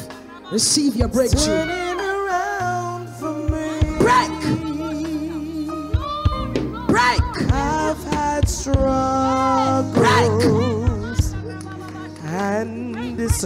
receive 0.50 0.96
your 0.96 1.08
breakthrough. 1.08 1.85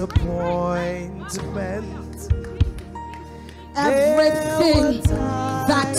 Disappointment. 0.07 2.29
Everything 3.77 5.03
that 5.69 5.95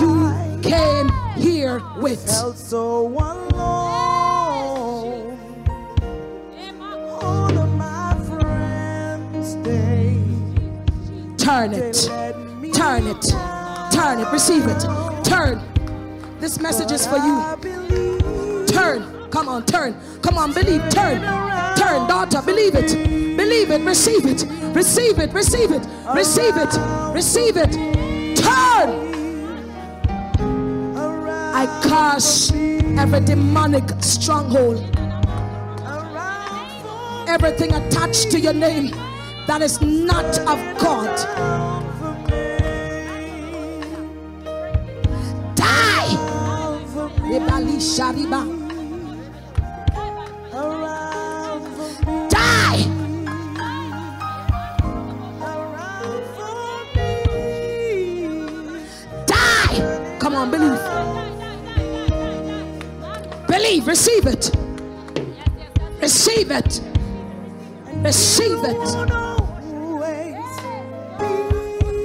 you 0.00 0.60
came 0.62 1.08
here 1.36 1.80
with. 1.96 2.24
felt 2.26 2.56
so 2.58 3.06
alone. 3.06 3.54
All 7.22 7.58
of 7.58 7.70
my 7.76 8.14
friends, 8.26 9.56
they, 9.62 10.20
Turn 11.38 11.72
it. 11.72 11.94
Turn 12.74 13.06
it. 13.06 13.22
Turn 13.92 14.20
it. 14.20 14.30
Receive 14.32 14.66
it. 14.66 14.84
Turn. 15.24 15.62
This 16.40 16.60
message 16.60 16.92
is 16.92 17.06
for 17.06 17.16
you. 17.16 18.66
Turn. 18.66 19.30
Come 19.30 19.48
on, 19.48 19.64
turn. 19.64 19.96
Come 20.20 20.36
on, 20.36 20.52
believe. 20.52 20.86
Turn. 20.90 21.55
Turn, 21.86 22.08
daughter. 22.08 22.42
Believe 22.42 22.74
it. 22.74 23.36
Believe 23.36 23.70
it. 23.70 23.80
Receive 23.82 24.26
it. 24.26 24.44
Receive 24.74 25.20
it. 25.20 25.32
Receive 25.32 25.70
it. 25.70 25.86
Receive 26.14 26.56
it. 26.56 26.74
Receive 27.14 27.56
it. 27.56 27.72
Turn. 28.36 29.14
I 31.54 31.64
curse 31.84 32.50
every 32.98 33.20
demonic 33.20 33.84
stronghold, 34.00 34.78
everything 37.28 37.72
attached 37.72 38.32
to 38.32 38.40
your 38.40 38.52
name 38.52 38.90
that 39.46 39.62
is 39.62 39.80
not 39.80 40.38
of 40.40 40.58
God. 40.78 41.16
Die. 45.54 46.16
It. 64.26 64.50
Receive 66.00 66.50
it. 66.50 66.80
Receive 68.02 68.64
it. 68.64 68.80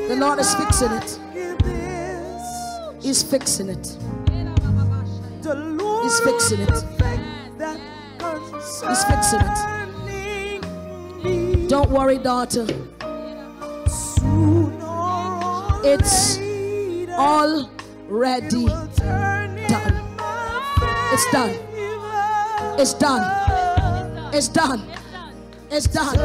The 0.07 0.15
Lord 0.17 0.39
is 0.39 0.53
fixing 0.55 0.91
it. 0.91 1.19
He's 3.01 3.23
fixing 3.23 3.69
it. 3.69 3.97
He's 6.03 6.19
fixing 6.19 6.61
it. 6.61 6.83
He's 8.87 9.03
fixing 9.05 9.41
it. 9.41 9.57
Don't 11.69 11.89
worry, 11.91 12.17
daughter. 12.17 12.67
It's 15.83 16.37
already 17.11 18.57
done. 19.67 19.95
It's 21.13 21.31
done. 21.31 21.60
It's 22.77 22.93
done. 22.93 24.33
It's 24.33 24.47
done. 24.47 24.87
It's 25.69 25.87
done. 25.87 26.19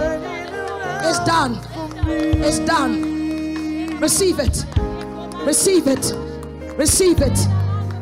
It's 1.05 1.19
done. 1.21 1.61
It's 2.07 2.59
done. 2.61 4.01
Receive 4.01 4.39
it. 4.39 4.65
Receive 5.45 5.87
it. 5.89 6.13
Receive 6.77 7.21
it. 7.21 7.39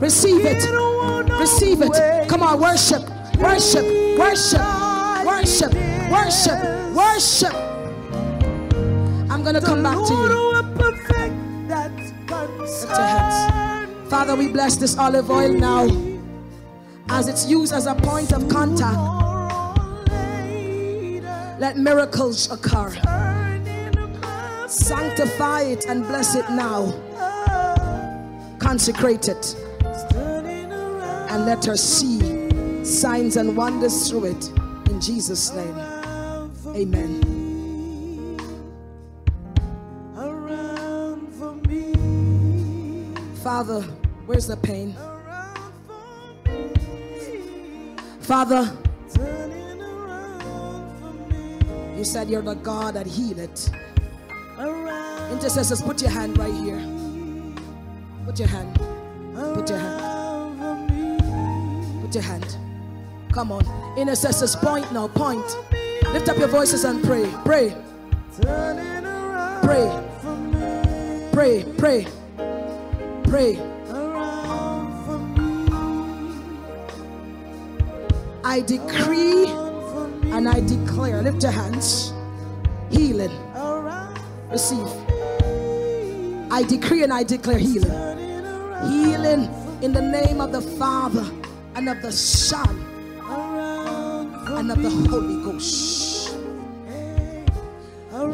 Receive 0.01 0.45
it. 0.45 1.31
Receive 1.41 1.83
it. 1.83 2.29
Come 2.29 2.43
on, 2.43 2.61
worship. 2.61 3.03
Worship. 3.39 3.85
Worship. 4.19 4.61
Worship. 5.25 5.73
Worship. 6.11 6.95
Worship. 6.95 7.55
I'm 9.31 9.43
going 9.43 9.55
to 9.55 9.61
come 9.61 9.83
back 9.83 9.97
to 10.07 10.15
you. 10.15 10.45
Father, 14.09 14.37
we 14.37 14.49
bless 14.49 14.77
this 14.77 14.97
olive 14.97 15.31
oil 15.31 15.53
now 15.53 16.04
as 17.09 17.29
it's 17.29 17.49
used 17.49 17.73
as 17.73 17.87
a 17.87 17.95
point 17.95 18.33
of 18.33 18.49
contact. 18.49 18.99
Let 21.61 21.77
miracles 21.77 22.51
occur. 22.51 22.91
Sanctify 24.69 25.63
it 25.63 25.87
and 25.87 26.07
bless 26.07 26.35
it 26.35 26.49
now. 26.51 26.93
Consecrate 28.59 29.29
it 29.29 29.57
and 31.31 31.47
let 31.47 31.65
her 31.65 31.77
see 31.77 32.85
signs 32.85 33.37
and 33.37 33.57
wonders 33.57 34.09
through 34.09 34.27
it. 34.27 34.49
In 34.91 35.01
Jesus' 35.01 35.53
name, 35.53 35.79
amen. 36.75 37.35
Father, 43.43 43.83
where's 44.27 44.47
the 44.47 44.57
pain? 44.57 44.97
Father, 48.25 48.75
turning 49.15 49.83
around 49.83 50.99
for 50.99 51.13
me, 51.31 51.99
you 51.99 52.05
said 52.05 52.31
you're 52.31 52.41
the 52.41 52.55
God 52.55 52.95
that 52.95 53.07
heal 53.07 53.39
it. 53.39 53.71
Intercessors, 55.31 55.83
put 55.83 56.01
your 56.01 56.11
hand 56.11 56.39
right 56.39 56.55
here. 56.55 56.81
Put 58.25 58.39
your 58.39 58.49
hand. 58.49 58.75
Put 59.55 59.69
your 59.69 59.79
hand. 59.79 60.01
around 60.01 60.59
for 60.59 60.91
me, 60.91 62.01
Put 62.01 62.15
your 62.15 62.25
hand. 62.25 62.57
Come 63.31 63.53
on. 63.53 63.99
Intercessors, 63.99 64.57
point 64.57 64.91
now. 64.91 65.07
Point. 65.09 65.45
Lift 66.15 66.31
up 66.31 66.39
your 66.39 66.49
voices 66.49 66.85
and 66.85 67.05
pray. 67.05 67.31
Pray. 67.45 67.77
Pray. 69.63 70.03
Pray. 71.31 71.65
Pray. 71.77 72.07
Pray. 73.25 73.74
I 78.45 78.61
decree 78.61 79.47
and 80.31 80.47
I 80.49 80.61
declare. 80.61 81.23
Lift 81.23 81.43
your 81.43 81.53
hands. 81.53 82.13
Healing. 82.91 83.33
Receive. 84.51 84.87
I 86.51 86.63
decree 86.69 87.03
and 87.03 87.13
I 87.13 87.23
declare 87.25 87.59
healing. 87.59 87.91
Healing 88.91 89.49
in 89.83 89.93
the 89.93 90.03
name 90.03 90.41
of 90.43 90.53
the 90.53 90.61
Father 90.61 91.25
and 91.75 91.89
of 91.89 92.03
the 92.03 92.13
Son 92.13 92.85
and 93.27 94.71
of 94.71 94.83
the 94.83 94.91
Holy 95.09 95.43
Ghost. 95.43 96.37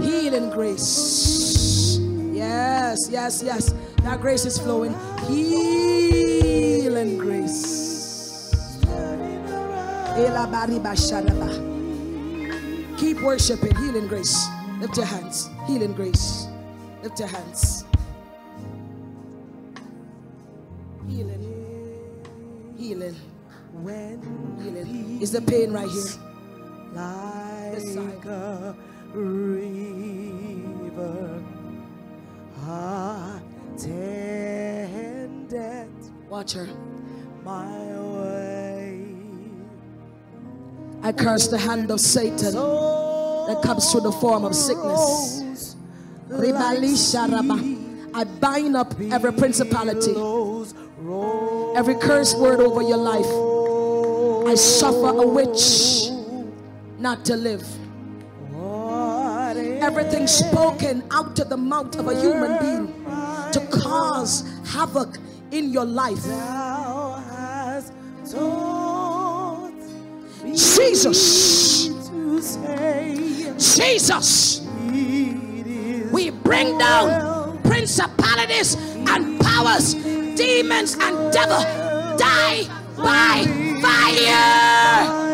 Healing 0.02 0.50
grace. 0.50 1.98
Yes, 2.32 3.08
yes, 3.10 3.42
yes. 3.42 3.72
That 4.02 4.20
grace 4.20 4.44
is 4.44 4.58
flowing. 4.58 4.94
Healing 5.28 7.16
grace. 7.16 7.79
Keep 12.98 13.22
worshiping. 13.22 13.74
Healing 13.76 14.06
grace. 14.06 14.46
Lift 14.78 14.96
your 14.98 15.06
hands. 15.06 15.48
Healing 15.66 15.94
grace. 15.94 16.46
Lift 17.02 17.18
your 17.18 17.28
hands. 17.28 17.84
Healing. 21.08 21.42
Healing. 22.76 23.16
when 23.72 24.20
Healing. 24.62 25.22
Is 25.22 25.32
the 25.32 25.40
pain 25.40 25.72
right 25.72 25.88
here? 25.88 26.02
like 27.96 28.24
a 28.26 28.76
river 29.14 29.80
attended 33.72 34.30
Watch 36.28 36.52
her. 36.52 36.68
my 37.44 37.98
way. 37.98 38.79
I 41.02 41.12
curse 41.12 41.48
the 41.48 41.58
hand 41.58 41.90
of 41.90 42.00
Satan 42.00 42.52
that 42.52 43.60
comes 43.64 43.90
through 43.90 44.02
the 44.02 44.12
form 44.12 44.44
of 44.44 44.54
sickness. 44.54 45.76
I 48.12 48.24
bind 48.24 48.76
up 48.76 48.94
every 49.00 49.32
principality, 49.32 50.14
every 51.76 51.94
curse 51.94 52.34
word 52.34 52.60
over 52.60 52.82
your 52.82 52.98
life. 52.98 53.26
I 54.50 54.54
suffer 54.54 55.08
a 55.08 55.26
witch 55.26 56.10
not 56.98 57.24
to 57.26 57.36
live. 57.36 57.64
Everything 59.82 60.26
spoken 60.26 61.02
out 61.10 61.38
of 61.38 61.48
the 61.48 61.56
mouth 61.56 61.96
of 61.98 62.08
a 62.08 62.20
human 62.20 62.58
being 62.60 62.86
to 63.52 63.60
cause 63.72 64.44
havoc 64.66 65.16
in 65.50 65.72
your 65.72 65.86
life. 65.86 66.24
Jesus, 70.46 71.88
Jesus, 73.76 74.60
we 76.10 76.30
bring 76.30 76.78
down 76.78 77.60
principalities 77.62 78.74
and 78.74 79.38
powers, 79.40 79.94
demons 79.94 80.96
and 80.98 81.32
devil. 81.32 81.60
Die 82.16 82.66
by 82.96 83.44
fire. 83.82 85.29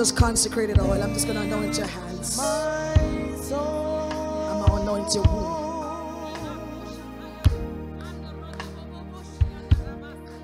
Just 0.00 0.16
consecrated 0.16 0.78
oil. 0.78 1.02
I'm 1.02 1.12
just 1.12 1.26
going 1.26 1.36
to 1.36 1.42
anoint 1.42 1.76
your 1.76 1.86
hands. 1.86 2.38
I'm 2.40 2.96
going 4.64 4.66
to 4.66 4.82
anoint 4.82 5.14
your 5.14 5.24
womb. 5.24 5.44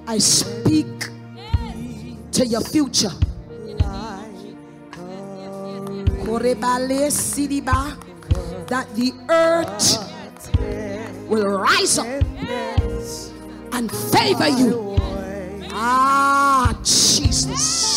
I 0.06 0.18
speak 0.18 1.08
to 2.32 2.44
your 2.44 2.60
future. 2.60 3.12
That 8.66 8.86
the 8.94 9.12
earth 9.30 10.10
will 11.30 11.46
rise 11.46 11.96
up 11.96 12.06
and 13.72 13.90
favor 14.12 14.48
you. 14.48 14.98
Ah, 15.72 16.78
Jesus. 16.82 17.95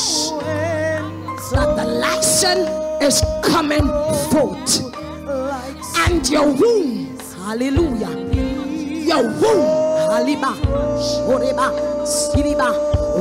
That 1.51 1.75
the 1.75 1.85
license 1.85 2.69
is 3.01 3.23
coming 3.43 3.87
forth. 4.29 4.93
And 5.97 6.29
your 6.29 6.53
womb, 6.53 7.17
hallelujah. 7.43 8.11
Your 9.09 9.23
womb, 9.23 9.65
haliba, 10.11 10.53
oreba, 11.25 11.71
siriba, 12.05 12.69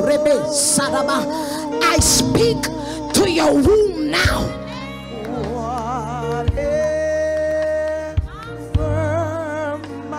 rebe, 0.04 0.44
saraba. 0.52 1.24
I 1.82 1.98
speak 2.00 2.62
to 3.14 3.30
your 3.30 3.54
womb 3.54 4.10
now. 4.10 4.44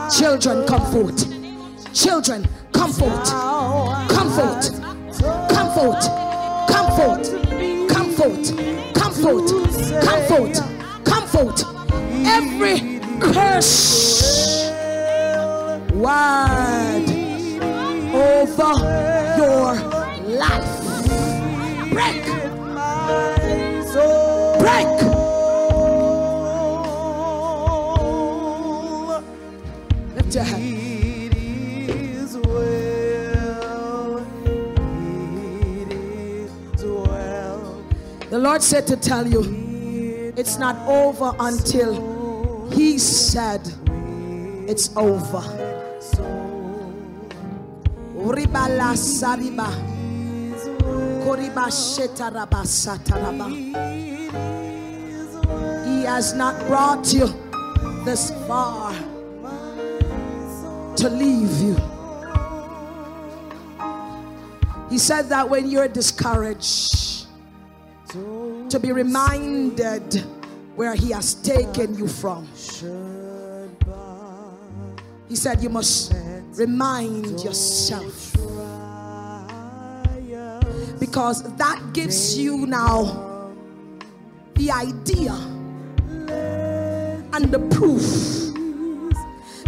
Children, 0.09 0.65
come 0.67 0.91
forth. 0.91 1.93
Children, 1.93 2.47
come 2.71 2.91
forth. 2.91 3.29
Come 3.29 4.31
forth. 4.31 4.81
Come 5.51 5.71
forth. 5.73 6.28
Forth. 10.29 10.59
Come 11.03 11.27
forth. 11.27 11.63
Every 12.25 12.99
curse 13.19 14.69
word 15.93 17.05
over 18.13 18.73
your 19.37 19.75
life. 20.37 20.78
Lord 38.39 38.61
said 38.61 38.87
to 38.87 38.95
tell 38.95 39.27
you, 39.27 40.33
it's 40.37 40.57
not 40.57 40.75
over 40.87 41.33
until 41.39 42.69
He 42.71 42.99
said 42.99 43.61
it's 44.69 44.95
over. 44.95 45.41
He 55.85 56.03
has 56.05 56.33
not 56.33 56.67
brought 56.67 57.13
you 57.13 57.27
this 58.05 58.31
far 58.47 58.93
to 60.95 61.09
leave 61.09 61.59
you. 61.59 61.75
He 64.89 64.97
said 64.97 65.29
that 65.29 65.49
when 65.49 65.69
you're 65.69 65.87
discouraged, 65.87 67.18
to 68.09 68.79
be 68.81 68.91
reminded 68.91 70.23
where 70.75 70.95
He 70.95 71.11
has 71.11 71.35
taken 71.35 71.95
you 71.95 72.07
from. 72.07 72.47
He 75.27 75.35
said, 75.35 75.61
You 75.61 75.69
must 75.69 76.13
remind 76.55 77.41
yourself 77.41 78.35
because 80.99 81.43
that 81.55 81.81
gives 81.93 82.37
you 82.37 82.65
now 82.65 83.53
the 84.55 84.71
idea 84.71 85.33
and 87.33 87.51
the 87.51 87.59
proof 87.71 88.01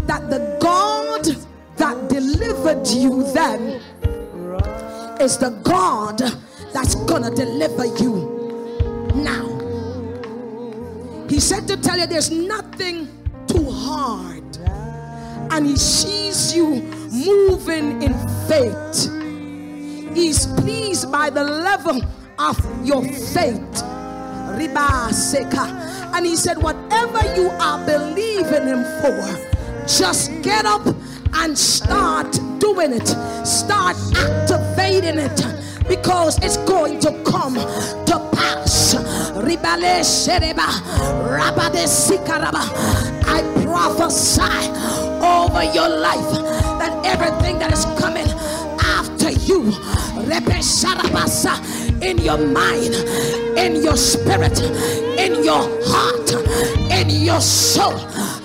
that 0.08 0.30
the 0.30 0.58
God 0.60 1.26
that 1.78 2.10
delivered 2.10 2.88
you 2.88 3.24
then 3.34 3.82
is 5.22 5.38
the 5.38 5.52
God 5.64 6.20
that's 6.74 6.96
gonna 6.96 7.34
deliver 7.34 7.86
you 7.86 8.31
now. 9.16 9.48
He 11.30 11.40
said 11.40 11.68
to 11.68 11.78
tell 11.78 11.98
you 11.98 12.08
there's 12.08 12.32
nothing 12.32 13.08
too 13.48 13.70
hard, 13.70 14.58
and 15.52 15.66
He 15.66 15.76
sees 15.78 16.56
you 16.56 16.82
moving 17.12 18.02
in 18.02 18.14
faith. 18.48 19.10
He's 20.16 20.46
pleased 20.46 21.12
by 21.12 21.30
the 21.30 21.44
level 21.44 22.02
of 22.38 22.86
your 22.86 23.04
faith. 23.04 23.84
And 26.14 26.26
he 26.26 26.36
said, 26.36 26.58
Whatever 26.58 27.36
you 27.36 27.50
are 27.50 27.86
believing 27.86 28.68
him 28.68 28.84
for, 29.02 29.88
just 29.88 30.32
get 30.42 30.66
up 30.66 30.86
and 31.34 31.58
start 31.58 32.32
doing 32.60 32.94
it. 32.94 33.08
Start 33.46 33.96
activating 34.16 35.18
it 35.20 35.42
because 35.88 36.38
it's 36.44 36.58
going 36.58 37.00
to 37.00 37.12
come 37.24 37.56
to 37.56 38.30
pass. 38.34 38.61
Ribale 39.42 40.02
Shereba, 40.04 40.68
Rabade 41.28 41.86
Sikaraba. 41.88 42.62
I 43.26 43.42
prophesy 43.64 44.42
over 45.24 45.64
your 45.74 45.90
life 45.90 46.32
that 46.80 47.02
everything 47.06 47.58
that 47.60 47.72
is 47.74 47.86
coming 48.00 48.28
after 48.80 49.32
you, 49.32 49.72
Rebe 50.30 50.62
Sharabasa, 50.62 51.58
in 52.02 52.18
your 52.20 52.38
mind, 52.38 52.94
in 53.58 53.84
your 53.84 53.98
spirit, 53.98 54.60
in 55.18 55.44
your 55.44 55.64
heart, 55.86 56.32
in 56.92 57.10
your 57.10 57.42
soul. 57.42 57.94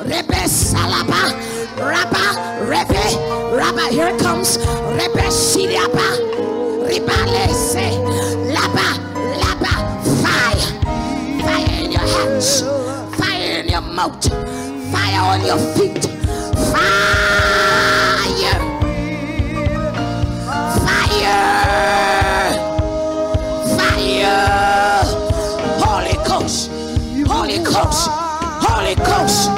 Rebe 0.05 0.49
Salaba, 0.49 1.32
Rabba, 1.78 2.66
Rebe, 2.70 3.57
Rabba, 3.57 3.88
here 3.92 4.16
comes. 4.18 4.59
Rebe 4.59 5.28
Shiriaba, 5.28 6.09
Ribale 6.88 7.49
se, 7.53 7.90
Laba, 8.55 9.05
mouth, 13.97 14.28
fire 14.92 15.22
on 15.22 15.40
your 15.47 15.59
feet, 15.74 16.05
fire, 16.70 17.01
fire, 20.84 21.40
fire, 23.78 25.05
Holy 25.80 26.16
Ghost, 26.28 26.70
Holy 27.26 27.59
Ghost, 27.64 28.09
Holy 28.66 28.94
Ghost, 28.97 29.49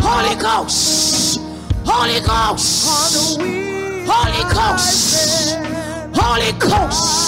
Holy 0.00 0.34
Ghost, 0.36 1.40
Holy 1.84 2.20
Ghost, 2.20 2.86
Holy 4.08 4.44
Ghost, 4.54 5.58
Holy 6.14 6.52
Ghost. 6.58 7.24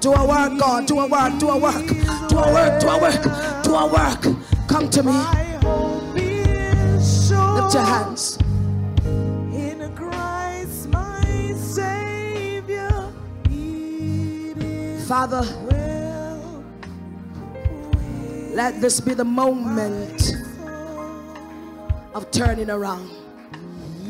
Do 0.00 0.12
a 0.12 0.26
work, 0.26 0.58
God. 0.58 0.86
Do 0.86 1.00
a 1.00 1.06
work. 1.06 1.38
Do 1.38 1.48
a 1.48 1.58
work. 1.58 2.03
Do 2.34 2.40
a 2.40 2.52
work. 2.52 2.80
Do 2.80 2.88
a 2.88 2.98
work. 3.00 3.22
Do 3.62 3.74
a 3.76 3.86
work. 3.86 4.22
Come 4.66 4.90
to 4.90 5.02
me. 5.04 5.12
My 5.12 5.58
hope 5.62 6.16
is 6.16 7.28
sure 7.28 7.62
Lift 7.62 7.74
your 7.74 7.84
hands. 7.84 8.38
in 9.54 9.92
Christ, 9.94 10.88
my 10.88 11.52
Savior. 11.56 13.12
It 13.44 14.58
is 14.58 15.06
Father, 15.06 15.42
let 18.52 18.80
this 18.80 18.98
be 18.98 19.14
the 19.14 19.24
moment 19.24 20.32
of 22.16 22.28
turning 22.32 22.68
around. 22.68 23.10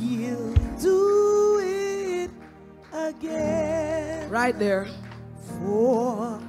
He'll 0.00 0.54
do 0.80 1.58
it 1.62 2.30
again 2.94 4.30
Right 4.30 4.58
there. 4.58 4.86
for 5.60 6.40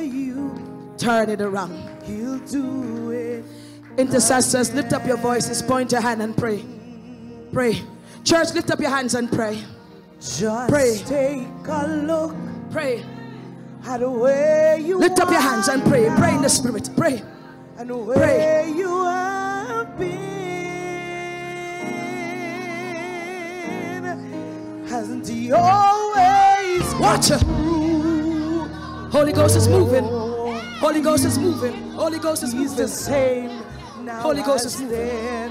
you. 0.00 0.75
Turn 0.98 1.28
it 1.30 1.40
around. 1.40 2.02
He'll 2.04 2.38
do 2.40 3.10
it. 3.10 3.44
Intercessors, 3.98 4.72
lift 4.74 4.92
up 4.92 5.06
your 5.06 5.16
voices, 5.16 5.62
point 5.62 5.92
your 5.92 6.00
hand 6.00 6.22
and 6.22 6.36
pray. 6.36 6.64
Pray. 7.52 7.82
Church, 8.24 8.52
lift 8.54 8.70
up 8.70 8.80
your 8.80 8.90
hands 8.90 9.14
and 9.14 9.30
pray. 9.30 9.62
Just 10.20 10.68
Pray. 10.68 10.98
take 11.04 11.46
a 11.68 11.86
look 11.86 12.34
Pray. 12.70 13.04
at 13.86 14.00
where 14.00 14.78
you 14.78 14.98
Lift 14.98 15.20
up 15.20 15.30
your 15.30 15.40
hands 15.40 15.68
and 15.68 15.82
pray. 15.84 16.08
Pray 16.16 16.34
in 16.34 16.42
the 16.42 16.48
spirit. 16.48 16.90
Pray. 16.96 17.22
and 17.78 18.06
where 18.06 18.66
you 18.66 19.04
have 19.04 19.98
been. 19.98 20.46
Hasn't 24.88 25.28
he 25.28 25.52
always 25.52 26.94
Watch 26.94 27.28
Holy 29.12 29.32
Ghost 29.32 29.56
is 29.56 29.68
moving. 29.68 30.25
Holy 30.80 31.00
Ghost 31.00 31.24
is 31.24 31.38
moving. 31.38 31.74
Holy 31.92 32.18
Ghost 32.18 32.42
is 32.42 32.52
He's 32.52 32.74
the 32.76 32.88
same 32.88 33.50
now 34.04 34.20
Holy 34.20 34.42
Ghost 34.42 34.66
is 34.66 34.80
moving. 34.80 34.98
then. 34.98 35.50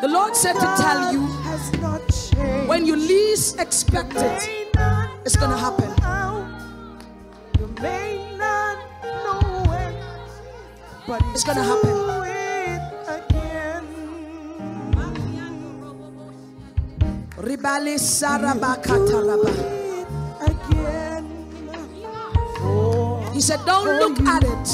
The 0.00 0.08
Lord 0.08 0.34
said 0.36 0.54
to 0.54 0.66
tell 0.82 1.12
you 1.12 1.26
has 1.48 1.72
not 1.80 2.00
changed. 2.08 2.68
when 2.68 2.86
you 2.86 2.96
least 2.96 3.60
expect 3.60 4.14
it, 4.16 4.42
it's 5.24 5.36
gonna 5.36 5.56
happen. 5.56 5.90
how, 6.02 6.46
You 7.58 7.66
may 7.80 8.36
not 8.36 8.76
know 9.24 9.40
when, 9.70 9.94
but 11.06 11.22
It's 11.34 11.44
gonna 11.44 11.62
happen. 11.62 11.90
do 11.90 12.22
it 12.24 12.80
again. 13.18 13.84
Ribali 17.38 17.96
sarabakataraba. 17.98 19.85
He 23.36 23.42
said, 23.42 23.60
Don't 23.66 23.98
look 24.00 24.18
at 24.26 24.42
it. 24.44 24.68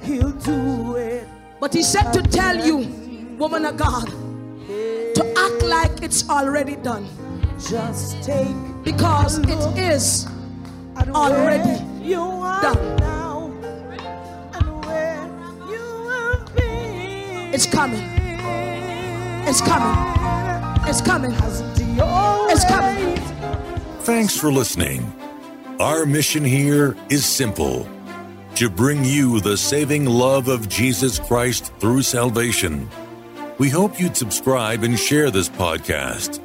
He'll 0.00 0.30
do 0.32 0.96
it. 0.96 1.28
But 1.60 1.74
he 1.74 1.82
said 1.82 2.10
to 2.12 2.22
tell 2.22 2.56
you, 2.56 2.78
woman 3.36 3.66
of 3.66 3.76
God, 3.76 4.06
to 4.06 5.34
act 5.36 5.62
like 5.62 6.02
it's 6.02 6.30
already 6.30 6.76
done. 6.76 7.06
Just 7.68 8.22
take 8.22 8.56
Because 8.82 9.36
it 9.38 9.78
is 9.78 10.26
Already 11.14 11.84
you 12.02 12.22
are 12.22 12.62
done. 12.62 12.96
now 12.96 13.52
and 14.54 14.84
where 14.86 15.22
you 15.68 16.08
have 16.08 16.56
been. 16.56 17.52
It's 17.52 17.66
coming. 17.66 18.00
It's 19.46 19.60
coming. 19.60 20.88
It's 20.88 21.02
coming. 21.02 21.32
Hasn't 21.32 21.78
he 21.78 22.00
always 22.00 22.56
It's 22.56 22.64
coming. 22.64 23.16
Thanks 24.00 24.38
for 24.38 24.50
listening. 24.50 25.12
Our 25.82 26.06
mission 26.06 26.44
here 26.44 26.96
is 27.10 27.26
simple 27.26 27.88
to 28.54 28.70
bring 28.70 29.04
you 29.04 29.40
the 29.40 29.56
saving 29.56 30.06
love 30.06 30.46
of 30.46 30.68
Jesus 30.68 31.18
Christ 31.18 31.72
through 31.80 32.02
salvation. 32.02 32.88
We 33.58 33.68
hope 33.68 33.98
you'd 33.98 34.16
subscribe 34.16 34.84
and 34.84 34.96
share 34.96 35.32
this 35.32 35.48
podcast 35.48 36.40